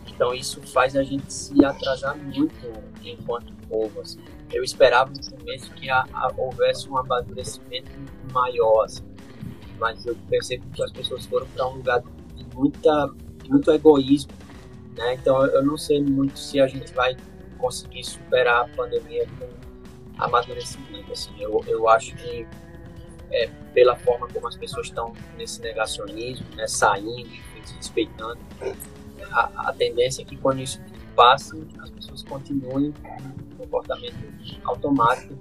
Então 0.08 0.34
isso 0.34 0.62
faz 0.62 0.96
a 0.96 1.04
gente 1.04 1.32
se 1.34 1.66
atrasar 1.66 2.18
muito 2.18 2.72
enquanto 3.04 3.54
povo. 3.68 4.02
Assim. 4.02 4.20
Eu 4.52 4.64
esperava 4.64 5.12
no 5.12 5.38
começo 5.38 5.72
que 5.74 5.90
a, 5.90 6.06
a, 6.14 6.32
houvesse 6.38 6.88
um 6.88 6.98
amadurecimento 6.98 7.92
maior, 8.32 8.86
assim. 8.86 9.04
mas 9.80 10.06
eu 10.06 10.16
percebo 10.30 10.70
que 10.70 10.84
as 10.84 10.92
pessoas 10.92 11.26
foram 11.26 11.48
para 11.48 11.68
um 11.68 11.78
lugar 11.78 12.04
de 12.36 12.46
muita, 12.56 13.10
muito 13.50 13.72
egoísmo. 13.72 14.32
Né? 14.96 15.16
Então 15.16 15.44
eu 15.48 15.66
não 15.66 15.78
sei 15.78 16.02
muito 16.02 16.38
se 16.38 16.62
a 16.62 16.68
gente 16.68 16.94
vai 16.94 17.18
conseguir 17.58 18.04
superar 18.04 18.66
a 18.66 18.68
pandemia 18.76 19.28
com 19.40 19.63
amadurecimento. 20.18 21.12
Assim. 21.12 21.32
Eu, 21.40 21.64
eu 21.68 21.88
acho 21.90 22.16
que 22.16 22.48
é, 23.32 23.50
pela 23.74 23.96
forma 23.96 24.28
como 24.28 24.48
as 24.48 24.56
pessoas 24.56 24.88
estão 24.88 25.14
nesse 25.38 25.62
negacionismo, 25.62 26.46
né, 26.56 26.68
saindo, 26.68 27.30
se 27.64 27.76
respeitando, 27.76 28.40
a, 29.32 29.70
a, 29.70 29.74
tendência 29.74 30.22
é 30.22 30.26
que 30.26 30.36
quando 30.36 30.60
isso 30.60 30.82
passe, 31.16 31.66
as 31.80 31.90
pessoas 31.90 32.24
continuem 32.24 32.92
com 32.92 33.08
um 33.10 33.58
comportamento 33.58 34.18
automático 34.66 35.34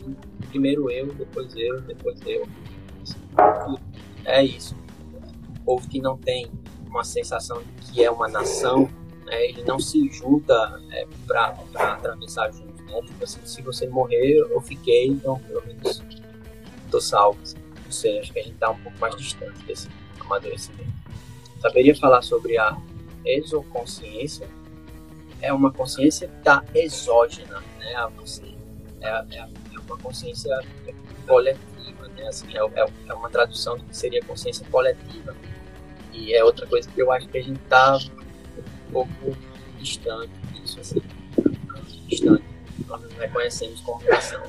primeiro 0.53 0.91
eu, 0.91 1.13
depois 1.15 1.55
eu, 1.57 1.81
depois 1.81 2.21
eu. 2.27 2.47
É 4.25 4.45
isso. 4.45 4.77
O 5.57 5.65
povo 5.65 5.89
que 5.89 6.01
não 6.01 6.17
tem 6.19 6.51
uma 6.87 7.03
sensação 7.03 7.63
de 7.63 7.93
que 7.93 8.05
é 8.05 8.11
uma 8.11 8.29
nação, 8.29 8.89
né, 9.25 9.47
ele 9.47 9.65
não 9.65 9.79
se 9.79 10.09
junta 10.11 10.55
é, 10.91 11.07
para 11.27 11.57
atravessar 11.75 12.53
junto. 12.53 12.72
Né? 12.93 13.01
Tipo 13.03 13.25
assim, 13.25 13.41
se 13.45 13.63
você 13.63 13.87
morrer, 13.89 14.37
eu 14.39 14.61
fiquei, 14.61 15.07
então 15.07 15.39
pelo 15.41 15.65
menos 15.67 16.03
estou 16.87 17.01
salvo. 17.01 17.41
Assim 17.43 17.63
não 17.93 17.99
sei, 17.99 18.19
acho 18.19 18.33
que 18.33 18.39
a 18.39 18.43
gente 18.43 18.55
está 18.55 18.71
um 18.71 18.79
pouco 18.79 18.99
mais 18.99 19.15
distante 19.17 19.63
desse 19.65 19.87
amadurecimento. 20.19 20.91
Saberia 21.61 21.95
falar 21.95 22.23
sobre 22.23 22.57
a 22.57 22.75
exoconsciência? 23.23 24.49
É 25.43 25.53
uma 25.53 25.71
consciência 25.71 26.27
que 26.27 26.39
está 26.39 26.65
exógena, 26.75 27.63
né, 27.79 27.95
a 27.97 28.07
você. 28.07 28.55
É, 29.03 29.09
é, 29.09 29.39
é, 29.41 29.79
uma 29.87 29.99
consciência 29.99 30.59
coletiva, 31.27 32.09
né, 32.17 32.29
assim, 32.29 32.47
é, 32.57 32.81
é, 32.81 32.87
é 33.09 33.15
uma 33.15 33.29
tradução 33.29 33.77
do 33.77 33.85
que 33.85 33.97
seria 33.97 34.23
consciência 34.25 34.67
coletiva. 34.71 35.37
E 36.15 36.35
é 36.35 36.43
outra 36.43 36.67
coisa 36.67 36.89
que 36.91 37.01
eu 37.01 37.13
acho 37.13 37.29
que 37.29 37.37
a 37.37 37.43
gente 37.43 37.61
está 37.61 37.99
um 37.99 38.93
pouco 38.93 39.37
distante 39.79 40.33
disso, 40.55 40.81
assim, 40.81 41.03
distante. 42.09 42.52
Nós 42.87 43.01
não 43.03 43.19
reconhecemos 43.19 43.81
como 43.81 44.03
nação. 44.05 44.43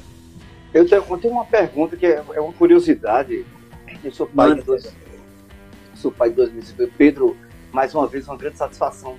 Eu 0.74 0.88
tenho, 0.88 1.06
eu 1.08 1.18
tenho 1.18 1.34
uma 1.34 1.46
pergunta 1.46 1.96
que 1.96 2.06
é, 2.06 2.24
é 2.34 2.42
uma 2.42 2.54
curiosidade. 2.54 3.46
Eu 4.04 4.12
sou 4.12 4.26
pai, 4.28 4.56
de 4.56 4.62
dois, 4.64 4.94
sou 5.96 6.12
pai 6.12 6.30
de 6.30 6.36
2005. 6.36 6.92
Pedro, 6.98 7.38
mais 7.72 7.94
uma 7.94 8.08
vez, 8.08 8.28
uma 8.28 8.38
grande 8.38 8.58
satisfação 8.58 9.18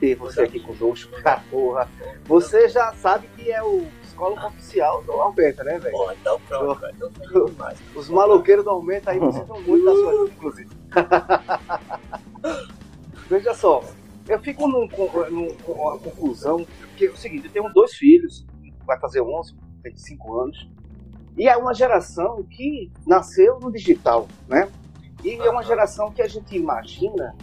ter 0.00 0.14
você 0.14 0.42
aqui 0.42 0.60
conosco. 0.60 1.12
Ah, 1.24 1.40
porra. 1.50 1.88
Você 2.24 2.68
já 2.68 2.92
sabe 2.94 3.28
que 3.36 3.50
é 3.50 3.62
o 3.62 3.86
psicólogo 4.02 4.46
oficial 4.46 5.02
do 5.02 5.12
Aumenta, 5.12 5.62
né, 5.64 5.78
velho? 5.78 5.94
Então 6.12 6.40
pronto, 6.48 6.86
então, 6.86 7.10
Os 7.94 8.08
maloqueiros 8.08 8.64
do 8.64 8.70
Aumenta 8.70 9.10
aí 9.10 9.18
precisam 9.18 9.60
muito 9.62 9.84
da 9.84 9.92
sua 9.92 10.10
ajuda, 10.10 10.32
inclusive. 10.32 10.70
Veja 13.28 13.54
só, 13.54 13.82
eu 14.28 14.38
fico 14.40 14.66
num, 14.66 14.88
num, 15.30 15.54
com 15.56 15.72
uma 15.72 15.98
conclusão, 15.98 16.66
que 16.96 17.06
é 17.06 17.10
o 17.10 17.16
seguinte, 17.16 17.46
eu 17.46 17.52
tenho 17.52 17.72
dois 17.72 17.92
filhos, 17.94 18.46
vai 18.86 18.98
fazer 18.98 19.20
11, 19.20 19.54
25 19.84 20.40
anos, 20.40 20.70
e 21.36 21.48
é 21.48 21.56
uma 21.56 21.74
geração 21.74 22.42
que 22.44 22.90
nasceu 23.06 23.58
no 23.60 23.70
digital, 23.70 24.28
né? 24.48 24.68
E 25.22 25.34
é 25.34 25.50
uma 25.50 25.62
geração 25.62 26.12
que 26.12 26.22
a 26.22 26.28
gente 26.28 26.56
imagina 26.56 27.34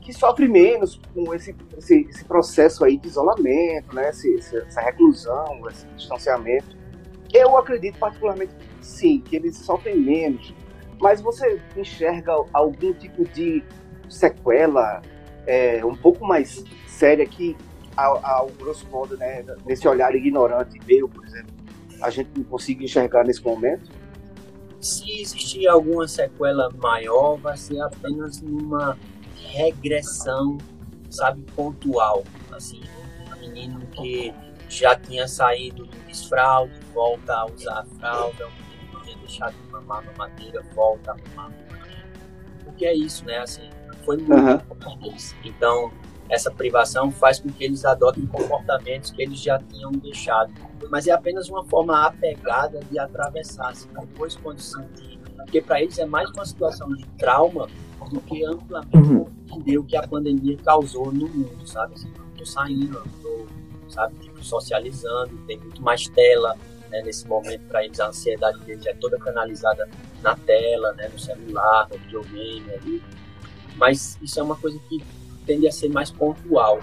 que 0.00 0.12
sofre 0.12 0.48
menos 0.48 1.00
com 1.14 1.34
esse, 1.34 1.54
esse, 1.76 2.06
esse 2.08 2.24
processo 2.24 2.84
aí 2.84 2.96
de 2.96 3.08
isolamento, 3.08 3.94
né? 3.94 4.10
Esse, 4.10 4.36
essa 4.36 4.80
reclusão, 4.80 5.68
esse 5.68 5.86
distanciamento. 5.96 6.76
Eu 7.32 7.56
acredito 7.56 7.98
particularmente 7.98 8.54
sim, 8.80 9.20
que 9.20 9.36
eles 9.36 9.56
sofrem 9.56 9.98
menos. 9.98 10.54
Mas 11.00 11.20
você 11.20 11.60
enxerga 11.76 12.32
algum 12.52 12.92
tipo 12.92 13.24
de 13.24 13.64
sequela 14.08 15.02
é, 15.46 15.84
um 15.84 15.96
pouco 15.96 16.24
mais 16.24 16.64
séria 16.86 17.26
que, 17.26 17.56
ao, 17.96 18.24
ao 18.24 18.48
grosso 18.50 18.86
modo, 18.88 19.16
né, 19.16 19.44
nesse 19.66 19.86
olhar 19.88 20.14
ignorante 20.14 20.78
meu, 20.86 21.08
por 21.08 21.24
exemplo, 21.24 21.52
a 22.00 22.10
gente 22.10 22.30
não 22.36 22.44
consiga 22.44 22.84
enxergar 22.84 23.24
nesse 23.24 23.42
momento? 23.42 23.90
Se 24.80 25.20
existir 25.20 25.68
alguma 25.68 26.08
sequela 26.08 26.68
maior, 26.70 27.36
vai 27.36 27.56
ser 27.56 27.80
apenas 27.80 28.42
uma 28.42 28.98
regressão, 29.36 30.58
sabe, 31.08 31.42
pontual. 31.54 32.24
Assim, 32.50 32.80
um 33.26 33.40
menino 33.40 33.86
que 33.92 34.34
já 34.68 34.96
tinha 34.96 35.28
saído 35.28 35.86
do 35.86 35.96
desfralde, 36.06 36.72
volta 36.92 37.34
a 37.34 37.46
usar 37.46 37.80
a 37.80 37.84
fralda, 37.84 38.48
um 38.48 38.50
menino 38.50 38.98
que 38.98 39.04
tinha 39.04 39.18
deixado 39.18 39.54
de 39.54 39.70
mamar 39.70 40.04
mamadeira, 40.04 40.62
volta 40.74 41.12
a 41.12 41.16
mamar 41.28 41.52
Porque 42.64 42.84
é 42.84 42.94
isso, 42.94 43.24
né? 43.24 43.38
Assim, 43.38 43.70
foi 44.02 44.16
muito 44.18 44.32
uhum. 44.32 45.14
Então, 45.44 45.90
essa 46.28 46.50
privação 46.50 47.10
faz 47.10 47.40
com 47.40 47.50
que 47.50 47.64
eles 47.64 47.84
adotem 47.84 48.26
comportamentos 48.26 49.10
que 49.10 49.22
eles 49.22 49.40
já 49.40 49.58
tinham 49.58 49.92
deixado 49.92 50.52
mas 50.90 51.06
é 51.06 51.12
apenas 51.12 51.48
uma 51.48 51.64
forma 51.64 52.06
apegada 52.06 52.80
de 52.90 52.98
atravessar, 52.98 53.70
assim, 53.70 53.88
depois 53.98 54.36
quando 54.36 54.60
sentir, 54.60 55.18
porque 55.36 55.60
para 55.60 55.80
eles 55.80 55.98
é 55.98 56.04
mais 56.04 56.30
uma 56.30 56.44
situação 56.44 56.88
de 56.94 57.06
trauma 57.18 57.68
do 58.10 58.20
que 58.20 58.44
amplamente 58.44 58.96
uhum. 58.96 59.26
o 59.78 59.84
que 59.84 59.96
a 59.96 60.06
pandemia 60.06 60.56
causou 60.58 61.10
no 61.10 61.28
mundo, 61.28 61.66
sabe? 61.66 61.94
Assim, 61.94 62.12
tô 62.36 62.44
saindo, 62.44 63.02
tô, 63.22 63.46
sabe, 63.88 64.14
tipo, 64.16 64.44
socializando, 64.44 65.34
tem 65.46 65.58
muito 65.58 65.80
mais 65.80 66.06
tela, 66.08 66.56
né, 66.90 67.00
nesse 67.02 67.26
momento 67.26 67.62
para 67.68 67.84
eles 67.84 67.98
a 67.98 68.08
ansiedade 68.08 68.58
deles 68.60 68.84
é 68.84 68.92
toda 68.92 69.18
canalizada 69.18 69.88
na 70.20 70.34
tela, 70.36 70.92
né, 70.92 71.08
no 71.08 71.18
celular, 71.18 71.88
no 71.90 71.98
videogame 71.98 72.70
ali. 72.70 73.02
Mas 73.76 74.18
isso 74.22 74.38
é 74.38 74.42
uma 74.42 74.56
coisa 74.56 74.78
que 74.88 75.02
tende 75.46 75.66
a 75.66 75.72
ser 75.72 75.88
mais 75.88 76.10
pontual. 76.10 76.80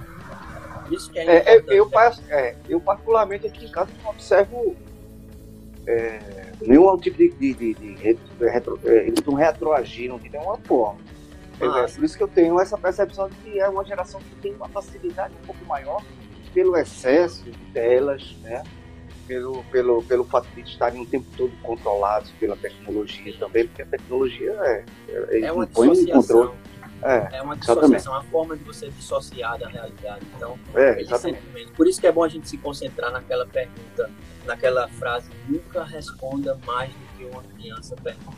Isso 0.91 1.11
que 1.11 1.19
é, 1.19 1.25
É, 1.25 1.55
é, 1.57 1.63
eu, 1.67 1.89
é, 2.29 2.55
eu, 2.67 2.79
particularmente, 2.81 3.45
aqui 3.47 3.65
em 3.65 3.71
casa, 3.71 3.91
não 4.03 4.09
observo 4.11 4.75
é, 5.85 6.19
nenhum 6.61 6.97
tipo 6.97 7.17
de, 7.17 7.29
de, 7.29 7.53
de, 7.53 7.73
de 7.75 7.93
retro- 7.95 8.25
retro- 8.39 8.79
é, 8.85 9.07
eles 9.07 9.23
não 9.25 9.33
retroagiram 9.33 10.17
de 10.17 10.29
nenhuma 10.29 10.57
forma. 10.57 10.99
É, 11.61 11.65
Ah, 11.65 11.85
é 11.87 11.87
por 11.91 12.03
isso 12.03 12.17
que 12.17 12.23
eu 12.23 12.27
tenho 12.27 12.59
essa 12.59 12.77
percepção 12.77 13.29
de 13.29 13.35
que 13.37 13.59
é 13.59 13.67
uma 13.67 13.83
geração 13.83 14.19
que 14.21 14.35
tem 14.41 14.53
uma 14.53 14.69
facilidade 14.69 15.33
um 15.43 15.45
pouco 15.45 15.63
maior 15.65 16.01
pelo 16.53 16.75
excesso 16.77 17.43
de 17.43 17.57
telas, 17.73 18.35
né? 18.41 18.63
Pelo, 19.27 19.63
pelo, 19.65 20.01
pelo 20.03 20.23
fato 20.23 20.47
de 20.55 20.61
estarem 20.61 20.99
o 21.01 21.05
tempo 21.05 21.27
todo 21.37 21.51
controlados 21.61 22.31
pela 22.39 22.55
tecnologia 22.57 23.31
também, 23.37 23.67
porque 23.67 23.83
a 23.83 23.85
tecnologia 23.85 24.51
é, 24.63 24.85
é, 25.07 25.39
É 25.41 25.47
impõe 25.49 25.89
um 25.89 26.05
controle. 26.07 26.51
É, 27.01 27.37
É 27.37 27.41
uma 27.41 27.55
dissociação, 27.55 28.13
uma 28.13 28.23
forma 28.23 28.57
de 28.57 28.63
você 28.63 28.89
dissociar 28.89 29.57
da 29.57 29.67
realidade. 29.67 30.25
Então, 30.35 30.57
é, 30.75 30.95
mesmo. 31.53 31.71
Por 31.75 31.87
isso 31.87 31.99
que 32.01 32.07
é 32.07 32.11
bom 32.11 32.23
a 32.23 32.27
gente 32.27 32.47
se 32.49 32.57
concentrar 32.57 33.11
naquela 33.11 33.45
pergunta, 33.45 34.09
naquela 34.45 34.87
frase, 34.89 35.29
nunca 35.47 35.83
responda 35.83 36.57
mais 36.65 36.91
do 36.91 37.17
que 37.17 37.25
uma 37.25 37.43
criança 37.43 37.95
pergunta. 37.95 38.37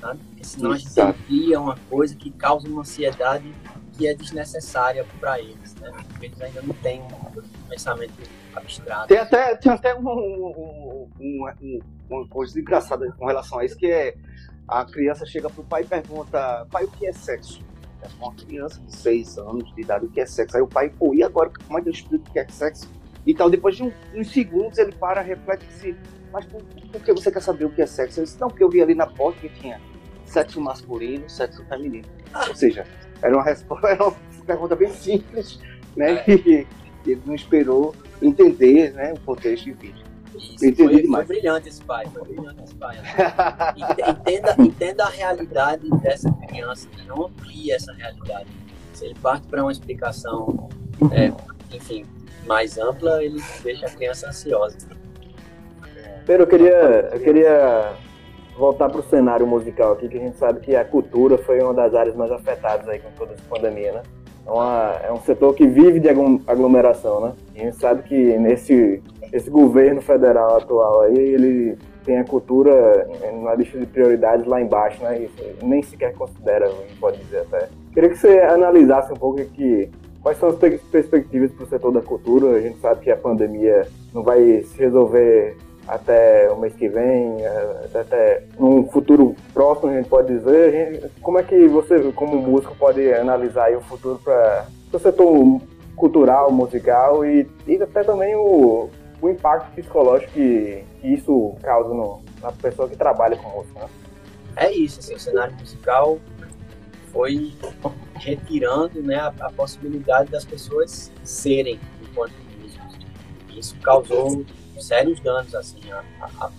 Tá? 0.00 0.14
Porque 0.14 0.44
senão 0.44 0.72
a 0.72 0.76
gente 0.76 0.86
Exato. 0.88 1.18
cria 1.26 1.60
uma 1.60 1.76
coisa 1.90 2.14
que 2.14 2.30
causa 2.30 2.68
uma 2.68 2.82
ansiedade 2.82 3.52
que 3.96 4.06
é 4.06 4.14
desnecessária 4.14 5.04
para 5.18 5.40
eles, 5.40 5.74
né? 5.76 5.90
Porque 6.08 6.26
eles 6.26 6.40
ainda 6.40 6.62
não 6.62 6.74
têm 6.74 7.02
um 7.02 7.68
pensamento 7.68 8.12
abstrato. 8.54 9.08
Tem 9.08 9.18
até, 9.18 9.56
tem 9.56 9.72
até 9.72 9.96
um- 9.96 10.06
um- 10.08 11.08
um- 11.20 11.80
uma 12.08 12.28
coisa 12.28 12.60
engraçada 12.60 13.10
com 13.18 13.26
relação 13.26 13.58
a 13.58 13.64
isso, 13.64 13.76
que 13.76 13.86
é 13.90 14.14
a 14.68 14.84
criança 14.84 15.26
chega 15.26 15.50
pro 15.50 15.64
pai 15.64 15.82
e 15.82 15.86
pergunta, 15.86 16.64
pai, 16.70 16.84
o 16.84 16.88
que 16.92 17.06
é 17.06 17.12
sexo? 17.12 17.60
É 18.02 18.06
uma 18.20 18.32
criança 18.34 18.80
de 18.80 18.94
6 18.94 19.38
anos 19.38 19.74
de 19.74 19.80
idade, 19.80 20.04
o 20.06 20.08
que 20.08 20.20
é 20.20 20.26
sexo? 20.26 20.56
Aí 20.56 20.62
o 20.62 20.66
pai, 20.68 20.88
pô, 20.90 21.14
e 21.14 21.22
agora, 21.22 21.50
como 21.66 21.78
é 21.78 21.82
que 21.82 21.88
eu 21.88 21.92
explico 21.92 22.28
o 22.28 22.32
que 22.32 22.38
é 22.38 22.46
sexo? 22.48 22.88
E 23.26 23.34
tal, 23.34 23.50
depois 23.50 23.76
de 23.76 23.82
um- 23.82 23.92
uns 24.14 24.30
segundos 24.32 24.78
ele 24.78 24.92
para, 24.92 25.20
reflete 25.20 25.64
e 25.64 25.92
diz, 25.92 25.96
mas 26.32 26.44
por, 26.46 26.62
por 26.62 27.00
que 27.02 27.12
você 27.12 27.30
quer 27.30 27.42
saber 27.42 27.64
o 27.64 27.70
que 27.70 27.82
é 27.82 27.86
sexo? 27.86 28.20
Eu 28.20 28.24
disse, 28.24 28.40
não, 28.40 28.48
porque 28.48 28.62
eu 28.62 28.70
vi 28.70 28.80
ali 28.80 28.94
na 28.94 29.06
porta 29.06 29.40
que 29.40 29.48
tinha 29.48 29.80
sexo 30.24 30.60
masculino, 30.60 31.28
sexo 31.28 31.64
feminino. 31.64 32.06
Ou 32.48 32.54
seja, 32.54 32.86
era 33.20 33.34
uma 33.34 33.42
resposta, 33.44 33.88
era 33.88 34.04
uma 34.04 34.14
pergunta 34.46 34.76
bem 34.76 34.90
simples, 34.92 35.58
né? 35.96 36.22
E 36.26 36.66
ele 37.06 37.22
não 37.26 37.34
esperou 37.34 37.94
entender 38.22 38.92
né, 38.92 39.12
o 39.14 39.20
contexto, 39.20 39.68
enfim. 39.70 39.94
Isso, 40.36 40.54
Entendi 40.66 40.76
foi, 40.76 40.92
foi 40.92 41.02
demais. 41.02 41.26
brilhante 41.28 41.68
esse 41.68 41.82
pai, 41.82 42.06
foi 42.12 42.22
brilhante 42.22 42.62
esse 42.64 42.74
pai. 42.74 42.96
Ente- 43.76 44.10
Entenda, 44.10 44.54
entenda 44.58 45.04
a 45.04 45.08
realidade 45.10 45.88
dessa 46.00 46.30
criança, 46.48 46.88
né? 46.96 47.04
não 47.06 47.26
amplie 47.26 47.72
essa 47.72 47.92
realidade. 47.92 48.46
Se 48.94 49.04
ele 49.06 49.14
parte 49.16 49.46
para 49.46 49.62
uma 49.62 49.72
explicação, 49.72 50.68
é, 51.12 51.32
enfim, 51.74 52.04
mais 52.46 52.76
ampla, 52.78 53.22
ele 53.22 53.40
deixa 53.62 53.86
a 53.86 53.90
criança 53.90 54.28
ansiosa. 54.28 54.76
Pedro, 56.26 56.42
eu 56.42 56.46
queria, 56.46 56.74
eu 57.12 57.20
queria 57.20 57.92
voltar 58.56 58.88
para 58.90 59.00
o 59.00 59.08
cenário 59.08 59.46
musical 59.46 59.92
aqui, 59.92 60.08
que 60.08 60.16
a 60.16 60.20
gente 60.20 60.36
sabe 60.36 60.60
que 60.60 60.74
a 60.76 60.84
cultura 60.84 61.38
foi 61.38 61.60
uma 61.62 61.72
das 61.72 61.94
áreas 61.94 62.14
mais 62.16 62.30
afetadas 62.32 62.88
aí 62.88 62.98
com 62.98 63.10
toda 63.12 63.32
essa 63.34 63.42
pandemia, 63.48 63.92
né? 63.92 64.02
É, 64.48 64.50
uma- 64.50 64.94
é 65.04 65.12
um 65.12 65.20
setor 65.20 65.54
que 65.54 65.66
vive 65.66 66.00
de 66.00 66.08
aglom- 66.08 66.40
aglomeração, 66.46 67.20
né? 67.20 67.32
E 67.54 67.60
a 67.60 67.64
gente 67.64 67.76
sabe 67.76 68.02
que 68.04 68.38
nesse 68.38 69.02
esse 69.30 69.50
governo 69.50 70.00
federal 70.00 70.56
atual 70.56 71.02
aí, 71.02 71.18
ele 71.18 71.76
tem 72.02 72.18
a 72.18 72.24
cultura 72.24 73.06
na 73.42 73.54
lista 73.54 73.78
de 73.78 73.84
prioridades 73.84 74.46
lá 74.46 74.58
embaixo, 74.58 75.02
né? 75.02 75.28
Nem 75.62 75.82
sequer 75.82 76.14
considera, 76.14 76.64
a 76.64 76.70
gente 76.70 76.96
pode 76.98 77.18
dizer 77.18 77.40
até. 77.40 77.68
Queria 77.92 78.08
que 78.08 78.16
você 78.16 78.38
analisasse 78.40 79.12
um 79.12 79.16
pouco 79.16 79.38
aqui 79.38 79.90
quais 80.22 80.38
são 80.38 80.48
as 80.48 80.56
pe- 80.56 80.80
perspectivas 80.90 81.52
para 81.52 81.64
o 81.64 81.68
setor 81.68 81.92
da 81.92 82.00
cultura. 82.00 82.56
A 82.56 82.60
gente 82.60 82.78
sabe 82.80 83.02
que 83.02 83.10
a 83.10 83.16
pandemia 83.18 83.86
não 84.14 84.22
vai 84.22 84.62
se 84.62 84.78
resolver 84.78 85.58
até 85.88 86.50
o 86.52 86.56
mês 86.60 86.74
que 86.74 86.88
vem, 86.88 87.42
eh, 87.42 87.88
até, 87.94 88.44
num 88.58 88.86
futuro 88.88 89.34
próximo, 89.54 89.90
a 89.90 89.96
gente 89.96 90.08
pode 90.08 90.28
dizer. 90.36 90.70
Gente- 90.70 91.12
como 91.22 91.38
é 91.38 91.42
que 91.42 91.66
você, 91.66 92.12
como 92.12 92.36
músico, 92.36 92.76
pode 92.76 93.12
analisar 93.14 93.74
o 93.74 93.80
futuro 93.80 94.20
para 94.22 94.66
o 94.92 94.98
setor 94.98 95.60
cultural, 95.96 96.52
musical 96.52 97.24
e, 97.24 97.48
e 97.66 97.82
até 97.82 98.04
também 98.04 98.36
o, 98.36 98.90
o 99.20 99.28
impacto 99.28 99.72
psicológico 99.74 100.32
que, 100.32 100.84
que 101.00 101.08
isso 101.14 101.54
causa 101.62 101.88
no, 101.88 102.20
na 102.42 102.52
pessoa 102.52 102.88
que 102.88 102.96
trabalha 102.96 103.36
com 103.36 103.48
música, 103.48 103.80
né? 103.80 103.88
É 104.56 104.72
isso, 104.72 105.00
assim, 105.00 105.14
o 105.14 105.20
cenário 105.20 105.54
musical 105.58 106.18
foi 107.12 107.52
retirando 108.14 109.00
né, 109.02 109.16
a, 109.16 109.32
a 109.40 109.50
possibilidade 109.52 110.30
das 110.30 110.44
pessoas 110.44 111.10
serem 111.24 111.80
enquanto 112.02 112.32
músicos. 112.60 112.98
Isso 113.56 113.76
causou 113.82 114.44
sérios 114.86 115.20
danos 115.20 115.54
assim, 115.54 115.90
a, 115.90 116.02
a- 116.20 116.50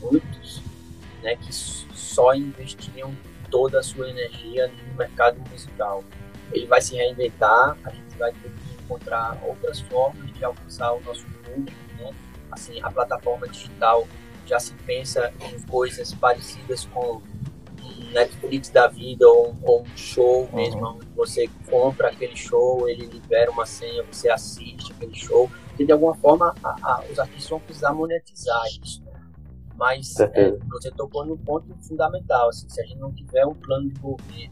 né, 1.21 1.35
que 1.35 1.53
só 1.53 2.33
investiam 2.33 3.15
toda 3.51 3.79
a 3.79 3.83
sua 3.83 4.09
energia 4.09 4.67
no 4.87 4.93
mercado 4.95 5.39
musical. 5.49 6.03
Ele 6.51 6.65
vai 6.65 6.81
se 6.81 6.95
reinventar, 6.95 7.77
a 7.83 7.89
gente 7.89 8.17
vai 8.17 8.31
ter 8.31 8.49
que 8.49 8.83
encontrar 8.83 9.37
outras 9.45 9.79
formas 9.81 10.31
de 10.33 10.43
alcançar 10.43 10.93
o 10.93 11.01
nosso 11.01 11.25
público. 11.43 11.77
Né? 11.97 12.11
Assim, 12.51 12.79
a 12.81 12.89
plataforma 12.91 13.47
digital 13.47 14.07
já 14.45 14.59
se 14.59 14.73
pensa 14.85 15.31
em 15.41 15.61
coisas 15.63 16.13
parecidas 16.13 16.85
com 16.85 17.21
Netflix 18.11 18.69
da 18.69 18.87
vida 18.87 19.27
ou, 19.27 19.55
ou 19.61 19.81
um 19.83 19.97
show 19.97 20.49
mesmo, 20.53 20.79
onde 20.87 21.05
você 21.15 21.47
compra 21.69 22.07
aquele 22.09 22.35
show, 22.35 22.89
ele 22.89 23.05
libera 23.05 23.51
uma 23.51 23.65
senha, 23.65 24.03
você 24.03 24.29
assiste 24.29 24.91
aquele 24.93 25.13
show. 25.15 25.49
E 25.79 25.85
de 25.85 25.91
alguma 25.91 26.13
forma 26.15 26.53
a- 26.63 26.75
a- 26.83 27.03
os 27.09 27.17
artistas 27.17 27.49
vão 27.49 27.59
precisar 27.61 27.93
monetizar 27.93 28.61
isso. 28.83 29.01
né? 29.03 29.09
Mas 29.75 30.19
é, 30.19 30.51
você 30.69 30.91
tocou 30.91 31.25
num 31.25 31.37
ponto 31.37 31.73
fundamental. 31.87 32.49
assim, 32.49 32.67
se 32.69 32.81
a 32.81 32.85
gente 32.85 32.99
não 32.99 33.13
tiver 33.13 33.45
um 33.45 33.55
plano 33.55 33.87
de 33.89 33.99
governo 33.99 34.49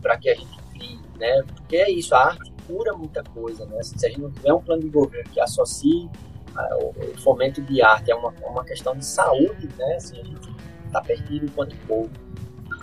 para 0.00 0.16
que 0.16 0.30
a 0.30 0.34
gente 0.34 0.56
crie, 0.72 0.98
né? 1.18 1.42
Porque 1.54 1.76
é 1.76 1.90
isso, 1.90 2.14
a 2.14 2.28
arte 2.28 2.50
cura 2.66 2.94
muita 2.96 3.22
coisa, 3.22 3.66
né? 3.66 3.78
Assim, 3.78 3.98
se 3.98 4.06
a 4.06 4.08
gente 4.08 4.22
não 4.22 4.30
tiver 4.32 4.54
um 4.54 4.60
plano 4.62 4.80
de 4.82 4.88
governo 4.88 5.30
que 5.30 5.38
associe 5.38 6.08
ah, 6.56 6.76
o, 6.80 6.88
o 6.98 7.18
fomento 7.20 7.60
de 7.60 7.82
arte 7.82 8.10
é 8.10 8.14
uma, 8.14 8.30
uma 8.46 8.64
questão 8.64 8.96
de 8.96 9.04
saúde, 9.04 9.68
né? 9.76 9.96
Assim, 9.96 10.18
a 10.18 10.24
gente 10.24 10.48
está 10.86 11.02
perdido 11.02 11.44
enquanto 11.46 11.76
povo. 11.86 12.10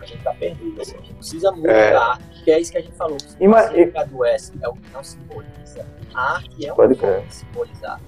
A 0.01 0.05
gente 0.05 0.17
está 0.17 0.33
perdido. 0.33 0.81
Assim, 0.81 0.95
a 0.95 1.01
gente 1.01 1.13
precisa 1.13 1.51
muito 1.51 1.69
É. 1.69 1.91
da 1.91 2.03
arte, 2.11 2.43
que 2.43 2.51
é 2.51 2.59
isso 2.59 2.71
que 2.71 2.77
a 2.77 2.81
gente 2.81 2.95
falou. 2.95 3.17
que 3.17 3.43
Ima- 3.43 3.61
você 3.63 3.91
adoece, 3.95 4.51
é 4.61 4.67
o 4.67 4.73
que 4.73 4.91
não 4.93 5.03
simboliza. 5.03 5.85
A 6.13 6.33
arte 6.35 6.65
é 6.65 6.69
uma 6.69 6.75
Pode 6.75 6.95
forma 6.95 7.15
crer. 7.17 7.27
de 7.27 7.35
simbolizar. 7.35 7.99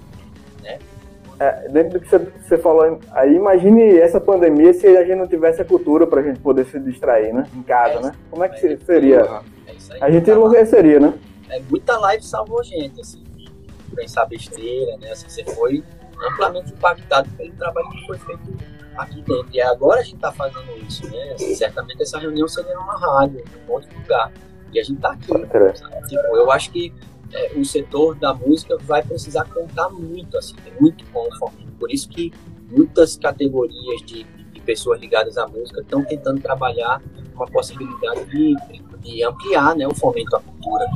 É, 1.40 1.68
dentro 1.68 1.98
do 1.98 2.00
que 2.00 2.06
você, 2.46 2.56
falou 2.56 2.98
aí, 3.10 3.34
imagine 3.34 3.98
essa 3.98 4.20
pandemia 4.20 4.72
se 4.72 4.86
a 4.86 5.04
gente 5.04 5.16
não 5.16 5.26
tivesse 5.26 5.60
a 5.60 5.64
cultura 5.64 6.06
pra 6.06 6.22
gente 6.22 6.38
poder 6.38 6.64
se 6.66 6.78
distrair, 6.78 7.32
né? 7.34 7.44
Em 7.54 7.62
casa, 7.62 7.98
É 7.98 8.02
né? 8.02 8.12
Como 8.30 8.44
é 8.44 8.48
que 8.48 8.54
É. 8.66 8.76
se- 8.76 8.84
seria? 8.84 9.16
É 9.66 9.72
aí. 9.94 9.98
A 10.00 10.10
gente 10.10 10.26
Tá 10.26 10.32
enlouqueceria, 10.32 11.00
né? 11.00 11.12
é, 11.50 11.60
muita 11.68 11.98
live 11.98 12.22
salvou 12.24 12.62
gente, 12.62 13.00
assim, 13.00 13.24
pensar 13.96 14.26
besteira, 14.26 14.96
né? 14.98 15.10
Assim, 15.10 15.28
você 15.28 15.44
foi 15.44 15.82
amplamente 16.24 16.72
impactado 16.72 17.28
pelo 17.36 17.52
trabalho 17.54 17.90
que 17.90 18.06
foi 18.06 18.18
feito 18.18 18.42
aqui 18.96 19.22
dentro. 19.22 19.48
E 19.52 19.60
agora 19.60 20.00
a 20.00 20.02
gente 20.02 20.16
está 20.16 20.32
fazendo 20.32 20.70
isso, 20.86 21.08
né? 21.10 21.32
Assim, 21.32 21.54
certamente 21.54 22.02
essa 22.02 22.18
reunião 22.18 22.46
seria 22.48 22.74
numa 22.74 22.98
rádio, 22.98 23.40
em 23.40 23.70
um 23.70 23.72
outro 23.72 23.88
lugar. 23.98 24.32
E 24.72 24.80
a 24.80 24.82
gente 24.82 24.96
está 24.96 25.12
aqui. 25.12 25.26
Tipo, 26.08 26.36
eu 26.36 26.50
acho 26.50 26.70
que 26.70 26.92
é, 27.32 27.52
o 27.56 27.64
setor 27.64 28.14
da 28.16 28.34
música 28.34 28.76
vai 28.82 29.02
precisar 29.02 29.44
contar 29.44 29.88
muito, 29.90 30.36
assim, 30.36 30.54
muito 30.80 31.04
com 31.12 31.28
o 31.28 31.36
Fomento. 31.36 31.72
Por 31.78 31.90
isso 31.90 32.08
que 32.08 32.32
muitas 32.70 33.16
categorias 33.16 34.02
de, 34.02 34.24
de 34.24 34.60
pessoas 34.60 35.00
ligadas 35.00 35.36
à 35.38 35.46
música 35.46 35.80
estão 35.80 36.04
tentando 36.04 36.40
trabalhar 36.40 37.02
uma 37.34 37.46
possibilidade 37.46 38.24
de, 38.26 38.54
de 39.00 39.24
ampliar 39.24 39.76
né, 39.76 39.86
o 39.86 39.94
fomento 39.94 40.36
à 40.36 40.40
cultura. 40.40 40.86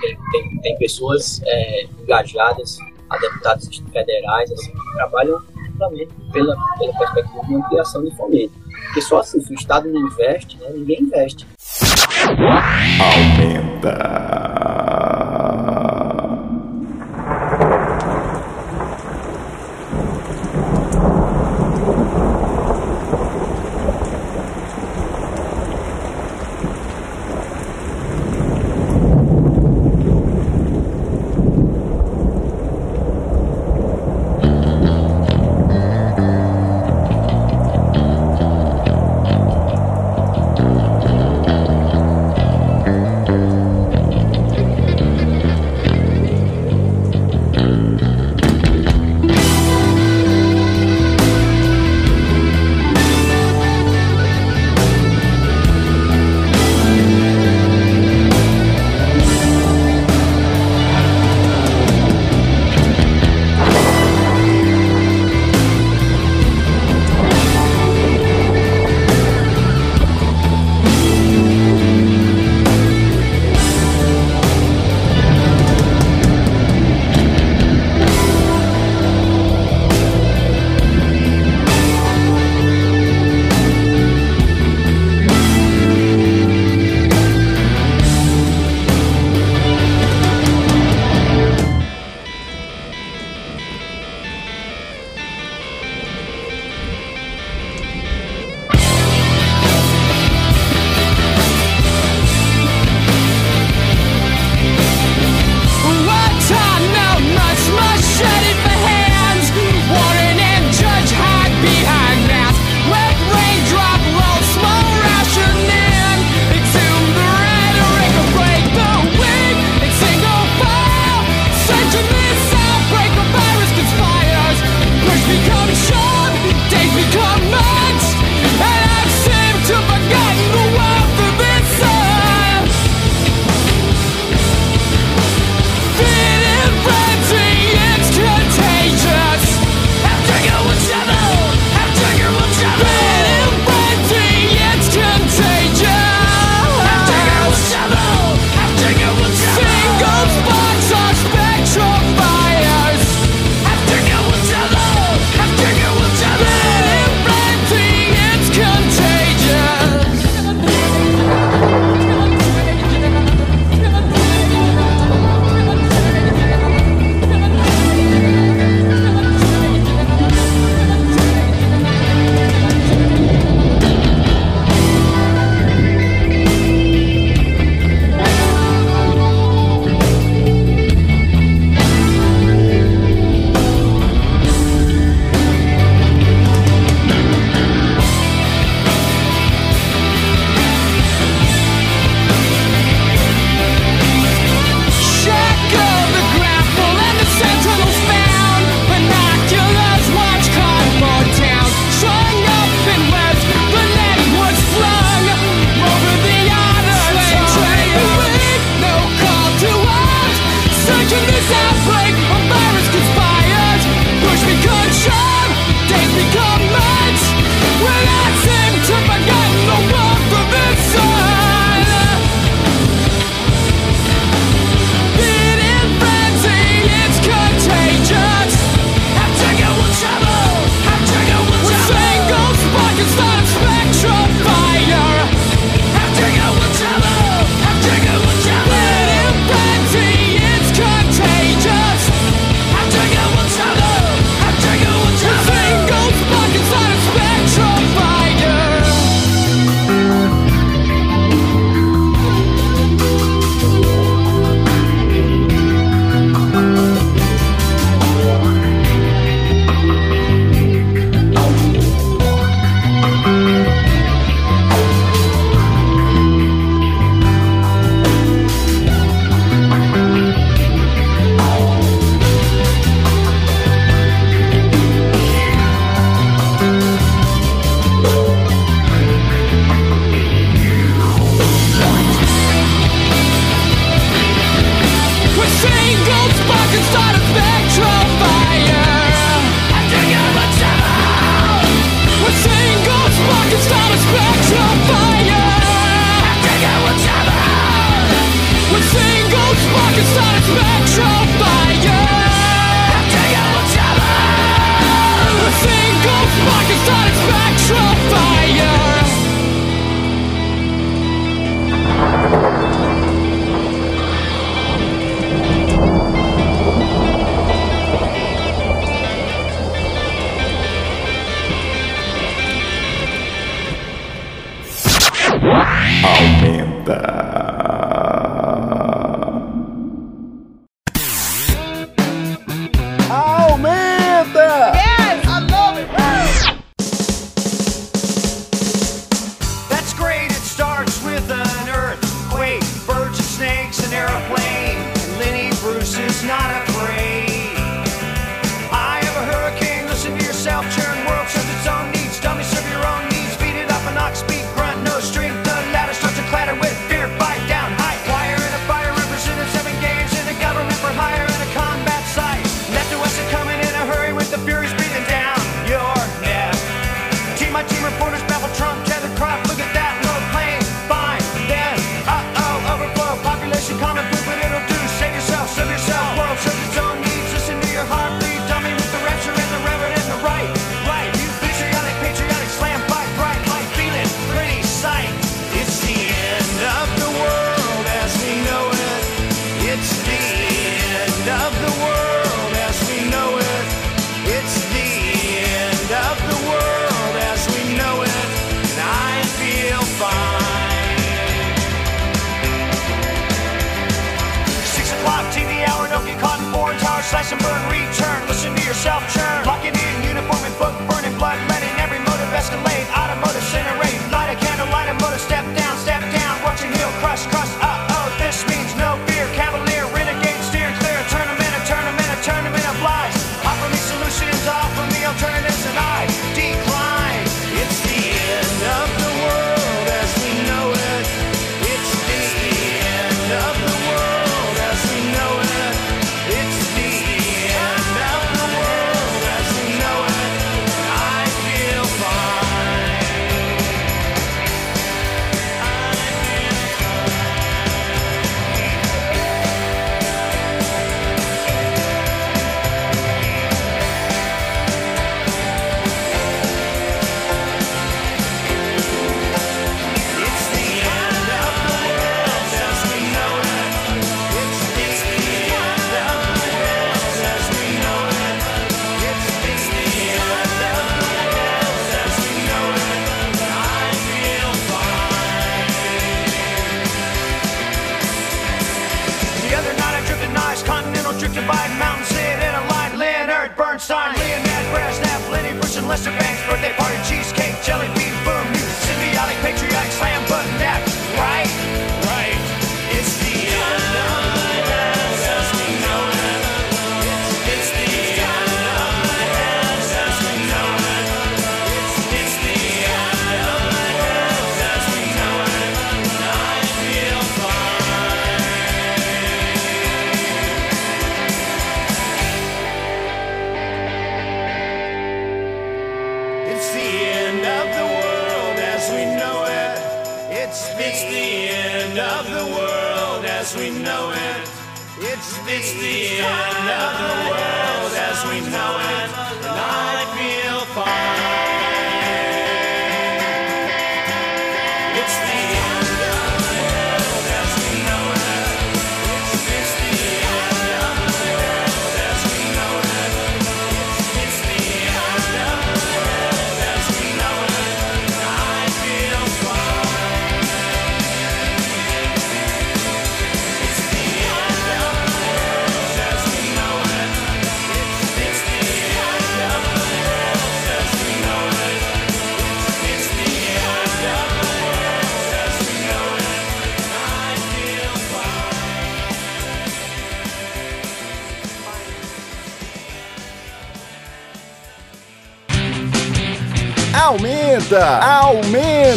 Tem, 0.00 0.18
tem, 0.32 0.60
tem 0.60 0.78
pessoas 0.78 1.40
é, 1.44 1.84
engajadas, 1.84 2.78
a 3.08 3.18
deputados 3.18 3.82
federais, 3.92 4.50
assim, 4.50 4.72
que 4.72 4.92
trabalham 4.94 5.42
amplamente 5.82 6.12
pela, 6.32 6.56
pela 6.78 6.92
perspectiva 6.98 7.46
de 7.46 7.54
ampliação 7.54 8.04
de 8.04 8.16
fomento. 8.16 8.52
Porque 8.86 9.02
só 9.02 9.18
assim, 9.20 9.40
se 9.40 9.52
o 9.52 9.54
Estado 9.54 9.88
não 9.88 10.00
investe, 10.00 10.58
né, 10.58 10.68
ninguém 10.72 11.02
investe. 11.02 11.46
Aumenta. 13.00 14.51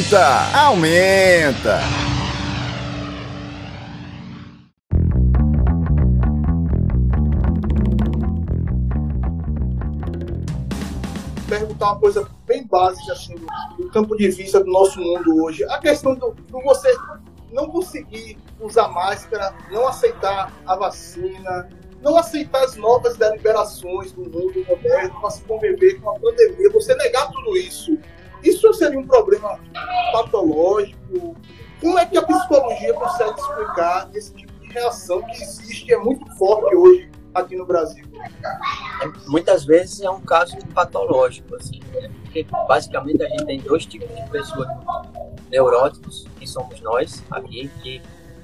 aumenta, 0.05 0.57
aumenta. 0.57 1.79
Perguntar 11.47 11.85
uma 11.85 11.99
coisa 11.99 12.27
bem 12.45 12.67
básica, 12.67 13.13
assim, 13.13 13.35
do 13.77 13.89
campo 13.89 14.15
de 14.15 14.29
vista 14.29 14.59
do 14.63 14.71
nosso 14.71 14.99
mundo 14.99 15.43
hoje. 15.43 15.63
A 15.65 15.79
questão 15.79 16.13
do, 16.13 16.31
do 16.31 16.61
você 16.61 16.93
não 17.51 17.69
conseguir 17.69 18.37
usar 18.59 18.89
máscara, 18.89 19.53
não 19.71 19.87
aceitar 19.87 20.51
a 20.65 20.75
vacina, 20.75 21.69
não 22.01 22.17
aceitar 22.17 22.63
as 22.63 22.75
novas 22.75 23.17
deliberações 23.17 24.11
do 24.11 24.21
mundo 24.21 24.65
moderno 24.67 25.19
para 25.19 25.29
se 25.31 25.41
conviver 25.43 25.99
com 25.99 26.11
a 26.11 26.19
pandemia, 26.19 26.69
você 26.71 26.93
negar 26.95 27.31
tudo 27.31 27.57
isso 27.57 27.97
isso 28.45 28.71
seria 28.75 28.99
um 28.99 29.07
problema 29.07 29.59
patológico? 30.11 31.35
Como 31.81 31.99
é 31.99 32.05
que 32.05 32.17
a 32.17 32.21
psicologia 32.21 32.93
consegue 32.93 33.39
explicar 33.39 34.09
esse 34.13 34.33
tipo 34.33 34.53
de 34.59 34.67
reação 34.71 35.21
que 35.23 35.41
existe 35.41 35.89
e 35.89 35.93
é 35.93 35.97
muito 35.97 36.25
forte 36.35 36.75
hoje 36.75 37.09
aqui 37.33 37.55
no 37.55 37.65
Brasil? 37.65 38.05
Muitas 39.27 39.65
vezes 39.65 40.01
é 40.01 40.09
um 40.09 40.21
caso 40.21 40.57
patológico, 40.73 41.55
assim, 41.55 41.79
né? 41.93 42.09
porque 42.21 42.45
basicamente 42.67 43.23
a 43.23 43.29
gente 43.29 43.45
tem 43.45 43.59
dois 43.59 43.85
tipos 43.85 44.07
de 44.15 44.29
pessoas 44.29 44.67
neuróticos, 45.49 46.25
que 46.39 46.47
somos 46.47 46.79
nós 46.81 47.23
aqui, 47.31 47.69
que 47.81 48.01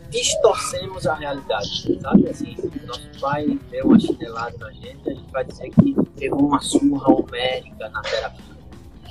distorcemos 0.09 1.07
a 1.07 1.13
realidade, 1.13 1.99
sabe? 2.01 2.29
Assim, 2.29 2.55
nosso 2.85 3.09
pai 3.19 3.59
deu 3.69 3.85
uma 3.85 3.99
chinelada 3.99 4.57
na 4.57 4.71
gente, 4.73 5.09
a 5.09 5.13
gente 5.13 5.31
vai 5.31 5.45
dizer 5.45 5.69
que 5.69 5.95
pegou 6.17 6.47
uma 6.47 6.61
surra 6.61 7.13
homérica 7.13 7.89
na 7.89 8.01
terapia 8.01 8.50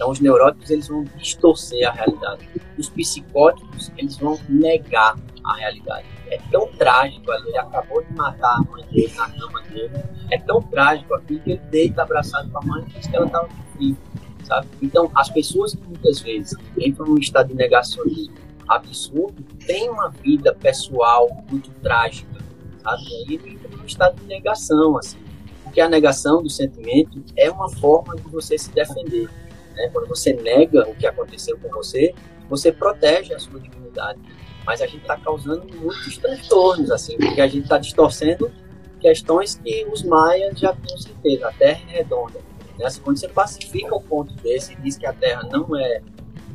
então, 0.01 0.13
os 0.13 0.19
neuróticos 0.19 0.71
eles 0.71 0.89
vão 0.89 1.05
distorcer 1.19 1.87
a 1.87 1.93
realidade. 1.93 2.49
Os 2.79 2.89
psicóticos 2.89 3.93
eles 3.99 4.17
vão 4.17 4.41
negar 4.49 5.15
a 5.45 5.57
realidade. 5.57 6.07
É 6.31 6.39
tão 6.51 6.69
trágico 6.69 7.31
ele 7.31 7.59
acabou 7.59 8.03
de 8.03 8.11
matar 8.15 8.57
a 8.57 8.63
mãe 8.63 8.83
dele 8.87 9.13
na 9.15 9.29
cama 9.29 9.61
dele. 9.65 9.91
É 10.31 10.39
tão 10.39 10.63
trágico 10.63 11.13
aquilo 11.13 11.41
que 11.41 11.51
ele 11.51 11.61
deita 11.71 12.03
abraçado 12.03 12.51
com 12.51 12.59
a 12.61 12.63
mãe, 12.63 12.85
que 12.87 13.15
ela 13.15 13.29
tá 13.29 13.43
estava 13.43 13.49
sofrendo, 13.49 13.99
sabe? 14.45 14.69
Então, 14.81 15.11
as 15.15 15.29
pessoas 15.29 15.75
que 15.75 15.87
muitas 15.87 16.21
vezes 16.21 16.57
entram 16.79 17.05
num 17.05 17.19
estado 17.19 17.49
de 17.49 17.55
negacionismo 17.55 18.35
absurdo 18.67 19.45
têm 19.67 19.91
uma 19.91 20.09
vida 20.09 20.55
pessoal 20.55 21.29
muito 21.51 21.71
trágica, 21.83 22.43
sabe? 22.83 23.03
E 23.03 23.15
aí 23.17 23.53
entra 23.53 23.77
num 23.77 23.85
estado 23.85 24.19
de 24.19 24.25
negação, 24.25 24.97
assim. 24.97 25.19
Porque 25.63 25.79
a 25.79 25.91
negação 25.91 26.43
do 26.43 26.49
sentimento 26.49 27.23
é 27.37 27.51
uma 27.51 27.69
forma 27.69 28.17
de 28.17 28.23
você 28.31 28.57
se 28.57 28.71
defender 28.71 29.29
né? 29.75 29.89
Quando 29.93 30.09
você 30.09 30.33
nega 30.33 30.89
o 30.89 30.95
que 30.95 31.07
aconteceu 31.07 31.59
com 31.59 31.69
você, 31.69 32.15
você 32.49 32.73
protege 32.73 33.35
a 33.35 33.39
sua 33.39 33.61
dignidade 33.61 34.21
mas 34.65 34.81
a 34.81 34.87
gente 34.87 35.03
está 35.03 35.17
causando 35.17 35.67
muitos 35.77 36.17
transtornos, 36.19 36.91
assim, 36.91 37.17
porque 37.17 37.41
a 37.41 37.47
gente 37.47 37.65
está 37.65 37.79
distorcendo 37.79 38.53
questões 39.01 39.57
que 39.57 39.87
os 39.87 40.03
maias 40.03 40.59
já 40.59 40.75
tinham 40.75 40.99
certeza. 40.99 41.49
A 41.49 41.53
Terra 41.53 41.81
é 41.89 41.93
redonda. 41.97 42.41
Né? 42.79 42.85
Assim, 42.85 43.01
quando 43.01 43.19
você 43.19 43.29
pacifica 43.29 43.95
o 43.95 44.01
ponto 44.01 44.35
desse 44.35 44.75
e 44.75 44.77
diz 44.77 44.97
que 44.97 45.07
a 45.07 45.13
Terra 45.13 45.43
não 45.51 45.75
é, 45.77 46.03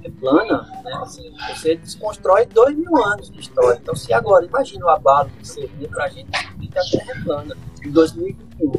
é 0.04 0.10
plana, 0.12 0.62
né? 0.84 0.94
assim, 1.02 1.34
você 1.50 1.76
desconstrói 1.76 2.46
dois 2.46 2.76
mil 2.78 2.96
anos 2.96 3.30
de 3.30 3.40
história. 3.40 3.80
Então, 3.82 3.96
se 3.96 4.14
agora, 4.14 4.46
imagina 4.46 4.86
o 4.86 4.90
abalo 4.90 5.30
que 5.40 5.48
seria 5.48 5.90
para 5.90 6.06
a 6.06 6.10
gente 6.10 6.30
que 6.32 6.80
a 6.80 6.84
Terra 6.84 7.12
é 7.12 7.24
plana 7.24 7.58
em 7.84 7.92
2021, 7.92 8.72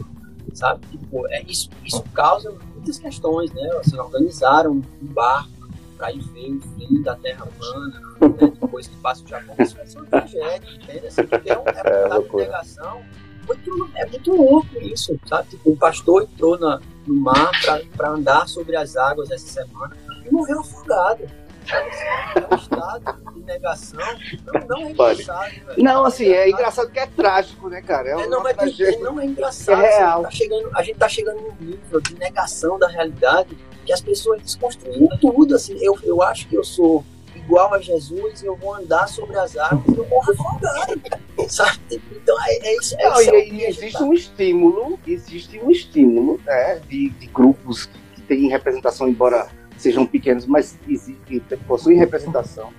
sabe? 0.55 0.87
Tipo, 0.87 1.27
é, 1.29 1.43
isso, 1.43 1.69
isso 1.85 2.03
causa 2.15 2.57
muitas 2.87 2.99
questões, 2.99 3.53
né? 3.53 3.69
Assim, 3.81 3.99
organizaram 3.99 4.73
um 4.73 4.83
barco 5.01 5.51
para 5.99 6.13
ir 6.13 6.21
ver 6.21 6.53
o 6.53 6.61
fim 6.61 7.03
da 7.03 7.17
Terra 7.17 7.47
plana, 7.59 8.01
né, 8.21 8.53
depois 8.61 8.87
que 8.87 8.97
passa 8.97 9.25
o 9.25 9.27
Japão, 9.27 9.57
isso 9.59 9.75
vai 9.77 9.87
ser 9.87 9.99
uma 9.99 10.07
tragédia, 10.07 10.75
entende? 10.75 11.07
Assim, 11.07 11.27
porque 11.27 11.51
é 11.51 11.59
um, 11.59 11.63
é 11.67 12.33
é, 12.35 12.37
negação. 12.37 13.03
Muito, 13.47 13.91
é 13.95 14.07
muito 14.07 14.33
louco 14.33 14.79
isso, 14.79 15.19
sabe? 15.27 15.49
Tipo, 15.51 15.71
um 15.71 15.77
pastor 15.77 16.25
entrou 16.25 16.59
na, 16.59 16.81
no 17.07 17.15
mar 17.15 17.51
para 17.97 18.11
andar 18.11 18.47
sobre 18.47 18.77
as 18.77 18.97
águas 18.97 19.31
essa 19.31 19.47
semana 19.47 19.97
e 20.25 20.31
morreu 20.31 20.61
afogado. 20.61 21.25
É 21.73 22.55
um 22.55 22.57
estado 22.57 23.33
de 23.33 23.41
negação. 23.41 24.01
Não, 24.45 24.67
não 24.67 24.79
é 24.79 24.91
engraçado. 24.91 25.51
Velho. 25.51 25.83
Não, 25.83 26.05
assim, 26.05 26.29
é 26.29 26.49
engraçado 26.49 26.91
que 26.91 26.99
é 26.99 27.07
trágico, 27.07 27.69
né, 27.69 27.83
cara? 27.83 28.09
É, 28.09 28.13
é 28.13 28.27
não, 28.27 28.43
mas 28.43 28.57
não 29.01 29.21
é 29.21 29.25
engraçado. 29.25 29.83
É 29.83 29.99
real. 29.99 30.21
Assim, 30.21 30.23
tá 30.23 30.31
chegando, 30.31 30.71
a 30.75 30.83
gente 30.83 30.99
tá 30.99 31.09
chegando 31.09 31.41
num 31.41 31.57
nível 31.61 32.01
de 32.01 32.15
negação 32.19 32.79
da 32.79 32.89
realidade 32.89 33.57
que 33.85 33.93
as 33.93 34.01
pessoas 34.01 34.43
desconstruíram 34.43 35.17
tudo, 35.19 35.55
assim, 35.55 35.79
eu, 35.81 35.97
eu 36.03 36.21
acho 36.21 36.49
que 36.49 36.57
eu 36.57 36.65
sou 36.65 37.05
igual 37.37 37.73
a 37.73 37.81
Jesus 37.81 38.43
e 38.43 38.47
eu 38.47 38.57
vou 38.57 38.75
andar 38.75 39.07
sobre 39.09 39.39
as 39.39 39.57
águas 39.57 39.87
e 39.95 39.99
eu 39.99 40.05
vou 40.05 40.21
afogado, 40.21 41.01
sabe? 41.49 42.03
Então 42.11 42.37
é, 42.45 42.69
é 42.69 42.77
isso. 42.77 42.97
É 42.99 43.09
Não, 43.09 43.23
e, 43.23 43.51
e 43.53 43.65
existe 43.65 44.03
um 44.03 44.13
estímulo, 44.13 44.99
existe 45.07 45.59
um 45.61 45.71
estímulo 45.71 46.41
né, 46.45 46.81
de, 46.89 47.11
de 47.11 47.27
grupos 47.27 47.87
que 48.15 48.23
têm 48.23 48.49
representação, 48.49 49.09
embora 49.09 49.49
sejam 49.77 50.07
pequenos, 50.07 50.47
mas 50.47 50.79
existem, 50.89 51.41
possuem 51.67 51.99
representação. 51.99 52.73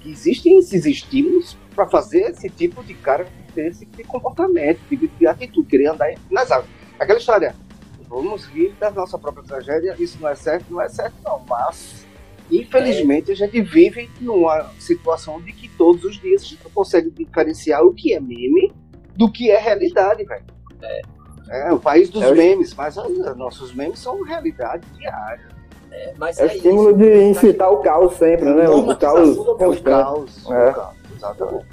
Que 0.00 0.10
existem 0.10 0.58
esses 0.58 0.84
estímulos 0.84 1.56
para 1.74 1.86
fazer 1.88 2.30
esse 2.30 2.48
tipo 2.50 2.82
de 2.82 2.94
cara 2.94 3.26
ter 3.54 3.68
esse 3.68 3.80
tipo 3.80 3.96
de 3.98 4.04
comportamento, 4.04 4.80
de, 4.90 4.96
de 4.96 5.26
atitude, 5.26 5.68
querer 5.68 5.88
andar 5.88 6.12
nas 6.30 6.50
águas. 6.50 6.68
Aquela 6.98 7.18
história, 7.18 7.54
vamos 8.08 8.44
rir 8.46 8.74
da 8.78 8.90
nossa 8.90 9.18
própria 9.18 9.44
tragédia, 9.44 9.94
isso 9.98 10.18
não 10.20 10.28
é 10.28 10.34
certo, 10.34 10.66
não 10.70 10.80
é 10.80 10.88
certo 10.88 11.14
não, 11.24 11.42
mas 11.48 12.06
infelizmente 12.50 13.30
a 13.30 13.34
gente 13.34 13.60
vive 13.60 14.10
numa 14.20 14.70
situação 14.78 15.40
de 15.40 15.52
que 15.52 15.68
todos 15.68 16.04
os 16.04 16.20
dias 16.20 16.42
a 16.42 16.46
gente 16.46 16.64
não 16.64 16.70
consegue 16.70 17.10
diferenciar 17.10 17.82
o 17.82 17.94
que 17.94 18.12
é 18.12 18.20
meme 18.20 18.72
do 19.16 19.30
que 19.30 19.50
é 19.50 19.58
realidade, 19.58 20.24
velho. 20.24 20.44
É. 20.82 21.02
é. 21.50 21.72
o 21.72 21.78
país 21.78 22.10
dos 22.10 22.22
é 22.22 22.34
memes, 22.34 22.74
mas 22.74 22.96
olha, 22.96 23.34
nossos 23.34 23.74
memes 23.74 23.98
são 23.98 24.22
realidade 24.22 24.86
diária. 24.98 25.48
É, 25.92 26.14
mas 26.16 26.38
é, 26.38 26.46
é 26.46 26.56
estímulo 26.56 26.90
isso. 26.90 26.98
de 26.98 27.22
incitar 27.24 27.70
o 27.70 27.78
caos 27.78 28.14
sempre, 28.14 28.52
né? 28.52 28.68
O 28.68 28.96
caos. 28.96 29.36
O 29.36 29.54
caos. 29.56 30.50
É. 30.50 30.70
O 30.70 30.74
caos, 30.74 30.96
exatamente. 31.14 31.66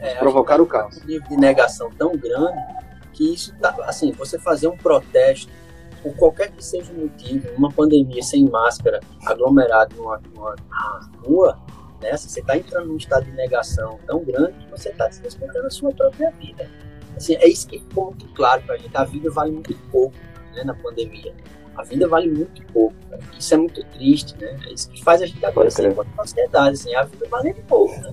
É, 0.00 0.14
provocar 0.14 0.60
o 0.60 0.66
caos. 0.66 0.98
Um 1.02 1.06
nível 1.06 1.28
de 1.28 1.36
negação 1.36 1.90
tão 1.98 2.16
grande 2.16 2.58
que 3.12 3.34
isso 3.34 3.54
tá, 3.60 3.74
assim, 3.82 4.12
você 4.12 4.38
fazer 4.38 4.68
um 4.68 4.76
protesto 4.76 5.52
por 6.02 6.14
qualquer 6.14 6.50
que 6.52 6.64
seja 6.64 6.92
o 6.92 6.96
motivo, 6.96 7.48
uma 7.56 7.70
pandemia 7.70 8.22
sem 8.22 8.48
máscara, 8.48 9.00
aglomerado 9.26 9.96
numa, 9.96 10.20
numa, 10.32 10.54
numa 10.54 11.10
rua, 11.24 11.58
né, 12.00 12.16
você 12.16 12.38
está 12.40 12.56
entrando 12.56 12.86
num 12.86 12.96
estado 12.96 13.24
de 13.24 13.32
negação 13.32 13.98
tão 14.06 14.22
grande 14.22 14.52
que 14.52 14.70
você 14.70 14.90
está 14.90 15.08
desrespeitando 15.08 15.66
a 15.66 15.70
sua 15.70 15.92
própria 15.92 16.30
vida. 16.30 16.70
Assim, 17.16 17.34
é 17.34 17.48
isso 17.48 17.66
que 17.66 17.80
ficou 17.80 18.06
muito 18.06 18.28
claro 18.34 18.62
para 18.62 18.76
a 18.76 18.78
gente. 18.78 18.96
A 18.96 19.04
vida 19.04 19.28
vale 19.30 19.50
muito 19.50 19.76
pouco 19.90 20.14
né, 20.54 20.62
na 20.62 20.74
pandemia. 20.74 21.34
A 21.78 21.84
vida 21.84 22.08
vale 22.08 22.28
muito 22.28 22.60
pouco. 22.72 22.94
Cara. 23.08 23.22
Isso 23.38 23.54
é 23.54 23.56
muito 23.56 23.84
triste, 23.84 24.36
né? 24.38 24.58
É 24.66 24.72
isso 24.72 24.90
que 24.90 25.02
faz 25.02 25.22
a 25.22 25.26
gente 25.26 25.44
adoecer 25.46 25.88
enquanto 25.88 26.08
sociedade. 26.16 26.74
Assim, 26.74 26.94
a 26.94 27.04
vida 27.04 27.26
vale 27.30 27.54
pouco, 27.68 27.94
né? 28.00 28.12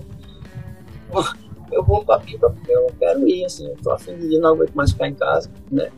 Eu 1.72 1.82
vou 1.82 2.04
para 2.04 2.14
a 2.14 2.20
pipa 2.20 2.48
porque 2.48 2.70
eu 2.70 2.86
quero 2.96 3.28
ir, 3.28 3.44
assim, 3.44 3.66
eu 3.66 3.76
tô 3.82 3.90
afim 3.90 4.16
de 4.16 4.36
ir, 4.36 4.38
não 4.38 4.50
aguento 4.50 4.72
mais 4.72 4.92
ficar 4.92 5.08
em 5.08 5.14
casa, 5.14 5.50
né? 5.68 5.90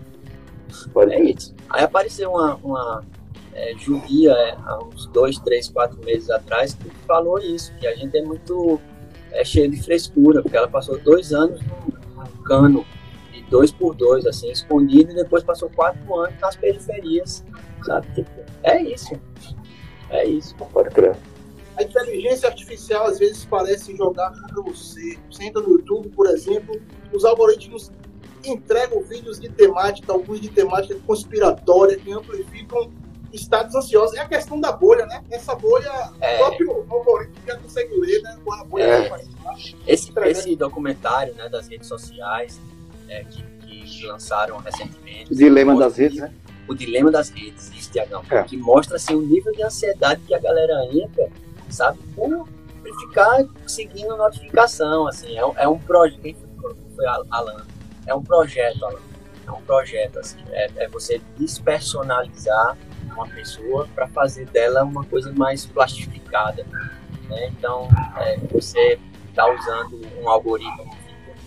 Pode. 0.95 1.13
É 1.13 1.23
isso. 1.23 1.55
Aí 1.69 1.85
apareceu 1.85 2.31
uma, 2.31 2.55
uma 2.65 3.05
é, 3.53 3.75
judia 3.77 4.33
é, 4.33 4.57
há 4.65 4.79
uns 4.83 5.05
dois, 5.09 5.39
três, 5.41 5.69
quatro 5.69 6.03
meses 6.03 6.31
atrás 6.31 6.73
que 6.73 6.89
falou 7.07 7.39
isso, 7.39 7.71
que 7.79 7.87
a 7.87 7.95
gente 7.95 8.17
é 8.17 8.23
muito 8.23 8.81
é, 9.31 9.45
cheio 9.45 9.71
de 9.71 9.77
frescura, 9.83 10.43
porque 10.43 10.57
ela 10.57 10.69
passou 10.69 10.99
dois 10.99 11.35
anos 11.35 11.61
num, 11.61 12.17
num 12.17 12.43
cano 12.45 12.87
dois 13.49 13.73
por 13.73 13.95
dois, 13.95 14.27
assim, 14.27 14.51
escondido, 14.51 15.13
e 15.13 15.15
depois 15.15 15.43
passou 15.43 15.71
quatro 15.71 16.15
anos 16.17 16.39
nas 16.41 16.57
periferias, 16.57 17.45
sabe? 17.85 18.07
Tipo, 18.15 18.31
é 18.63 18.83
isso. 18.83 19.19
É 20.11 20.25
isso. 20.25 20.55
Pode 20.55 20.91
crer. 20.91 21.17
A 21.77 21.83
inteligência 21.83 22.49
artificial 22.49 23.07
às 23.07 23.19
vezes 23.19 23.45
parece 23.45 23.97
jogar 23.97 24.33
contra 24.33 24.63
você. 24.63 25.19
Você 25.31 25.45
entra 25.45 25.63
no 25.63 25.71
YouTube, 25.71 26.09
por 26.09 26.27
exemplo, 26.27 26.81
os 27.13 27.25
algoritmos 27.25 27.93
entregam 28.45 29.03
vídeos 29.03 29.39
de 29.39 29.49
temática, 29.49 30.13
alguns 30.13 30.41
de 30.41 30.49
temática 30.49 30.99
conspiratória, 31.07 31.97
que 31.97 32.13
amplificam 32.13 32.91
estados 33.33 33.75
ansiosos. 33.75 34.17
É 34.17 34.21
a 34.21 34.29
questão 34.29 34.61
da 34.61 34.73
bolha, 34.73 35.07
né? 35.07 35.23
Essa 35.31 35.55
bolha, 35.55 36.11
é. 36.21 36.35
o 36.35 36.39
próprio 36.39 36.87
algoritmo 36.89 37.37
já 37.47 37.57
consegue 37.57 37.95
ler, 37.95 38.23
né? 38.23 38.39
Com 38.45 38.53
a 38.53 38.65
bolha 38.65 38.85
é. 38.85 39.23
esse, 39.87 40.13
esse 40.25 40.57
documentário 40.57 41.35
né, 41.35 41.49
das 41.49 41.69
redes 41.69 41.87
sociais 41.87 42.61
é, 43.09 43.25
que, 43.25 43.43
que, 43.61 44.07
lançaram 44.07 44.59
recentemente. 44.59 45.33
O 45.33 45.37
dilema 45.37 45.77
das 45.77 45.97
redes, 45.97 46.19
né? 46.19 46.33
O 46.69 46.75
dilema 46.75 47.11
das 47.11 47.31
redes, 47.31 47.71
isso, 47.75 47.91
Tiagão. 47.91 48.23
É. 48.31 48.43
Que 48.43 48.57
mostra 48.57 48.97
assim, 48.97 49.15
o 49.15 49.23
nível 49.23 49.53
de 49.53 49.63
ansiedade 49.63 50.21
que 50.27 50.35
a 50.35 50.39
galera 50.39 50.85
entra, 50.93 51.29
sabe? 51.71 51.99
Por 52.15 52.47
ficar 53.01 53.45
seguindo 53.67 54.17
notificação, 54.17 55.07
assim. 55.07 55.39
É, 55.39 55.43
é 55.57 55.69
um 55.69 55.79
projeto. 55.79 56.21
Quem 56.23 56.37
foi 56.95 57.07
Alan? 57.07 57.65
é 58.07 58.15
um 58.15 58.23
projeto, 58.23 58.85
Alan. 58.85 59.01
É 59.47 59.51
um 59.51 59.63
projeto, 59.63 60.19
assim. 60.19 60.39
É, 60.51 60.85
é 60.85 60.89
você 60.89 61.21
despersonalizar 61.37 62.77
uma 63.15 63.27
pessoa 63.29 63.89
para 63.95 64.07
fazer 64.09 64.47
dela 64.47 64.85
uma 64.85 65.05
coisa 65.05 65.33
mais 65.33 65.67
plastificada. 65.67 66.65
Né? 67.29 67.49
Então, 67.49 67.89
é, 68.19 68.37
você 68.51 68.99
está 69.29 69.47
usando 69.53 70.01
um 70.21 70.29
algoritmo. 70.29 70.88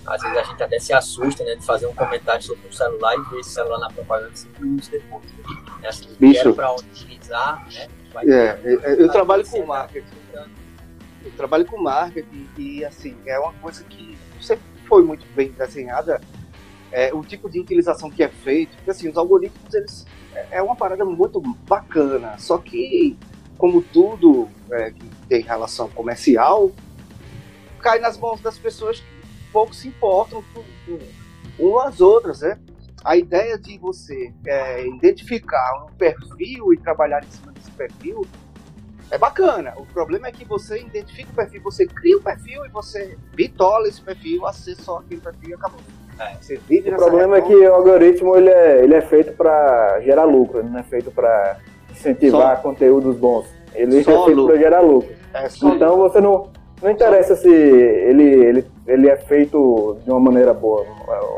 Às 0.06 0.22
vezes 0.22 0.38
a 0.38 0.44
gente 0.44 0.64
até 0.64 0.80
se 0.80 0.94
assusta 0.94 1.44
né, 1.44 1.56
de 1.56 1.66
fazer 1.66 1.88
um 1.88 1.94
comentário 1.94 2.42
sobre 2.42 2.68
um 2.68 2.72
celular 2.72 3.16
e 3.16 3.22
ver 3.30 3.40
esse 3.40 3.52
celular 3.52 3.80
na 3.80 3.90
propaganda 3.90 4.32
cinco 4.36 4.62
minutos 4.62 4.88
depois. 4.88 5.24
Né? 5.82 5.88
Assim, 5.88 6.10
Bicho. 6.20 6.54
para 6.54 6.74
utilizar, 6.74 7.68
né? 7.72 7.88
É, 8.28 8.60
eu, 8.64 8.82
eu 8.82 9.12
trabalho 9.12 9.48
com 9.48 9.66
marketing. 9.66 10.22
Eu 11.24 11.32
trabalho 11.38 11.66
com 11.66 11.78
marketing 11.78 12.50
e, 12.58 12.84
assim, 12.84 13.16
é 13.26 13.40
uma 13.40 13.54
coisa 13.54 13.84
que 13.84 14.18
sempre 14.42 14.64
foi 14.88 15.04
muito 15.04 15.26
bem 15.36 15.52
desenhada 15.52 16.20
é, 16.92 17.14
o 17.14 17.24
tipo 17.24 17.50
de 17.50 17.60
utilização 17.60 18.12
que 18.12 18.22
é 18.22 18.28
feito, 18.28 18.76
porque 18.76 18.92
assim, 18.92 19.08
os 19.08 19.18
algoritmos, 19.18 19.74
eles, 19.74 20.06
é, 20.36 20.58
é 20.58 20.62
uma 20.62 20.76
parada 20.76 21.06
muito 21.06 21.40
bacana, 21.68 22.38
só 22.38 22.58
que, 22.58 23.18
como 23.58 23.82
tudo 23.82 24.50
é, 24.72 24.92
que 24.92 25.04
tem 25.30 25.42
relação 25.42 25.88
comercial, 25.90 26.72
cai 27.80 28.00
nas 28.00 28.18
mãos 28.18 28.42
das 28.42 28.58
pessoas 28.58 29.00
que 29.00 29.21
pouco 29.52 29.74
se 29.74 29.88
importam 29.88 30.44
com, 30.54 30.64
com 31.58 31.64
umas 31.64 32.02
outras, 32.02 32.42
né? 32.42 32.58
A 33.04 33.18
ideia 33.18 33.58
de 33.58 33.78
você 33.80 34.32
é, 34.46 34.88
identificar 34.88 35.86
um 35.86 35.96
perfil 35.96 36.74
e 36.74 36.78
trabalhar 36.78 37.24
em 37.24 37.32
cima 37.32 37.52
desse 37.52 37.72
perfil 37.72 38.26
é 39.10 39.18
bacana. 39.18 39.74
O 39.76 39.86
problema 39.86 40.28
é 40.28 40.32
que 40.32 40.46
você 40.46 40.80
identifica 40.80 41.30
o 41.32 41.36
perfil, 41.36 41.62
você 41.64 41.86
cria 41.86 42.18
o 42.18 42.22
perfil 42.22 42.66
e 42.66 42.70
você 42.70 43.18
bitola 43.34 43.88
esse 43.88 44.02
perfil, 44.02 44.46
acessa 44.46 44.82
só 44.84 44.98
aquele 45.00 45.20
perfil 45.20 45.50
e 45.50 45.54
acabou. 45.54 45.80
É, 46.20 46.36
você 46.40 46.58
vive 46.68 46.92
o 46.92 46.96
problema 46.96 47.38
é 47.38 47.42
que 47.42 47.56
o 47.56 47.74
algoritmo 47.74 48.36
ele 48.36 48.50
é, 48.50 48.84
ele 48.84 48.94
é 48.94 49.02
feito 49.02 49.34
para 49.34 50.00
gerar 50.02 50.26
lucro, 50.26 50.64
não 50.64 50.80
é 50.80 50.84
feito 50.84 51.10
para 51.10 51.58
incentivar 51.90 52.58
só, 52.58 52.62
conteúdos 52.62 53.18
bons. 53.18 53.48
Ele 53.74 54.00
é 54.00 54.04
feito 54.04 54.46
para 54.46 54.58
gerar 54.58 54.82
lucro. 54.82 55.10
É 55.34 55.48
então 55.64 55.98
você 55.98 56.22
não, 56.22 56.50
Não 56.82 56.90
interessa 56.90 57.36
se 57.36 57.50
ele, 57.50 58.24
ele, 58.24 58.71
ele 58.88 59.10
é 59.10 59.16
feito 59.18 59.98
de 60.04 60.10
uma 60.10 60.20
maneira 60.20 60.54
boa. 60.54 60.86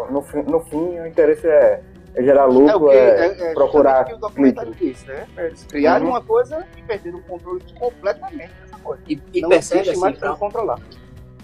No, 0.10 0.22
fim- 0.22 0.44
no 0.44 0.60
fim, 0.62 1.00
o 1.00 1.06
interesse 1.08 1.48
é, 1.48 1.82
é 2.16 2.24
gerar 2.24 2.44
É 2.44 2.46
lucro, 2.46 2.88
que, 2.89 2.96
é, 2.96 3.28
é, 3.28 3.52
é 3.52 3.54
procurar 3.54 4.06
que 4.06 4.14
o 4.14 4.18
documentário 4.18 4.74
disse, 4.74 5.06
né? 5.08 5.26
Eles 5.38 5.64
criaram 5.66 6.06
Uhum. 6.06 6.12
uma 6.12 6.22
coisa 6.22 6.66
e 6.78 6.82
perderam 6.84 7.20
o 7.20 7.24
controle 7.24 7.62
completamente 7.80 8.54
dessa 8.62 8.78
coisa. 8.84 9.02
E, 9.08 9.20
e 9.34 9.41
não 9.41 9.50
percebe 9.50 9.89
assim, 9.89 10.00
mais 10.00 10.18
como 10.20 10.38
controlar. 10.38 10.80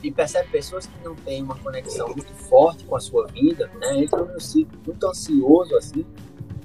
e 0.02 0.12
percebe 0.12 0.48
pessoas 0.50 0.86
que 0.86 0.94
não 1.04 1.14
têm 1.16 1.44
uma 1.44 1.56
conexão 1.58 2.08
muito 2.08 2.34
forte 2.34 2.86
com 2.86 2.96
a 2.96 3.00
sua 3.00 3.28
vida, 3.28 3.70
né? 3.82 3.98
Entram 3.98 4.26
num 4.26 4.40
ciclo 4.40 4.80
muito 4.86 5.06
ansioso 5.08 5.76
assim, 5.76 6.06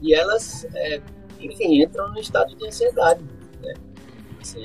e 0.01 0.14
elas, 0.14 0.66
é, 0.74 1.01
enfim, 1.41 1.82
entram 1.82 2.09
no 2.12 2.18
estado 2.20 2.55
de 2.55 2.66
ansiedade? 2.66 3.20
Assim, 4.45 4.62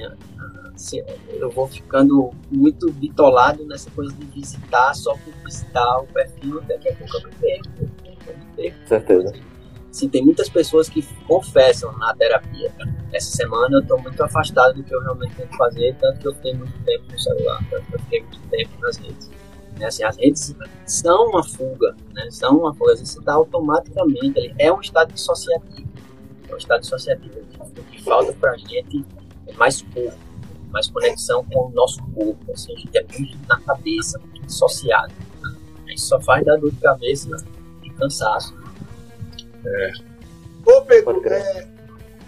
assim, 0.75 1.01
eu 1.29 1.49
vou 1.49 1.65
ficando 1.65 2.31
muito 2.51 2.91
bitolado 2.91 3.65
nessa 3.65 3.89
coisa 3.91 4.13
de 4.13 4.25
visitar 4.25 4.93
só 4.93 5.13
por 5.13 5.33
visitar 5.45 5.99
o 6.01 6.07
perfil, 6.07 6.59
daqui 6.67 6.89
a 6.89 6.95
pouco 6.95 7.15
eu 7.15 7.23
me 7.23 7.35
perco, 7.35 7.69
perco. 8.57 8.87
Certeza. 8.87 9.33
Sim, 9.89 10.09
tem 10.09 10.23
muitas 10.23 10.49
pessoas 10.49 10.89
que 10.89 11.01
confessam 11.25 11.97
na 11.97 12.13
terapia. 12.13 12.73
Essa 13.13 13.37
semana 13.37 13.77
eu 13.77 13.81
estou 13.81 13.99
muito 14.01 14.21
afastado 14.21 14.75
do 14.75 14.83
que 14.83 14.93
eu 14.93 14.99
realmente 14.99 15.33
tenho 15.35 15.47
que 15.47 15.57
fazer, 15.57 15.95
tanto 15.95 16.19
que 16.19 16.27
eu 16.27 16.35
fiquei 16.35 16.53
muito 16.53 16.77
tempo 16.83 17.05
no 17.09 17.19
celular, 17.19 17.65
tanto 17.69 17.85
que 17.85 17.95
eu 17.95 17.99
fiquei 17.99 18.21
muito 18.21 18.41
tempo 18.49 18.81
nas 18.81 18.97
redes. 18.97 19.31
Né, 19.79 19.85
assim, 19.85 20.03
as 20.03 20.17
redes 20.17 20.53
são 20.85 21.29
uma 21.29 21.43
fuga, 21.43 21.95
né, 22.13 22.27
são 22.31 22.57
uma 22.57 22.73
vezes 22.73 23.11
você 23.11 23.19
está 23.19 23.33
automaticamente, 23.33 24.53
é 24.59 24.69
um 24.71 24.81
estado 24.81 25.13
dissociativo. 25.13 25.87
É 26.49 26.53
um 26.53 26.57
estado 26.57 26.81
dissociativo. 26.81 27.39
O 27.61 27.83
que 27.83 28.03
falta 28.03 28.33
para 28.33 28.51
a 28.51 28.57
gente 28.57 29.05
é 29.49 29.53
mais 29.53 29.81
corpo, 29.81 30.17
mais 30.71 30.89
conexão 30.89 31.45
com 31.45 31.67
o 31.67 31.71
nosso 31.71 32.01
corpo. 32.13 32.51
Assim, 32.51 32.73
a 32.73 32.77
gente 32.77 32.97
é 32.97 33.05
muito 33.17 33.37
na 33.47 33.59
cabeça, 33.61 34.19
muito 34.19 34.45
dissociado. 34.45 35.13
Isso 35.87 36.07
só 36.07 36.21
faz 36.21 36.45
dar 36.45 36.57
dor 36.57 36.71
de 36.71 36.77
cabeça 36.77 37.29
e 37.83 37.89
cansaço. 37.91 38.55
Ô 40.65 40.81
Pedro, 40.83 41.21
é, 41.27 41.67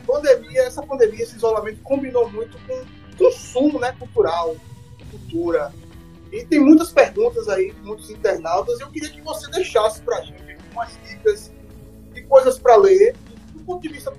pandemia, 0.05 0.63
essa 0.63 0.81
pandemia, 0.81 1.23
esse 1.23 1.37
isolamento 1.37 1.81
combinou 1.83 2.29
muito 2.29 2.57
com 2.67 2.83
consumo 3.17 3.79
né, 3.79 3.93
cultural, 3.97 4.55
cultura. 5.11 5.71
E 6.31 6.45
tem 6.45 6.59
muitas 6.59 6.91
perguntas 6.91 7.47
aí, 7.49 7.73
muitos 7.83 8.09
internautas. 8.09 8.79
Eu 8.79 8.89
queria 8.89 9.09
que 9.09 9.21
você 9.21 9.49
deixasse 9.51 10.01
pra 10.01 10.21
gente 10.21 10.57
umas 10.71 10.97
dicas 11.07 11.51
de 12.13 12.21
coisas 12.23 12.57
para 12.57 12.75
ler, 12.77 13.15
do 13.53 13.59
ponto 13.63 13.81
de 13.81 13.89
vista 13.89 14.13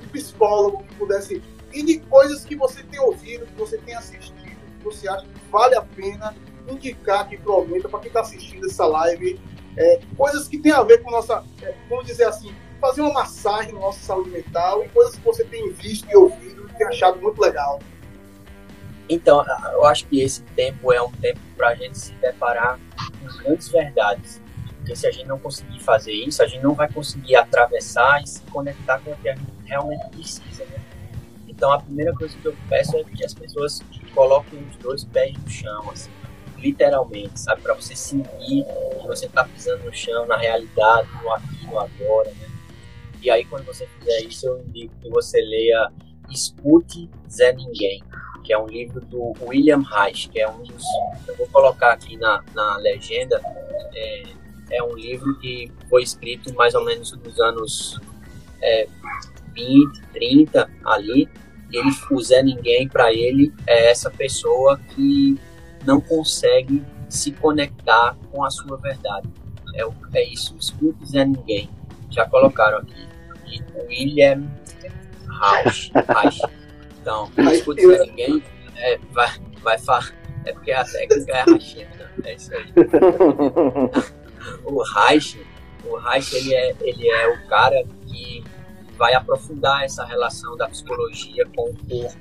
de 0.00 0.06
psicólogo, 0.08 0.82
que 0.84 0.94
pudesse, 0.96 1.42
e 1.72 1.82
de 1.82 1.98
coisas 2.00 2.44
que 2.44 2.56
você 2.56 2.82
tem 2.82 3.00
ouvido, 3.00 3.46
que 3.46 3.54
você 3.54 3.78
tem 3.78 3.94
assistido, 3.94 4.56
que 4.78 4.84
você 4.84 5.08
acha 5.08 5.24
que 5.24 5.50
vale 5.50 5.74
a 5.74 5.82
pena 5.82 6.34
indicar 6.68 7.20
aqui 7.20 7.36
pro 7.36 7.52
Aumenta, 7.52 7.88
para 7.88 8.00
quem 8.00 8.08
está 8.08 8.20
assistindo 8.20 8.66
essa 8.66 8.86
live, 8.86 9.40
é, 9.76 10.00
coisas 10.16 10.48
que 10.48 10.58
tem 10.58 10.72
a 10.72 10.82
ver 10.82 11.02
com 11.02 11.10
nossa, 11.10 11.44
é, 11.62 11.74
vamos 11.88 12.06
dizer 12.06 12.24
assim, 12.24 12.54
fazer 12.80 13.00
uma 13.00 13.12
massagem 13.12 13.72
na 13.72 13.80
nossa 13.80 14.00
saúde 14.00 14.30
mental 14.30 14.84
e 14.84 14.88
coisas 14.88 15.16
que 15.16 15.24
você 15.24 15.44
tem 15.44 15.72
visto 15.72 16.08
e 16.10 16.16
ouvido 16.16 16.68
e 16.68 16.76
tem 16.76 16.86
achado 16.86 17.20
muito 17.20 17.40
legal. 17.40 17.80
Então, 19.08 19.44
eu 19.72 19.84
acho 19.84 20.06
que 20.06 20.20
esse 20.20 20.42
tempo 20.56 20.92
é 20.92 21.02
um 21.02 21.10
tempo 21.12 21.40
para 21.56 21.68
a 21.68 21.74
gente 21.74 21.98
se 21.98 22.12
deparar 22.14 22.78
com 23.20 23.42
grandes 23.42 23.68
verdades. 23.68 24.40
Porque 24.78 24.96
se 24.96 25.06
a 25.06 25.12
gente 25.12 25.26
não 25.26 25.38
conseguir 25.38 25.80
fazer 25.80 26.12
isso, 26.12 26.42
a 26.42 26.46
gente 26.46 26.62
não 26.62 26.74
vai 26.74 26.90
conseguir 26.90 27.36
atravessar 27.36 28.22
e 28.22 28.26
se 28.26 28.42
conectar 28.44 28.98
com 28.98 29.12
o 29.12 29.16
que 29.16 29.28
a 29.28 29.34
gente 29.34 29.52
realmente 29.64 30.08
precisa. 30.08 30.64
Né? 30.64 30.81
Então, 31.62 31.74
a 31.74 31.80
primeira 31.80 32.12
coisa 32.12 32.36
que 32.36 32.44
eu 32.44 32.56
peço 32.68 32.96
é 32.96 33.04
que 33.04 33.24
as 33.24 33.32
pessoas 33.32 33.80
coloquem 34.12 34.58
os 34.68 34.76
dois 34.78 35.04
pés 35.04 35.32
no 35.40 35.48
chão, 35.48 35.90
assim, 35.92 36.10
literalmente, 36.58 37.38
sabe? 37.38 37.62
Para 37.62 37.74
você 37.74 37.94
sentir 37.94 38.64
que 39.00 39.06
você 39.06 39.26
está 39.26 39.44
pisando 39.44 39.84
no 39.84 39.94
chão, 39.94 40.26
na 40.26 40.36
realidade, 40.36 41.08
no 41.22 41.32
aqui, 41.32 41.64
no 41.64 41.78
agora. 41.78 42.30
Né? 42.30 42.48
E 43.22 43.30
aí, 43.30 43.44
quando 43.44 43.64
você 43.64 43.86
fizer 43.86 44.22
isso, 44.22 44.44
eu 44.44 44.58
indico 44.58 44.92
que 45.00 45.08
você 45.08 45.40
leia 45.40 45.92
Escute 46.28 47.08
Zé 47.30 47.52
Ninguém 47.52 48.02
que 48.42 48.52
é 48.52 48.58
um 48.58 48.66
livro 48.66 49.00
do 49.00 49.32
William 49.42 49.84
Reich, 49.88 50.28
que 50.30 50.40
é 50.40 50.50
um 50.50 50.64
dos. 50.64 50.82
Eu 51.28 51.36
vou 51.36 51.46
colocar 51.46 51.92
aqui 51.92 52.16
na, 52.16 52.42
na 52.56 52.76
legenda. 52.78 53.40
É, 53.94 54.22
é 54.72 54.82
um 54.82 54.96
livro 54.96 55.38
que 55.38 55.70
foi 55.88 56.02
escrito 56.02 56.52
mais 56.56 56.74
ou 56.74 56.84
menos 56.84 57.12
nos 57.12 57.38
anos 57.38 58.00
é, 58.60 58.88
20, 59.54 60.02
30 60.12 60.68
ali. 60.84 61.28
Ele, 61.72 61.90
o 62.10 62.20
Zé 62.20 62.42
Ninguém, 62.42 62.88
para 62.88 63.12
ele, 63.12 63.52
é 63.66 63.90
essa 63.90 64.10
pessoa 64.10 64.78
que 64.94 65.38
não 65.84 66.00
consegue 66.00 66.82
se 67.08 67.32
conectar 67.32 68.16
com 68.30 68.44
a 68.44 68.50
sua 68.50 68.76
verdade. 68.76 69.28
É, 69.74 69.82
é 70.18 70.24
isso, 70.28 70.56
escute 70.58 71.06
Zé 71.06 71.24
Ninguém. 71.24 71.70
Já 72.10 72.28
colocaram 72.28 72.78
aqui. 72.78 73.08
E 73.46 73.62
William 73.86 74.44
Reich. 75.40 75.92
Reich. 75.94 76.40
Então, 77.00 77.30
escute 77.52 77.86
Zé 77.86 78.06
Ninguém 78.06 78.42
é, 78.76 78.98
vai, 79.12 79.30
vai 79.62 79.78
falar. 79.78 80.12
É 80.44 80.52
porque 80.52 80.72
a 80.72 80.84
técnica 80.84 81.32
é 81.32 81.40
a 81.40 81.46
né? 81.46 82.10
É 82.24 82.34
isso 82.34 82.52
aí. 82.54 82.72
o 84.64 84.82
Reich, 84.82 85.40
o 85.84 85.96
Reich 85.96 86.34
ele 86.34 86.54
é, 86.54 86.74
ele 86.80 87.08
é 87.08 87.28
o 87.28 87.46
cara 87.46 87.84
que 88.06 88.44
vai 89.02 89.14
aprofundar 89.14 89.82
essa 89.82 90.04
relação 90.04 90.56
da 90.56 90.68
psicologia 90.68 91.44
com 91.56 91.70
o 91.70 91.74
corpo. 91.88 92.16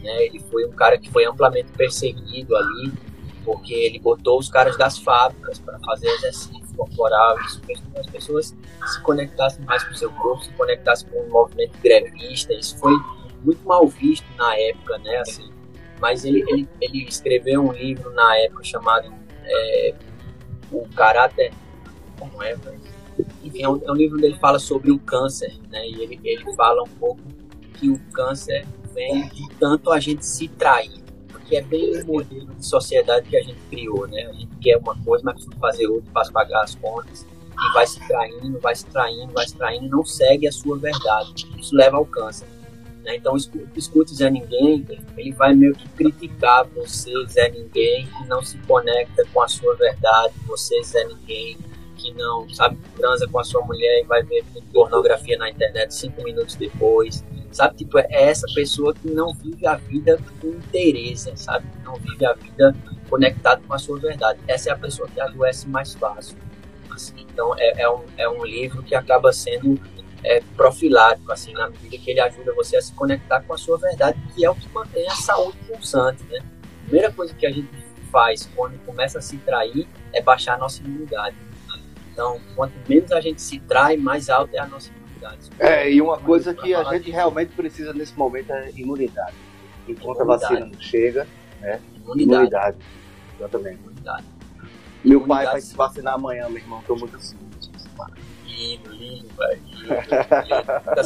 Né? 0.00 0.26
Ele 0.26 0.38
foi 0.38 0.64
um 0.64 0.70
cara 0.70 0.96
que 0.96 1.10
foi 1.10 1.24
amplamente 1.24 1.72
perseguido 1.72 2.56
ali, 2.56 2.92
porque 3.44 3.74
ele 3.74 3.98
botou 3.98 4.38
os 4.38 4.48
caras 4.48 4.78
das 4.78 4.96
fábricas 4.96 5.58
para 5.58 5.76
fazer 5.80 6.06
exercício 6.06 6.72
corporal. 6.76 7.36
Isso 7.40 7.60
fez 7.62 7.80
com 7.80 7.90
que 7.90 7.98
as 7.98 8.06
pessoas 8.06 8.56
se 8.86 9.00
conectassem 9.02 9.64
mais 9.64 9.82
com 9.82 9.90
o 9.90 9.96
seu 9.96 10.12
corpo, 10.12 10.44
se 10.44 10.52
conectassem 10.52 11.08
com 11.10 11.18
o 11.18 11.30
movimento 11.30 11.76
grevista. 11.82 12.54
Isso 12.54 12.78
foi 12.78 12.92
muito 13.42 13.66
mal 13.66 13.88
visto 13.88 14.26
na 14.36 14.56
época, 14.56 14.98
né? 14.98 15.16
Assim, 15.16 15.50
mas 16.00 16.24
ele, 16.24 16.44
ele, 16.46 16.68
ele 16.80 17.08
escreveu 17.08 17.66
um 17.66 17.72
livro 17.72 18.08
na 18.12 18.36
época 18.36 18.62
chamado 18.62 19.12
é, 19.42 19.94
O 20.70 20.86
Caráter. 20.94 21.52
Como 22.20 22.40
é? 22.40 22.54
Enfim, 23.42 23.62
é 23.62 23.68
um, 23.68 23.80
é 23.84 23.90
um 23.90 23.94
livro 23.94 24.16
onde 24.16 24.26
ele 24.26 24.38
fala 24.38 24.58
sobre 24.58 24.90
o 24.90 24.98
câncer, 24.98 25.52
né? 25.70 25.86
E 25.88 26.02
ele, 26.02 26.20
ele 26.22 26.54
fala 26.54 26.82
um 26.82 26.88
pouco 26.98 27.20
que 27.74 27.88
o 27.88 27.98
câncer 28.12 28.66
vem 28.94 29.28
de 29.28 29.48
tanto 29.58 29.90
a 29.90 30.00
gente 30.00 30.24
se 30.24 30.48
trair. 30.48 31.00
Porque 31.28 31.56
é 31.56 31.62
bem 31.62 32.00
o 32.00 32.06
modelo 32.06 32.46
de 32.54 32.66
sociedade 32.66 33.28
que 33.28 33.36
a 33.36 33.42
gente 33.42 33.58
criou, 33.70 34.06
né? 34.06 34.26
A 34.26 34.32
gente 34.32 34.54
quer 34.60 34.76
uma 34.76 34.96
coisa, 35.02 35.24
mas 35.24 35.34
precisa 35.34 35.56
fazer 35.58 35.86
outra 35.86 36.10
para 36.12 36.30
pagar 36.32 36.62
as 36.62 36.74
contas. 36.74 37.26
E 37.52 37.72
vai 37.74 37.86
se 37.86 38.00
traindo, 38.06 38.58
vai 38.60 38.74
se 38.74 38.86
traindo, 38.86 39.32
vai 39.32 39.46
se 39.46 39.56
traindo 39.56 39.88
não 39.88 40.04
segue 40.04 40.48
a 40.48 40.52
sua 40.52 40.78
verdade. 40.78 41.46
Isso 41.58 41.74
leva 41.74 41.96
ao 41.96 42.06
câncer. 42.06 42.46
Né? 43.04 43.16
Então, 43.16 43.36
escu- 43.36 43.66
escute 43.74 44.14
Zé 44.14 44.30
Ninguém, 44.30 44.86
ele 45.16 45.32
vai 45.32 45.54
meio 45.54 45.74
que 45.74 45.88
criticar 45.90 46.66
você, 46.68 47.12
Zé 47.28 47.50
Ninguém, 47.50 48.06
que 48.06 48.28
não 48.28 48.42
se 48.42 48.58
conecta 48.58 49.24
com 49.32 49.42
a 49.42 49.48
sua 49.48 49.74
verdade, 49.74 50.34
você, 50.46 50.82
Zé 50.82 51.04
Ninguém, 51.04 51.56
que 52.00 52.12
não, 52.14 52.48
sabe, 52.48 52.78
transa 52.96 53.28
com 53.28 53.38
a 53.38 53.44
sua 53.44 53.62
mulher 53.62 54.00
e 54.00 54.04
vai 54.04 54.22
ver 54.22 54.44
pornografia 54.72 55.36
na 55.36 55.50
internet 55.50 55.94
cinco 55.94 56.22
minutos 56.22 56.54
depois, 56.54 57.24
sabe, 57.52 57.76
tipo, 57.76 57.98
é 57.98 58.06
essa 58.10 58.46
pessoa 58.54 58.94
que 58.94 59.08
não 59.10 59.34
vive 59.34 59.66
a 59.66 59.76
vida 59.76 60.18
com 60.40 60.48
interesse, 60.48 61.32
sabe, 61.36 61.66
não 61.84 61.94
vive 61.96 62.24
a 62.24 62.32
vida 62.32 62.74
conectado 63.08 63.62
com 63.66 63.74
a 63.74 63.78
sua 63.78 63.98
verdade. 63.98 64.38
Essa 64.46 64.70
é 64.70 64.72
a 64.72 64.78
pessoa 64.78 65.08
que 65.08 65.20
adoece 65.20 65.68
mais 65.68 65.94
fácil. 65.94 66.36
Assim, 66.90 67.14
então, 67.18 67.54
é, 67.58 67.82
é, 67.82 67.90
um, 67.90 68.04
é 68.16 68.28
um 68.28 68.44
livro 68.44 68.82
que 68.82 68.94
acaba 68.94 69.32
sendo 69.32 69.80
é, 70.22 70.40
profilático, 70.56 71.30
assim, 71.32 71.52
na 71.52 71.68
medida 71.68 71.98
que 71.98 72.10
ele 72.10 72.20
ajuda 72.20 72.52
você 72.54 72.76
a 72.76 72.82
se 72.82 72.92
conectar 72.92 73.40
com 73.42 73.54
a 73.54 73.58
sua 73.58 73.78
verdade, 73.78 74.18
que 74.34 74.44
é 74.44 74.50
o 74.50 74.54
que 74.54 74.68
mantém 74.72 75.06
a 75.08 75.14
saúde 75.14 75.58
pulsante, 75.66 76.22
né? 76.24 76.38
A 76.38 76.84
primeira 76.84 77.12
coisa 77.12 77.34
que 77.34 77.46
a 77.46 77.50
gente 77.50 77.68
faz 78.10 78.48
quando 78.54 78.78
começa 78.84 79.18
a 79.18 79.22
se 79.22 79.36
trair 79.38 79.86
é 80.12 80.20
baixar 80.20 80.54
a 80.54 80.58
nossa 80.58 80.82
imunidade. 80.82 81.36
Então, 82.12 82.40
quanto 82.54 82.74
menos 82.88 83.12
a 83.12 83.20
gente 83.20 83.40
se 83.40 83.58
trai, 83.60 83.96
mais 83.96 84.28
alta 84.28 84.56
é 84.56 84.60
a 84.60 84.66
nossa 84.66 84.90
imunidade. 84.90 85.50
É, 85.58 85.90
e 85.90 86.00
uma 86.00 86.18
coisa 86.18 86.54
que 86.54 86.74
a 86.74 86.84
gente 86.84 87.04
disso. 87.04 87.16
realmente 87.16 87.52
precisa 87.54 87.92
nesse 87.92 88.16
momento 88.16 88.52
é 88.52 88.70
imunidade. 88.74 89.34
Enquanto 89.88 90.20
a 90.20 90.24
Imunidade. 90.24 90.54
vacina 90.54 90.66
não 90.66 90.80
chega, 90.80 91.26
Imunidade. 91.94 92.22
imunidade. 92.22 92.76
Exatamente. 93.38 93.80
Imunidade. 93.80 94.24
Meu 95.04 95.26
pai 95.26 95.46
vai 95.46 95.60
se 95.60 95.74
vacinar 95.74 96.14
amanhã, 96.14 96.48
meu 96.48 96.58
irmão, 96.58 96.82
tô 96.86 96.94
muito 96.96 97.16
assim. 97.16 97.36
Lindo, 98.46 98.90
lindo, 98.90 99.28
velho. 99.36 99.62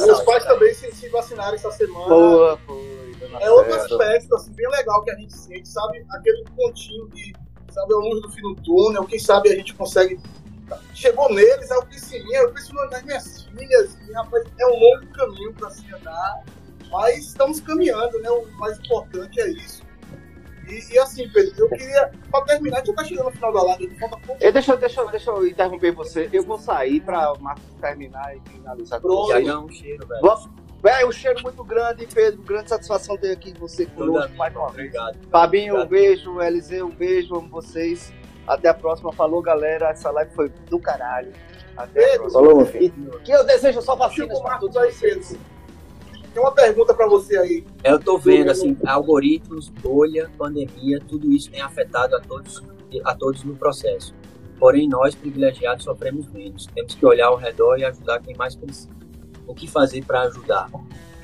Meus 0.05 0.21
pais 0.23 0.43
cara. 0.43 0.53
também 0.55 0.73
se, 0.73 0.91
se 0.91 1.07
vacinaram 1.09 1.55
essa 1.55 1.71
semana. 1.71 2.07
Boa, 2.07 2.57
foi. 2.65 3.05
É 3.39 3.49
outro 3.51 3.73
aspecto 3.73 4.35
assim, 4.35 4.51
bem 4.53 4.69
legal 4.69 5.03
que 5.03 5.11
a 5.11 5.15
gente 5.15 5.33
sente, 5.33 5.67
sabe? 5.67 6.05
Aquele 6.09 6.43
pontinho 6.55 7.07
de, 7.09 7.33
sabe, 7.71 7.93
a 7.93 7.97
luz 7.97 8.21
do 8.21 8.29
fim 8.29 8.41
do 8.41 8.55
túnel, 8.55 9.05
quem 9.05 9.19
sabe 9.19 9.49
a 9.49 9.55
gente 9.55 9.73
consegue. 9.73 10.19
Chegou 10.93 11.33
neles, 11.33 11.69
aí 11.71 11.77
eu 11.77 11.85
pensei, 11.85 12.19
em 12.19 12.25
mim, 12.25 12.33
eu 12.33 12.51
penso 12.51 12.73
nas 12.73 13.03
minhas 13.03 13.43
filhas, 13.43 13.97
e, 14.07 14.11
rapaz, 14.13 14.43
é 14.59 14.65
um 14.67 14.75
longo 14.79 15.07
caminho 15.13 15.53
para 15.53 15.69
se 15.69 15.93
andar, 15.93 16.43
mas 16.91 17.17
estamos 17.27 17.59
caminhando, 17.59 18.19
né? 18.19 18.29
O 18.29 18.45
mais 18.57 18.77
importante 18.79 19.39
é 19.39 19.49
isso. 19.51 19.83
E, 20.67 20.93
e 20.93 20.97
assim, 20.97 21.29
Pedro, 21.29 21.53
eu 21.57 21.69
queria, 21.69 22.11
pra 22.31 22.41
terminar, 22.41 22.77
a 22.77 22.79
gente 22.79 22.87
já 22.87 22.93
tá 22.95 23.03
chegando 23.03 23.25
no 23.25 23.31
final 23.31 23.53
da 23.53 23.61
live, 23.63 23.99
falta 23.99 24.17
pouco. 24.17 24.43
Eu, 24.43 24.51
deixa, 24.51 24.71
eu- 24.73 24.77
deixa, 24.77 25.01
eu- 25.01 25.09
deixa 25.11 25.29
eu 25.29 25.47
interromper 25.47 25.91
você. 25.91 26.27
Eu 26.33 26.43
vou 26.43 26.57
sair 26.57 27.01
pra 27.01 27.33
o 27.33 27.39
Marcos 27.39 27.63
terminar 27.79 28.35
e 28.35 28.41
finalizar. 28.49 28.99
com 28.99 29.07
Pronto. 29.07 29.29
Já 29.29 29.35
você. 29.39 29.45
dá 29.45 29.59
um 29.59 29.69
cheiro, 29.69 30.07
velho. 30.07 30.21
Vamos- 30.21 30.49
Véi, 30.81 31.03
um 31.05 31.11
cheiro 31.11 31.41
muito 31.41 31.63
grande, 31.63 32.05
Pedro. 32.07 32.41
Grande 32.43 32.69
satisfação 32.69 33.17
ter 33.17 33.31
aqui 33.31 33.53
você 33.59 33.85
conosco 33.87 34.35
mais 34.35 34.55
uma 34.55 34.69
vez. 34.71 34.87
obrigado. 34.89 35.17
Fabinho, 35.31 35.75
um 35.75 35.81
Obrigado. 35.81 35.89
beijo. 35.89 36.41
Eliseu, 36.41 36.85
um 36.87 36.91
beijo. 36.91 37.35
Amo 37.35 37.47
vocês. 37.49 38.13
Até 38.47 38.69
a 38.69 38.73
próxima. 38.73 39.11
Falou, 39.11 39.41
galera. 39.41 39.89
Essa 39.89 40.11
live 40.11 40.31
foi 40.33 40.49
do 40.69 40.79
caralho. 40.79 41.31
Até 41.75 41.83
a 41.83 42.07
Pedro, 42.07 42.19
próxima. 42.19 42.41
Falou, 42.41 42.57
meu 42.57 42.65
filho. 42.65 43.19
Que 43.23 43.31
eu 43.31 43.45
desejo 43.45 43.81
só 43.81 43.95
vacinas 43.95 44.41
Marcos 44.41 44.71
todos 44.71 44.77
aí, 44.77 44.91
vocês. 44.91 45.37
Tem 46.33 46.43
uma 46.43 46.51
pergunta 46.51 46.93
pra 46.93 47.07
você 47.07 47.37
aí. 47.37 47.65
Eu 47.81 47.97
tô 47.97 48.17
vendo, 48.17 48.51
assim, 48.51 48.77
algoritmos, 48.85 49.69
bolha, 49.69 50.29
pandemia, 50.37 50.99
tudo 50.99 51.31
isso 51.31 51.49
tem 51.49 51.61
afetado 51.61 52.13
a 52.13 52.19
todos, 52.19 52.61
a 53.05 53.15
todos 53.15 53.41
no 53.45 53.55
processo. 53.55 54.13
Porém, 54.59 54.89
nós, 54.89 55.15
privilegiados, 55.15 55.85
sofremos 55.85 56.27
menos. 56.27 56.65
Temos 56.67 56.93
que 56.93 57.05
olhar 57.05 57.27
ao 57.27 57.37
redor 57.37 57.77
e 57.77 57.85
ajudar 57.85 58.19
quem 58.19 58.35
mais 58.35 58.53
precisa. 58.53 58.89
O 59.47 59.55
que 59.55 59.65
fazer 59.65 60.03
para 60.03 60.23
ajudar? 60.23 60.69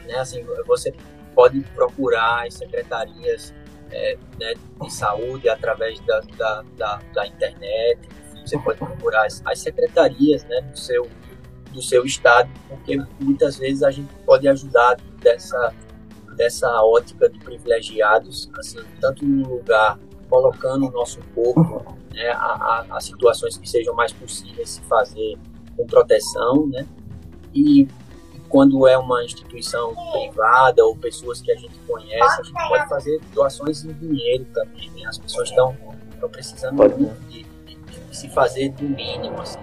Né? 0.05 0.15
Assim, 0.15 0.45
você 0.65 0.93
pode 1.35 1.59
procurar 1.75 2.47
as 2.47 2.53
secretarias 2.53 3.53
é, 3.91 4.17
né, 4.39 4.53
de 4.81 4.93
saúde 4.93 5.49
através 5.49 5.99
da, 6.01 6.19
da, 6.37 6.63
da, 6.77 7.01
da 7.13 7.27
internet. 7.27 7.99
Você 8.45 8.57
pode 8.59 8.79
procurar 8.79 9.25
as, 9.25 9.41
as 9.45 9.59
secretarias 9.59 10.43
né, 10.45 10.61
do 10.61 10.77
seu 10.77 11.09
do 11.71 11.81
seu 11.81 12.03
estado, 12.05 12.49
porque 12.67 13.01
muitas 13.17 13.57
vezes 13.57 13.81
a 13.81 13.89
gente 13.91 14.13
pode 14.25 14.45
ajudar 14.47 14.97
dessa 15.21 15.73
dessa 16.35 16.67
ótica 16.83 17.29
de 17.29 17.39
privilegiados, 17.39 18.49
assim, 18.57 18.79
tanto 18.99 19.25
no 19.25 19.57
lugar 19.57 19.97
colocando 20.29 20.87
o 20.87 20.91
nosso 20.91 21.19
corpo 21.35 21.97
né, 22.13 22.29
a, 22.29 22.85
a, 22.89 22.97
a 22.97 23.01
situações 23.01 23.57
que 23.57 23.69
sejam 23.69 23.93
mais 23.93 24.11
possíveis 24.11 24.69
se 24.69 24.81
fazer 24.81 25.37
com 25.75 25.85
proteção, 25.85 26.67
né? 26.67 26.85
E 27.53 27.87
quando 28.51 28.85
é 28.87 28.97
uma 28.97 29.23
instituição 29.23 29.95
privada 30.11 30.83
ou 30.85 30.95
pessoas 30.95 31.41
que 31.41 31.51
a 31.51 31.55
gente 31.55 31.73
conhece, 31.87 32.41
a 32.41 32.43
gente 32.43 32.67
pode 32.67 32.87
fazer 32.89 33.19
doações 33.33 33.83
em 33.85 33.93
dinheiro 33.93 34.45
também. 34.53 34.89
Né? 34.91 35.05
As 35.07 35.17
pessoas 35.17 35.49
estão 35.49 35.75
precisando 36.31 36.75
Pode. 36.77 36.95
muito 36.95 37.19
de, 37.29 37.43
de- 37.65 37.75
de 38.09 38.15
se 38.17 38.29
fazer 38.29 38.69
do 38.73 38.83
mínimo, 38.83 39.39
assim. 39.41 39.57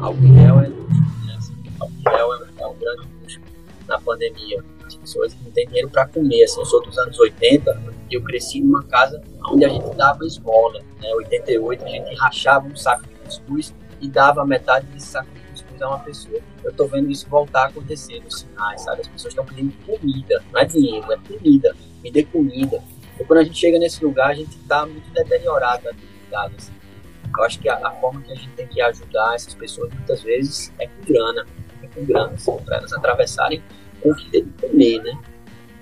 Aluguel 0.00 0.60
é 0.60 0.68
luxo, 0.68 1.00
né? 1.26 1.34
Assim, 1.36 1.54
aluguel 1.80 2.34
é, 2.34 2.62
é 2.62 2.66
um 2.66 2.74
grande 2.74 3.08
luxo 3.22 3.40
na 3.86 4.00
pandemia. 4.00 4.64
As 4.86 4.96
pessoas 4.96 5.36
não 5.44 5.50
têm 5.52 5.66
dinheiro 5.66 5.90
para 5.90 6.06
comer. 6.08 6.42
Assim, 6.44 6.58
eu 6.60 6.66
sou 6.66 6.82
dos 6.82 6.98
anos 6.98 7.18
80 7.20 7.82
e 8.10 8.14
eu 8.14 8.22
cresci 8.22 8.60
numa 8.60 8.82
casa 8.84 9.22
onde 9.46 9.64
a 9.64 9.68
gente 9.68 9.94
dava 9.94 10.24
esmola. 10.24 10.80
Né? 11.00 11.14
88 11.16 11.84
a 11.84 11.88
gente 11.88 12.14
rachava 12.16 12.66
um 12.66 12.74
saco 12.76 13.06
de 13.06 13.14
cuscuz 13.16 13.74
e 14.00 14.08
dava 14.08 14.44
metade 14.44 14.86
desse 14.86 15.06
saco 15.08 15.30
de 15.32 15.41
uma 15.88 15.98
pessoa. 15.98 16.40
Eu 16.64 16.72
tô 16.72 16.86
vendo 16.86 17.10
isso 17.10 17.28
voltar 17.28 17.64
a 17.64 17.66
acontecer 17.66 18.20
nos 18.20 18.40
sinais, 18.40 18.82
sabe? 18.82 19.00
As 19.00 19.08
pessoas 19.08 19.32
estão 19.32 19.44
pedindo 19.44 19.72
comida, 19.84 20.42
não 20.52 20.60
é 20.60 20.64
dinheiro, 20.64 21.12
é 21.12 21.16
comida. 21.16 21.76
Me 22.02 22.10
dê 22.10 22.24
comida. 22.24 22.82
E 23.18 23.24
quando 23.24 23.40
a 23.40 23.44
gente 23.44 23.58
chega 23.58 23.78
nesse 23.78 24.04
lugar, 24.04 24.30
a 24.30 24.34
gente 24.34 24.56
tá 24.60 24.86
muito 24.86 25.10
deteriorado, 25.12 25.84
debilitado, 25.84 26.54
assim. 26.56 26.72
Eu 27.36 27.44
acho 27.44 27.58
que 27.60 27.68
a, 27.68 27.76
a 27.86 27.90
forma 27.92 28.20
que 28.22 28.32
a 28.32 28.34
gente 28.34 28.50
tem 28.50 28.66
que 28.66 28.80
ajudar 28.80 29.34
essas 29.34 29.54
pessoas 29.54 29.92
muitas 29.92 30.22
vezes 30.22 30.72
é 30.78 30.86
com 30.86 31.02
grana, 31.04 31.46
é 31.82 31.86
com 31.86 32.04
grana, 32.04 32.32
assim, 32.34 32.56
para 32.58 32.76
elas 32.78 32.92
atravessarem 32.92 33.62
com 34.02 34.10
o 34.10 34.14
que 34.14 34.30
tem 34.30 34.44
de 34.44 34.50
comer, 34.50 35.02
né? 35.02 35.18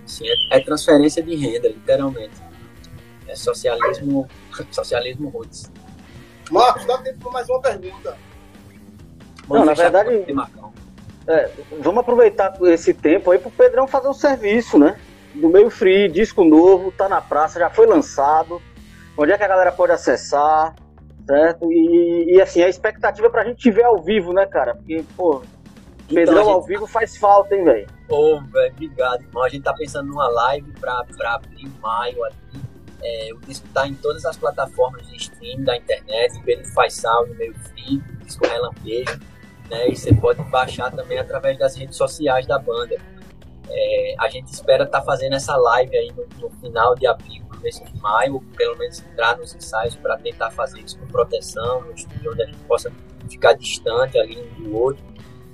Assim, 0.04 0.24
é, 0.28 0.58
é 0.58 0.60
transferência 0.60 1.22
de 1.22 1.34
renda, 1.34 1.68
literalmente. 1.68 2.34
É 3.26 3.34
socialismo, 3.34 4.28
socialismo 4.70 5.28
roots. 5.28 5.70
Marcos, 6.50 6.84
dá 6.84 6.98
tempo 6.98 7.18
pra 7.20 7.30
mais 7.32 7.48
uma 7.48 7.60
pergunta. 7.60 8.16
Não, 9.58 9.64
na 9.64 9.74
verdade-. 9.74 10.24
É, 11.26 11.50
vamos 11.80 12.00
aproveitar 12.00 12.56
esse 12.62 12.94
tempo 12.94 13.30
aí 13.30 13.38
pro 13.38 13.50
Pedrão 13.50 13.86
fazer 13.86 14.08
um 14.08 14.14
serviço, 14.14 14.78
né? 14.78 14.98
Do 15.34 15.48
meio 15.48 15.70
free, 15.70 16.08
disco 16.08 16.42
novo, 16.44 16.90
tá 16.90 17.08
na 17.08 17.20
praça, 17.20 17.60
já 17.60 17.70
foi 17.70 17.86
lançado. 17.86 18.60
Onde 19.16 19.32
é 19.32 19.38
que 19.38 19.44
a 19.44 19.48
galera 19.48 19.70
pode 19.70 19.92
acessar, 19.92 20.74
certo? 21.26 21.70
E, 21.70 22.34
e, 22.34 22.40
assim, 22.40 22.62
a 22.62 22.68
expectativa 22.68 23.26
é 23.26 23.30
pra 23.30 23.44
gente 23.44 23.58
te 23.58 23.70
ver 23.70 23.84
ao 23.84 24.02
vivo, 24.02 24.32
né, 24.32 24.46
cara? 24.46 24.74
Porque, 24.74 25.04
pô, 25.16 25.42
Pedrão 26.08 26.22
Então, 26.32 26.44
gente- 26.44 26.52
ao 26.54 26.62
vivo 26.62 26.86
faz 26.86 27.16
falta, 27.16 27.54
hein, 27.54 27.64
velho? 27.64 27.86
Ô, 28.08 28.40
velho, 28.40 28.72
obrigado, 28.72 29.22
irmão. 29.22 29.44
A 29.44 29.48
gente 29.48 29.62
tá 29.62 29.72
pensando 29.72 30.08
numa 30.08 30.26
live 30.28 30.72
pra, 30.80 31.04
pra 31.16 31.34
abrir 31.34 31.68
maio 31.80 32.24
ali. 32.24 32.60
É, 33.02 33.28
o 33.32 33.38
disco 33.46 33.66
tá 33.72 33.86
em 33.86 33.94
todas 33.94 34.24
as 34.24 34.36
plataformas 34.36 35.06
de 35.06 35.16
streaming 35.16 35.64
da 35.64 35.76
internet, 35.76 36.40
Pedro 36.44 36.66
Faisal 36.72 37.26
no 37.26 37.34
meio 37.34 37.54
free, 37.54 37.98
disco 38.24 38.44
relampejo, 38.46 39.18
né? 39.70 39.88
E 39.88 39.96
você 39.96 40.12
pode 40.12 40.42
baixar 40.44 40.90
também 40.90 41.18
através 41.18 41.56
das 41.56 41.76
redes 41.76 41.96
sociais 41.96 42.46
da 42.46 42.58
banda. 42.58 42.96
É, 43.68 44.14
a 44.18 44.28
gente 44.28 44.48
espera 44.52 44.82
estar 44.82 45.00
fazendo 45.02 45.36
essa 45.36 45.56
live 45.56 45.96
aí 45.96 46.10
no, 46.12 46.26
no 46.40 46.50
final 46.56 46.96
de 46.96 47.06
abril, 47.06 47.44
começo 47.48 47.84
de 47.84 48.00
maio, 48.00 48.40
pelo 48.56 48.76
menos 48.76 49.00
entrar 49.00 49.38
nos 49.38 49.54
ensaios 49.54 49.94
para 49.94 50.18
tentar 50.18 50.50
fazer 50.50 50.80
isso 50.80 50.98
com 50.98 51.06
proteção, 51.06 51.82
no 51.82 51.92
estúdio 51.92 52.32
onde 52.32 52.42
a 52.42 52.46
gente 52.46 52.58
possa 52.64 52.92
ficar 53.30 53.52
distante 53.52 54.18
ali 54.18 54.42
um 54.58 54.64
do 54.64 54.76
outro. 54.76 55.04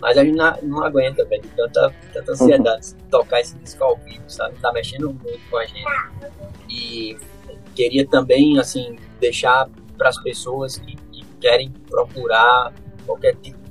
Mas 0.00 0.16
a 0.16 0.24
gente 0.24 0.36
não, 0.36 0.56
não 0.62 0.84
aguenta, 0.84 1.24
velho, 1.24 1.44
tanta, 1.54 1.94
tanta 2.12 2.32
ansiedade 2.32 2.94
de 2.94 3.04
tocar 3.04 3.40
esse 3.40 3.56
disco 3.58 3.84
ao 3.84 3.96
vivo, 3.96 4.24
sabe? 4.28 4.58
Tá 4.60 4.72
mexendo 4.72 5.12
muito 5.12 5.50
com 5.50 5.56
a 5.58 5.64
gente. 5.66 5.84
E 6.68 7.18
queria 7.74 8.06
também, 8.06 8.58
assim, 8.58 8.96
deixar 9.20 9.68
para 9.96 10.08
as 10.08 10.22
pessoas 10.22 10.78
que, 10.78 10.96
que 10.96 11.24
querem 11.40 11.70
procurar 11.70 12.72
qualquer 13.06 13.36
tipo 13.36 13.65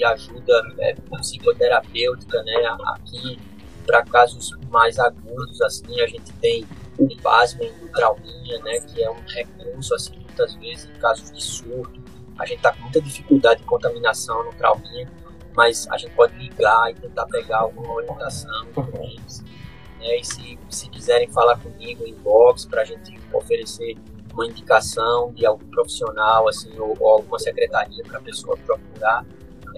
de, 0.00 0.04
ajuda 0.04 0.62
é, 0.78 0.94
psicoterapêutica, 0.94 2.42
né? 2.42 2.76
Aqui, 2.94 3.38
para 3.86 4.02
casos 4.02 4.56
mais 4.70 4.98
agudos, 4.98 5.60
assim, 5.60 6.00
a 6.00 6.06
gente 6.06 6.32
tem 6.40 6.66
o 6.98 7.08
pasmem 7.22 7.72
do 7.78 7.88
trauminha, 7.88 8.58
né? 8.60 8.80
Que 8.80 9.02
é 9.02 9.10
um 9.10 9.20
recurso, 9.26 9.94
assim, 9.94 10.16
muitas 10.16 10.54
vezes 10.54 10.88
em 10.88 10.98
casos 10.98 11.30
de 11.30 11.42
surto. 11.42 12.00
A 12.38 12.46
gente 12.46 12.62
tá 12.62 12.72
com 12.72 12.82
muita 12.82 13.00
dificuldade 13.00 13.60
de 13.60 13.66
contaminação 13.66 14.42
no 14.44 14.52
trauminha, 14.54 15.10
mas 15.54 15.86
a 15.90 15.98
gente 15.98 16.14
pode 16.14 16.34
ligar 16.36 16.90
e 16.90 16.94
tentar 16.94 17.26
pegar 17.26 17.58
alguma 17.58 17.92
orientação 17.92 18.66
com 18.72 19.02
eles. 19.02 19.42
Né? 19.98 20.18
E 20.18 20.24
se, 20.24 20.58
se 20.70 20.88
quiserem 20.88 21.30
falar 21.30 21.58
comigo 21.58 22.06
em 22.06 22.14
box 22.14 22.64
para 22.66 22.82
a 22.82 22.84
gente 22.84 23.18
oferecer 23.32 23.96
uma 24.32 24.46
indicação 24.46 25.32
de 25.32 25.44
algum 25.44 25.66
profissional, 25.66 26.48
assim, 26.48 26.78
ou, 26.78 26.96
ou 26.98 27.08
alguma 27.08 27.38
secretaria 27.38 28.02
para 28.04 28.18
a 28.18 28.22
pessoa 28.22 28.56
procurar, 28.56 29.26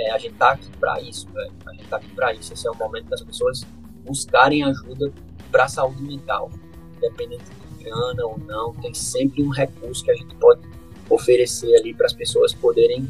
é, 0.02 0.10
a 0.12 0.18
gente 0.18 0.34
tá 0.34 0.52
aqui 0.52 0.68
para 0.78 1.00
isso, 1.00 1.28
velho. 1.32 1.52
A 1.66 1.72
gente 1.72 1.86
tá 1.88 1.96
aqui 1.96 2.08
para 2.14 2.32
isso. 2.32 2.52
Esse 2.52 2.66
é 2.66 2.70
o 2.70 2.76
momento 2.76 3.08
das 3.08 3.22
pessoas 3.22 3.64
buscarem 4.04 4.64
ajuda 4.64 5.12
para 5.50 5.64
a 5.64 5.68
saúde 5.68 6.02
mental, 6.02 6.50
independente 6.96 7.44
de 7.44 7.84
grana 7.84 8.24
ou 8.24 8.38
não, 8.38 8.72
tem 8.74 8.94
sempre 8.94 9.42
um 9.42 9.50
recurso 9.50 10.04
que 10.04 10.10
a 10.10 10.14
gente 10.14 10.34
pode 10.36 10.60
oferecer 11.10 11.74
ali 11.76 11.92
para 11.92 12.06
as 12.06 12.12
pessoas 12.12 12.54
poderem 12.54 13.08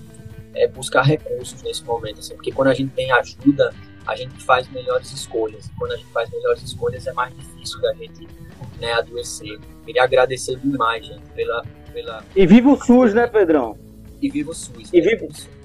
é, 0.55 0.66
buscar 0.66 1.02
recursos 1.02 1.62
nesse 1.62 1.85
momento, 1.85 2.19
assim, 2.19 2.35
porque 2.35 2.51
quando 2.51 2.69
a 2.69 2.74
gente 2.74 2.93
tem 2.93 3.10
ajuda, 3.12 3.73
a 4.06 4.16
gente 4.16 4.35
faz 4.43 4.69
melhores 4.70 5.12
escolhas. 5.12 5.66
E 5.66 5.70
quando 5.78 5.93
a 5.93 5.97
gente 5.97 6.10
faz 6.10 6.28
melhores 6.31 6.62
escolhas, 6.62 7.06
é 7.06 7.12
mais 7.12 7.35
difícil 7.36 7.81
da 7.81 7.94
gente 7.94 8.27
né, 8.81 8.93
adoecer. 8.94 9.59
Queria 9.86 10.02
agradecer 10.02 10.56
demais, 10.56 11.06
gente, 11.06 11.23
pela. 11.35 11.62
pela... 11.93 12.24
E 12.35 12.47
viva 12.47 12.70
o 12.70 12.77
SUS, 12.77 13.14
né, 13.14 13.27
Pedrão? 13.27 13.78
E 14.20 14.28
viva 14.28 14.51
o 14.51 14.55
SUS. 14.55 14.90
E 14.93 15.01
né? 15.01 15.09
Viva 15.09 15.27
o 15.27 15.35
SUS. 15.35 15.61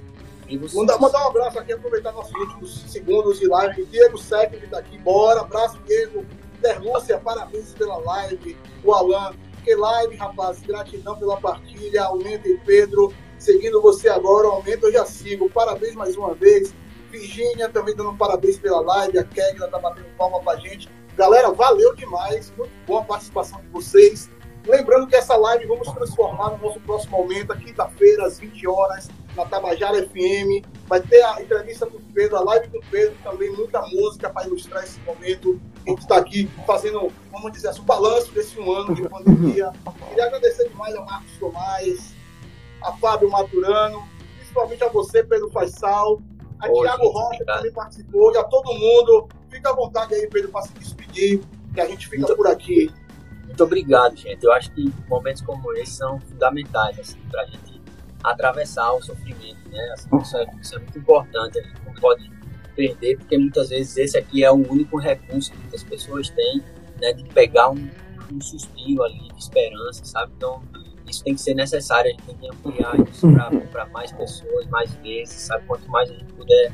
Mandar, 0.73 0.99
mandar 0.99 1.25
um 1.25 1.27
abraço 1.27 1.59
aqui, 1.59 1.73
aproveitar 1.73 2.13
nossos 2.13 2.33
últimos 2.33 2.81
segundos 2.83 3.39
de 3.39 3.47
live. 3.47 3.85
Diego 3.85 4.17
Sec, 4.17 4.51
que 4.51 4.67
tá 4.67 4.79
aqui. 4.79 4.97
Bora, 4.99 5.41
abraço, 5.41 5.77
Diego. 5.85 6.25
Derlúcia, 6.61 7.19
parabéns 7.19 7.73
pela 7.73 7.97
live. 7.97 8.57
O 8.83 8.93
Alan, 8.93 9.33
que 9.63 9.75
live, 9.75 10.15
rapaz. 10.15 10.61
Gratidão 10.61 11.17
pela 11.17 11.37
partilha. 11.37 12.03
Aumenta 12.03 12.47
e 12.47 12.57
Pedro. 12.59 13.13
Seguindo 13.37 13.81
você 13.81 14.07
agora, 14.07 14.47
aumenta, 14.47 14.87
eu 14.87 14.93
já 14.93 15.05
sigo. 15.05 15.49
Parabéns 15.49 15.95
mais 15.95 16.15
uma 16.15 16.33
vez. 16.33 16.73
Virgínia 17.11 17.69
também 17.69 17.95
dando 17.95 18.15
parabéns 18.15 18.57
pela 18.57 18.79
live. 18.79 19.19
A 19.19 19.23
Kegla 19.23 19.67
tá 19.67 19.79
batendo 19.79 20.07
palma 20.17 20.39
pra 20.41 20.55
gente. 20.55 20.89
Galera, 21.17 21.51
valeu 21.51 21.93
demais. 21.95 22.53
Muito 22.57 22.71
boa 22.85 23.01
a 23.01 23.05
participação 23.05 23.59
de 23.61 23.67
vocês. 23.67 24.29
Lembrando 24.65 25.07
que 25.07 25.15
essa 25.15 25.35
live 25.35 25.65
vamos 25.65 25.89
transformar 25.91 26.51
no 26.51 26.57
nosso 26.57 26.79
próximo 26.81 27.17
momento, 27.17 27.57
quinta-feira, 27.57 28.25
às 28.25 28.37
20 28.37 28.67
horas, 28.67 29.07
na 29.37 29.45
Tabajara 29.45 30.03
FM. 30.09 30.65
Vai 30.87 30.99
ter 30.99 31.21
a 31.21 31.41
entrevista 31.41 31.85
com 31.85 31.97
o 31.97 32.01
Pedro, 32.13 32.37
a 32.37 32.41
live 32.41 32.67
com 32.69 32.79
o 32.79 32.85
Pedro, 32.89 33.15
também 33.23 33.51
muita 33.51 33.81
música 33.83 34.29
para 34.29 34.47
ilustrar 34.47 34.83
esse 34.83 34.99
momento. 35.01 35.61
A 35.85 35.89
gente 35.89 35.99
está 35.99 36.17
aqui 36.17 36.49
fazendo, 36.65 37.11
vamos 37.31 37.51
dizer 37.51 37.69
assim, 37.69 37.81
o 37.81 37.83
balanço 37.83 38.31
desse 38.33 38.59
um 38.59 38.71
ano 38.71 38.95
de 38.95 39.07
pandemia. 39.07 39.71
Queria 40.09 40.25
agradecer 40.25 40.67
demais 40.67 40.95
a 40.95 41.01
Marcos 41.01 41.31
Tomás, 41.39 42.13
a 42.83 42.91
Fábio 42.93 43.29
Maturano, 43.29 44.03
principalmente 44.37 44.83
a 44.83 44.89
você, 44.89 45.23
Pedro 45.23 45.49
Faisal, 45.51 46.21
a 46.59 46.69
Ô, 46.69 46.81
Thiago 46.81 47.07
Rocha, 47.09 47.37
que 47.37 47.45
também 47.45 47.71
participou, 47.71 48.33
e 48.33 48.37
a 48.37 48.43
todo 48.43 48.73
mundo. 48.73 49.29
Fica 49.49 49.69
à 49.69 49.73
vontade 49.73 50.13
aí, 50.13 50.27
Pedro, 50.27 50.49
para 50.51 50.63
se 50.63 50.73
despedir, 50.73 51.41
que 51.73 51.79
a 51.79 51.87
gente 51.87 52.09
fica 52.09 52.35
por 52.35 52.47
aqui. 52.47 52.91
Muito 53.45 53.63
obrigado, 53.63 54.15
gente. 54.17 54.43
Eu 54.43 54.51
acho 54.51 54.71
que 54.71 54.91
momentos 55.07 55.41
como 55.41 55.73
esse 55.73 55.93
são 55.93 56.19
fundamentais 56.19 56.99
assim, 56.99 57.19
para 57.31 57.43
a 57.43 57.45
gente 57.45 57.76
atravessar 58.23 58.91
o 58.93 59.01
sofrimento, 59.01 59.69
né? 59.69 59.91
Assim, 59.93 60.09
isso, 60.21 60.37
é, 60.37 60.45
isso 60.61 60.75
é 60.75 60.79
muito 60.79 60.97
importante. 60.99 61.59
A 61.59 61.61
gente 61.61 61.81
não 61.85 61.93
pode 61.95 62.31
perder, 62.75 63.17
porque 63.17 63.37
muitas 63.37 63.69
vezes 63.69 63.97
esse 63.97 64.17
aqui 64.17 64.43
é 64.43 64.51
o 64.51 64.55
único 64.55 64.97
recurso 64.97 65.51
que 65.51 65.75
as 65.75 65.83
pessoas 65.83 66.29
têm, 66.29 66.63
né? 67.01 67.13
De 67.13 67.23
pegar 67.25 67.69
um, 67.69 67.89
um 68.31 68.41
suspiro 68.41 69.03
ali 69.03 69.27
de 69.29 69.39
esperança, 69.39 70.05
sabe? 70.05 70.31
Então, 70.37 70.61
isso 71.07 71.23
tem 71.23 71.35
que 71.35 71.41
ser 71.41 71.53
necessário, 71.53 72.09
a 72.09 72.11
gente 72.11 72.23
tem 72.23 72.37
que 72.37 72.47
ampliar 72.47 72.99
isso 73.09 73.27
para 73.71 73.85
mais 73.87 74.11
pessoas, 74.11 74.67
mais 74.67 74.93
vezes, 74.95 75.35
sabe? 75.35 75.65
Quanto 75.65 75.89
mais 75.89 76.09
a 76.09 76.13
gente 76.13 76.33
puder, 76.33 76.71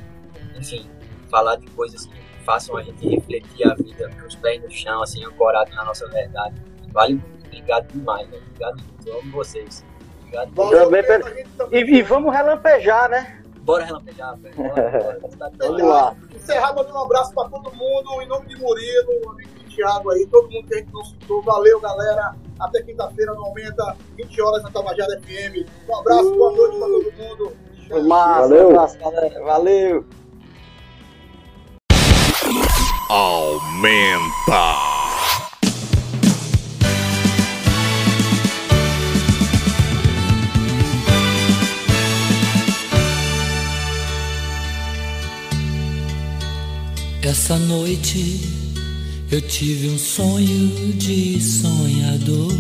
enfim, 0.56 0.90
falar 1.30 1.56
de 1.57 1.68
coisas 1.68 2.06
que 2.06 2.24
façam 2.44 2.76
a 2.78 2.84
gente 2.84 3.07
refletir 3.07 3.68
a 3.68 3.76
vida 3.76 4.10
com 4.10 4.28
os 4.28 4.36
pés 4.36 4.61
no 4.61 4.70
chão, 4.70 5.02
assim, 5.02 5.24
ancorado 5.24 5.72
na 5.72 5.86
nossa 5.86 6.07
verdade. 6.10 6.61
Vale 6.91 7.15
muito. 7.15 7.34
Obrigado 7.45 7.91
demais, 7.94 8.28
né? 8.30 8.38
Obrigado. 8.38 8.84
Eu 9.06 9.20
amo 9.20 9.32
vocês. 9.32 9.86
Obrigado. 10.34 10.52
Valeu, 10.56 10.86
Também, 10.90 11.46
E, 11.72 11.98
e 11.98 12.02
vamos 12.02 12.34
relampejar, 12.34 13.10
né? 13.10 13.40
Bora 13.62 13.86
relampejar, 13.86 14.36
velho. 14.38 14.56
Bora, 14.56 15.86
lá. 15.86 16.16
Encerrar 16.36 16.74
mandando 16.74 16.98
um 16.98 17.04
abraço 17.04 17.34
pra 17.34 17.46
todo 17.46 17.72
mundo, 17.74 18.22
em 18.22 18.28
nome 18.28 18.48
de 18.48 18.58
Murilo, 18.58 19.32
amigo 19.32 19.50
de 19.60 19.76
Thiago 19.76 20.10
aí, 20.12 20.28
todo 20.28 20.50
mundo 20.52 20.68
que 20.68 20.74
a 20.74 20.78
gente 20.78 20.92
não 20.92 21.04
citou. 21.06 21.42
Valeu, 21.44 21.80
galera. 21.80 22.36
Até 22.60 22.82
quinta-feira, 22.84 23.34
não 23.34 23.46
aumenta, 23.46 23.96
20 24.16 24.42
horas 24.42 24.64
na 24.64 24.72
Tabajara 24.72 25.20
FM. 25.22 25.66
Um 25.90 25.96
abraço, 25.98 26.36
boa 26.36 26.52
noite 26.52 26.78
pra 26.78 26.88
todo 26.88 27.14
mundo. 27.14 28.08
Massa, 28.08 28.42
Valeu. 28.42 28.70
abraço, 28.72 29.00
galera. 29.00 29.44
Valeu. 29.44 30.06
Aumenta. 33.10 35.03
Essa 47.26 47.58
noite 47.58 48.41
eu 49.32 49.41
tive 49.41 49.88
um 49.88 49.98
sonho 49.98 50.91
de 50.98 51.40
sonhador, 51.41 52.54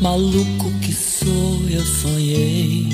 maluco 0.00 0.70
que 0.80 0.92
sou, 0.92 1.60
eu 1.68 1.84
sonhei. 1.84 2.88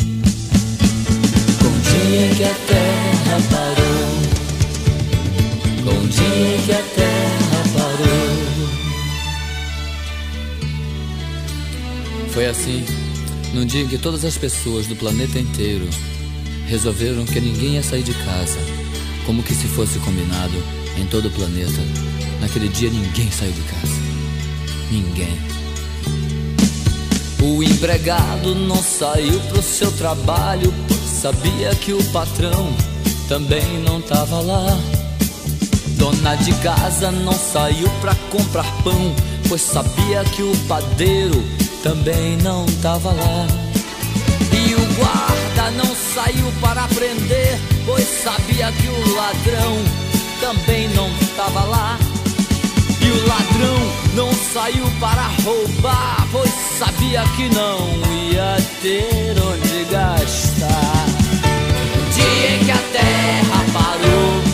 Com 1.60 1.68
o 1.68 1.80
dia 1.82 2.34
que 2.34 2.44
a 2.44 2.54
terra 2.66 3.38
parou, 3.50 4.08
com 5.84 6.02
o 6.02 6.08
dia 6.08 6.58
que 6.64 6.72
a 6.72 6.82
terra 6.94 7.62
parou. 7.76 8.70
Foi 12.30 12.46
assim, 12.46 12.86
num 13.52 13.66
dia 13.66 13.82
em 13.82 13.88
que 13.88 13.98
todas 13.98 14.24
as 14.24 14.38
pessoas 14.38 14.86
do 14.86 14.96
planeta 14.96 15.38
inteiro 15.38 15.86
resolveram 16.66 17.26
que 17.26 17.38
ninguém 17.38 17.74
ia 17.74 17.82
sair 17.82 18.02
de 18.02 18.14
casa, 18.24 18.58
como 19.26 19.42
que 19.42 19.54
se 19.54 19.66
fosse 19.66 19.98
combinado 19.98 20.54
em 20.96 21.04
todo 21.06 21.26
o 21.26 21.30
planeta. 21.30 21.82
Naquele 22.40 22.68
dia 22.68 22.88
ninguém 22.88 23.30
saiu 23.30 23.52
de 23.52 23.60
casa. 23.62 24.00
Ninguém. 24.90 25.36
O 27.42 27.62
empregado 27.62 28.54
não 28.54 28.82
saiu 28.82 29.38
pro 29.40 29.62
seu 29.62 29.90
trabalho, 29.92 30.72
sabia 31.20 31.74
que 31.74 31.92
o 31.92 32.02
patrão 32.04 32.72
também 33.28 33.78
não 33.84 34.00
tava 34.00 34.40
lá. 34.40 34.78
Dona 35.98 36.36
de 36.36 36.52
casa 36.56 37.10
não 37.10 37.32
saiu 37.32 37.88
pra 38.00 38.14
comprar 38.30 38.64
pão, 38.82 39.14
pois 39.48 39.62
sabia 39.62 40.24
que 40.24 40.42
o 40.42 40.56
padeiro 40.68 41.42
também 41.82 42.36
não 42.38 42.64
tava 42.82 43.10
lá. 43.12 43.46
E 44.52 44.74
o 44.74 44.94
guarda 44.94 45.70
não 45.72 45.94
saiu 46.14 46.52
para 46.60 46.86
prender, 46.88 47.58
pois 47.86 48.04
sabia 48.04 48.72
que 48.72 48.88
o 48.88 49.14
ladrão 49.14 49.76
também 50.40 50.88
não 50.88 51.08
estava 51.20 51.64
lá. 51.64 51.98
E 53.00 53.10
o 53.10 53.28
ladrão 53.28 53.78
não 54.14 54.32
saiu 54.52 54.84
para 54.98 55.28
roubar, 55.44 56.26
pois 56.32 56.50
sabia 56.78 57.22
que 57.36 57.48
não 57.54 57.88
ia 58.12 58.56
ter 58.82 59.36
onde 59.40 59.84
gastar. 59.90 61.06
No 61.94 62.10
dia 62.12 62.56
em 62.56 62.64
que 62.64 62.70
a 62.72 62.82
terra 62.92 63.64
parou, 63.72 64.45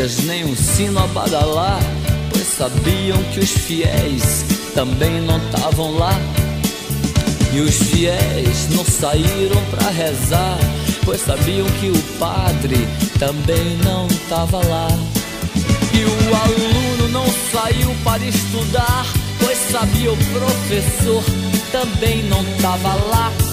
igrejas 0.00 0.24
nem 0.24 0.44
um 0.46 0.56
sino 0.56 0.98
a 0.98 1.06
badalar, 1.08 1.80
pois 2.32 2.46
sabiam 2.46 3.22
que 3.34 3.40
os 3.40 3.50
fiéis 3.50 4.44
também 4.74 5.20
não 5.20 5.36
estavam 5.36 5.94
lá. 5.98 6.18
E 7.52 7.60
os 7.60 7.74
fiéis 7.74 8.68
não 8.70 8.84
saíram 8.84 9.62
para 9.70 9.90
rezar, 9.90 10.58
pois 11.04 11.20
sabiam 11.20 11.66
que 11.80 11.90
o 11.90 12.02
padre 12.18 12.88
também 13.18 13.76
não 13.84 14.06
estava 14.06 14.64
lá. 14.66 14.88
E 15.92 16.04
o 16.04 16.34
aluno 16.34 17.08
não 17.10 17.26
saiu 17.52 17.94
para 18.02 18.24
estudar, 18.24 19.04
pois 19.38 19.58
sabia 19.70 20.12
o 20.12 20.16
professor 20.16 21.22
também 21.72 22.22
não 22.24 22.42
estava 22.42 22.94
lá. 22.94 23.49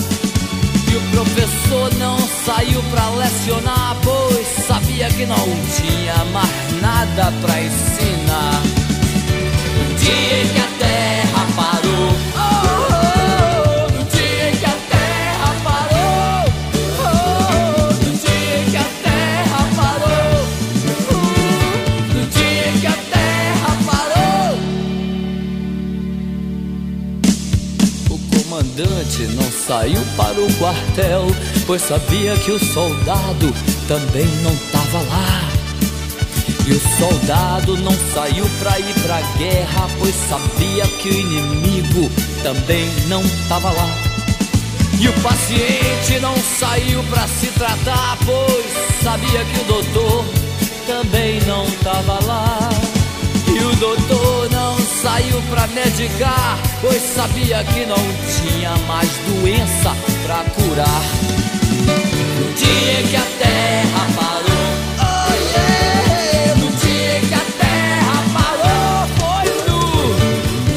O 0.97 1.11
professor 1.11 1.93
não 1.99 2.17
saiu 2.43 2.81
pra 2.89 3.07
lecionar, 3.09 3.95
pois 4.03 4.47
sabia 4.65 5.07
que 5.09 5.27
não 5.27 5.37
tinha 5.75 6.25
mais 6.33 6.81
nada 6.81 7.31
pra 7.39 7.61
ensinar. 7.61 8.63
No 9.77 9.95
dia 9.95 10.41
em 10.41 10.47
que 10.47 10.59
a 10.59 10.69
terra 10.79 11.47
parou, 11.55 12.26
saiu 29.67 30.01
para 30.15 30.39
o 30.39 30.53
quartel, 30.53 31.27
pois 31.65 31.81
sabia 31.81 32.37
que 32.37 32.51
o 32.51 32.73
soldado 32.73 33.53
também 33.85 34.25
não 34.41 34.55
tava 34.71 34.99
lá. 34.99 35.41
E 36.65 36.71
o 36.71 36.81
soldado 36.97 37.77
não 37.77 37.93
saiu 38.13 38.45
pra 38.59 38.79
ir 38.79 38.93
pra 39.01 39.19
guerra, 39.37 39.89
pois 39.99 40.15
sabia 40.29 40.87
que 40.87 41.09
o 41.09 41.13
inimigo 41.13 42.09
também 42.41 42.89
não 43.07 43.21
tava 43.49 43.71
lá. 43.71 43.89
E 44.99 45.09
o 45.09 45.13
paciente 45.21 46.19
não 46.21 46.35
saiu 46.57 47.03
pra 47.03 47.27
se 47.27 47.47
tratar, 47.47 48.17
pois 48.25 48.65
sabia 49.03 49.43
que 49.43 49.59
o 49.59 49.63
doutor 49.65 50.25
também 50.85 51.41
não 51.41 51.65
tava 51.83 52.25
lá. 52.25 52.69
E 53.53 53.63
o 53.63 53.75
doutor 53.75 54.49
não 54.49 54.77
saiu 55.01 55.41
pra 55.49 55.67
medicar, 55.67 56.57
pois 56.81 57.01
sabia 57.01 57.63
que 57.63 57.85
não 57.85 57.95
tinha 57.95 58.75
mais 58.87 59.09
doença 59.25 59.95
pra 60.23 60.43
curar. 60.51 61.03
No 62.39 62.53
dia 62.53 63.03
que 63.09 63.15
a 63.15 63.25
terra 63.39 64.07
parou, 64.15 64.69
oh 64.99 65.33
yeah! 65.53 66.55
no 66.55 66.69
dia 66.77 67.19
que 67.21 67.33
a 67.33 67.45
terra 67.57 68.17
parou, 68.33 69.07
foi 69.17 69.47
no, 69.67 69.81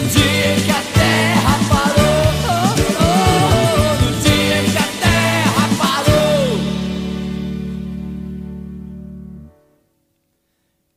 dia 0.09 0.51
que 0.64 0.70
a 0.70 0.82
terra 0.94 1.55
parou, 1.68 2.22
oh, 2.47 2.74
oh, 3.02 4.05
no 4.05 4.10
dia 4.22 4.59
que 4.70 4.78
a 4.78 4.89
terra 5.01 5.64
parou. 5.78 6.48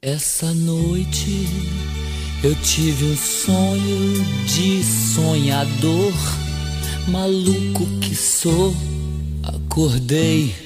Essa 0.01 0.53
noite 0.53 1.82
eu 2.43 2.53
tive 2.55 3.05
um 3.05 3.15
sonho 3.15 4.21
de 4.45 4.83
sonhador, 4.83 6.13
maluco 7.07 7.85
que 8.01 8.13
sou, 8.13 8.75
acordei. 9.41 10.62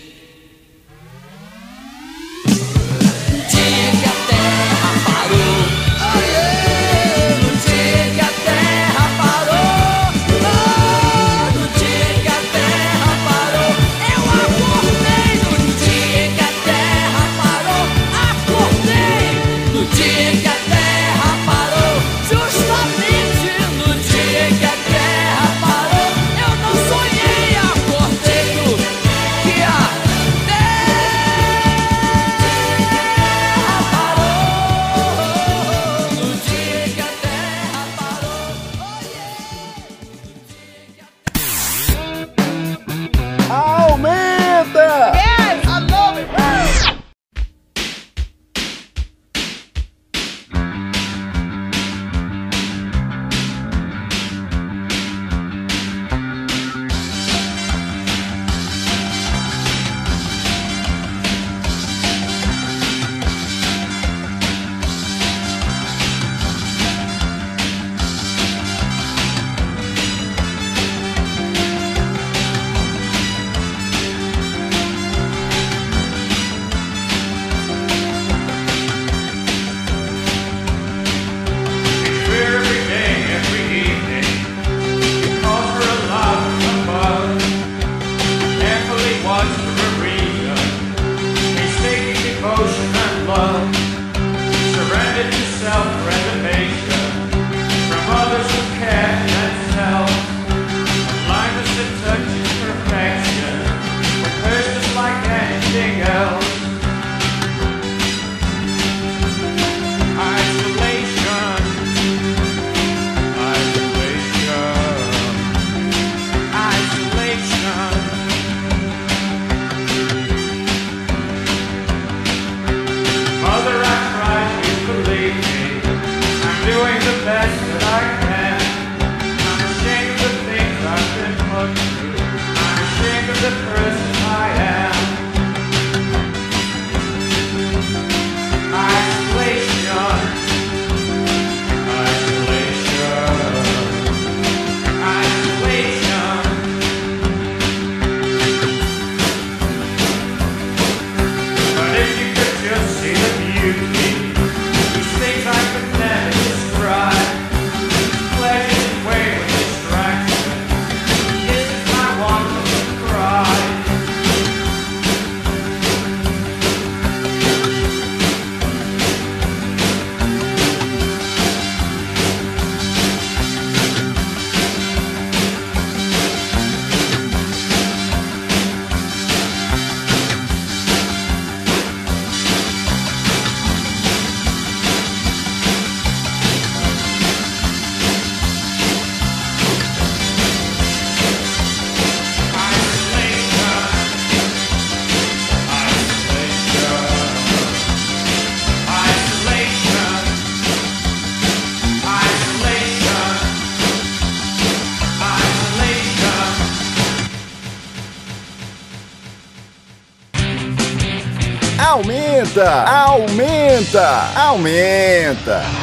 Aumenta, 212.58 212.84
aumenta, 212.88 214.34
aumenta. 214.36 215.77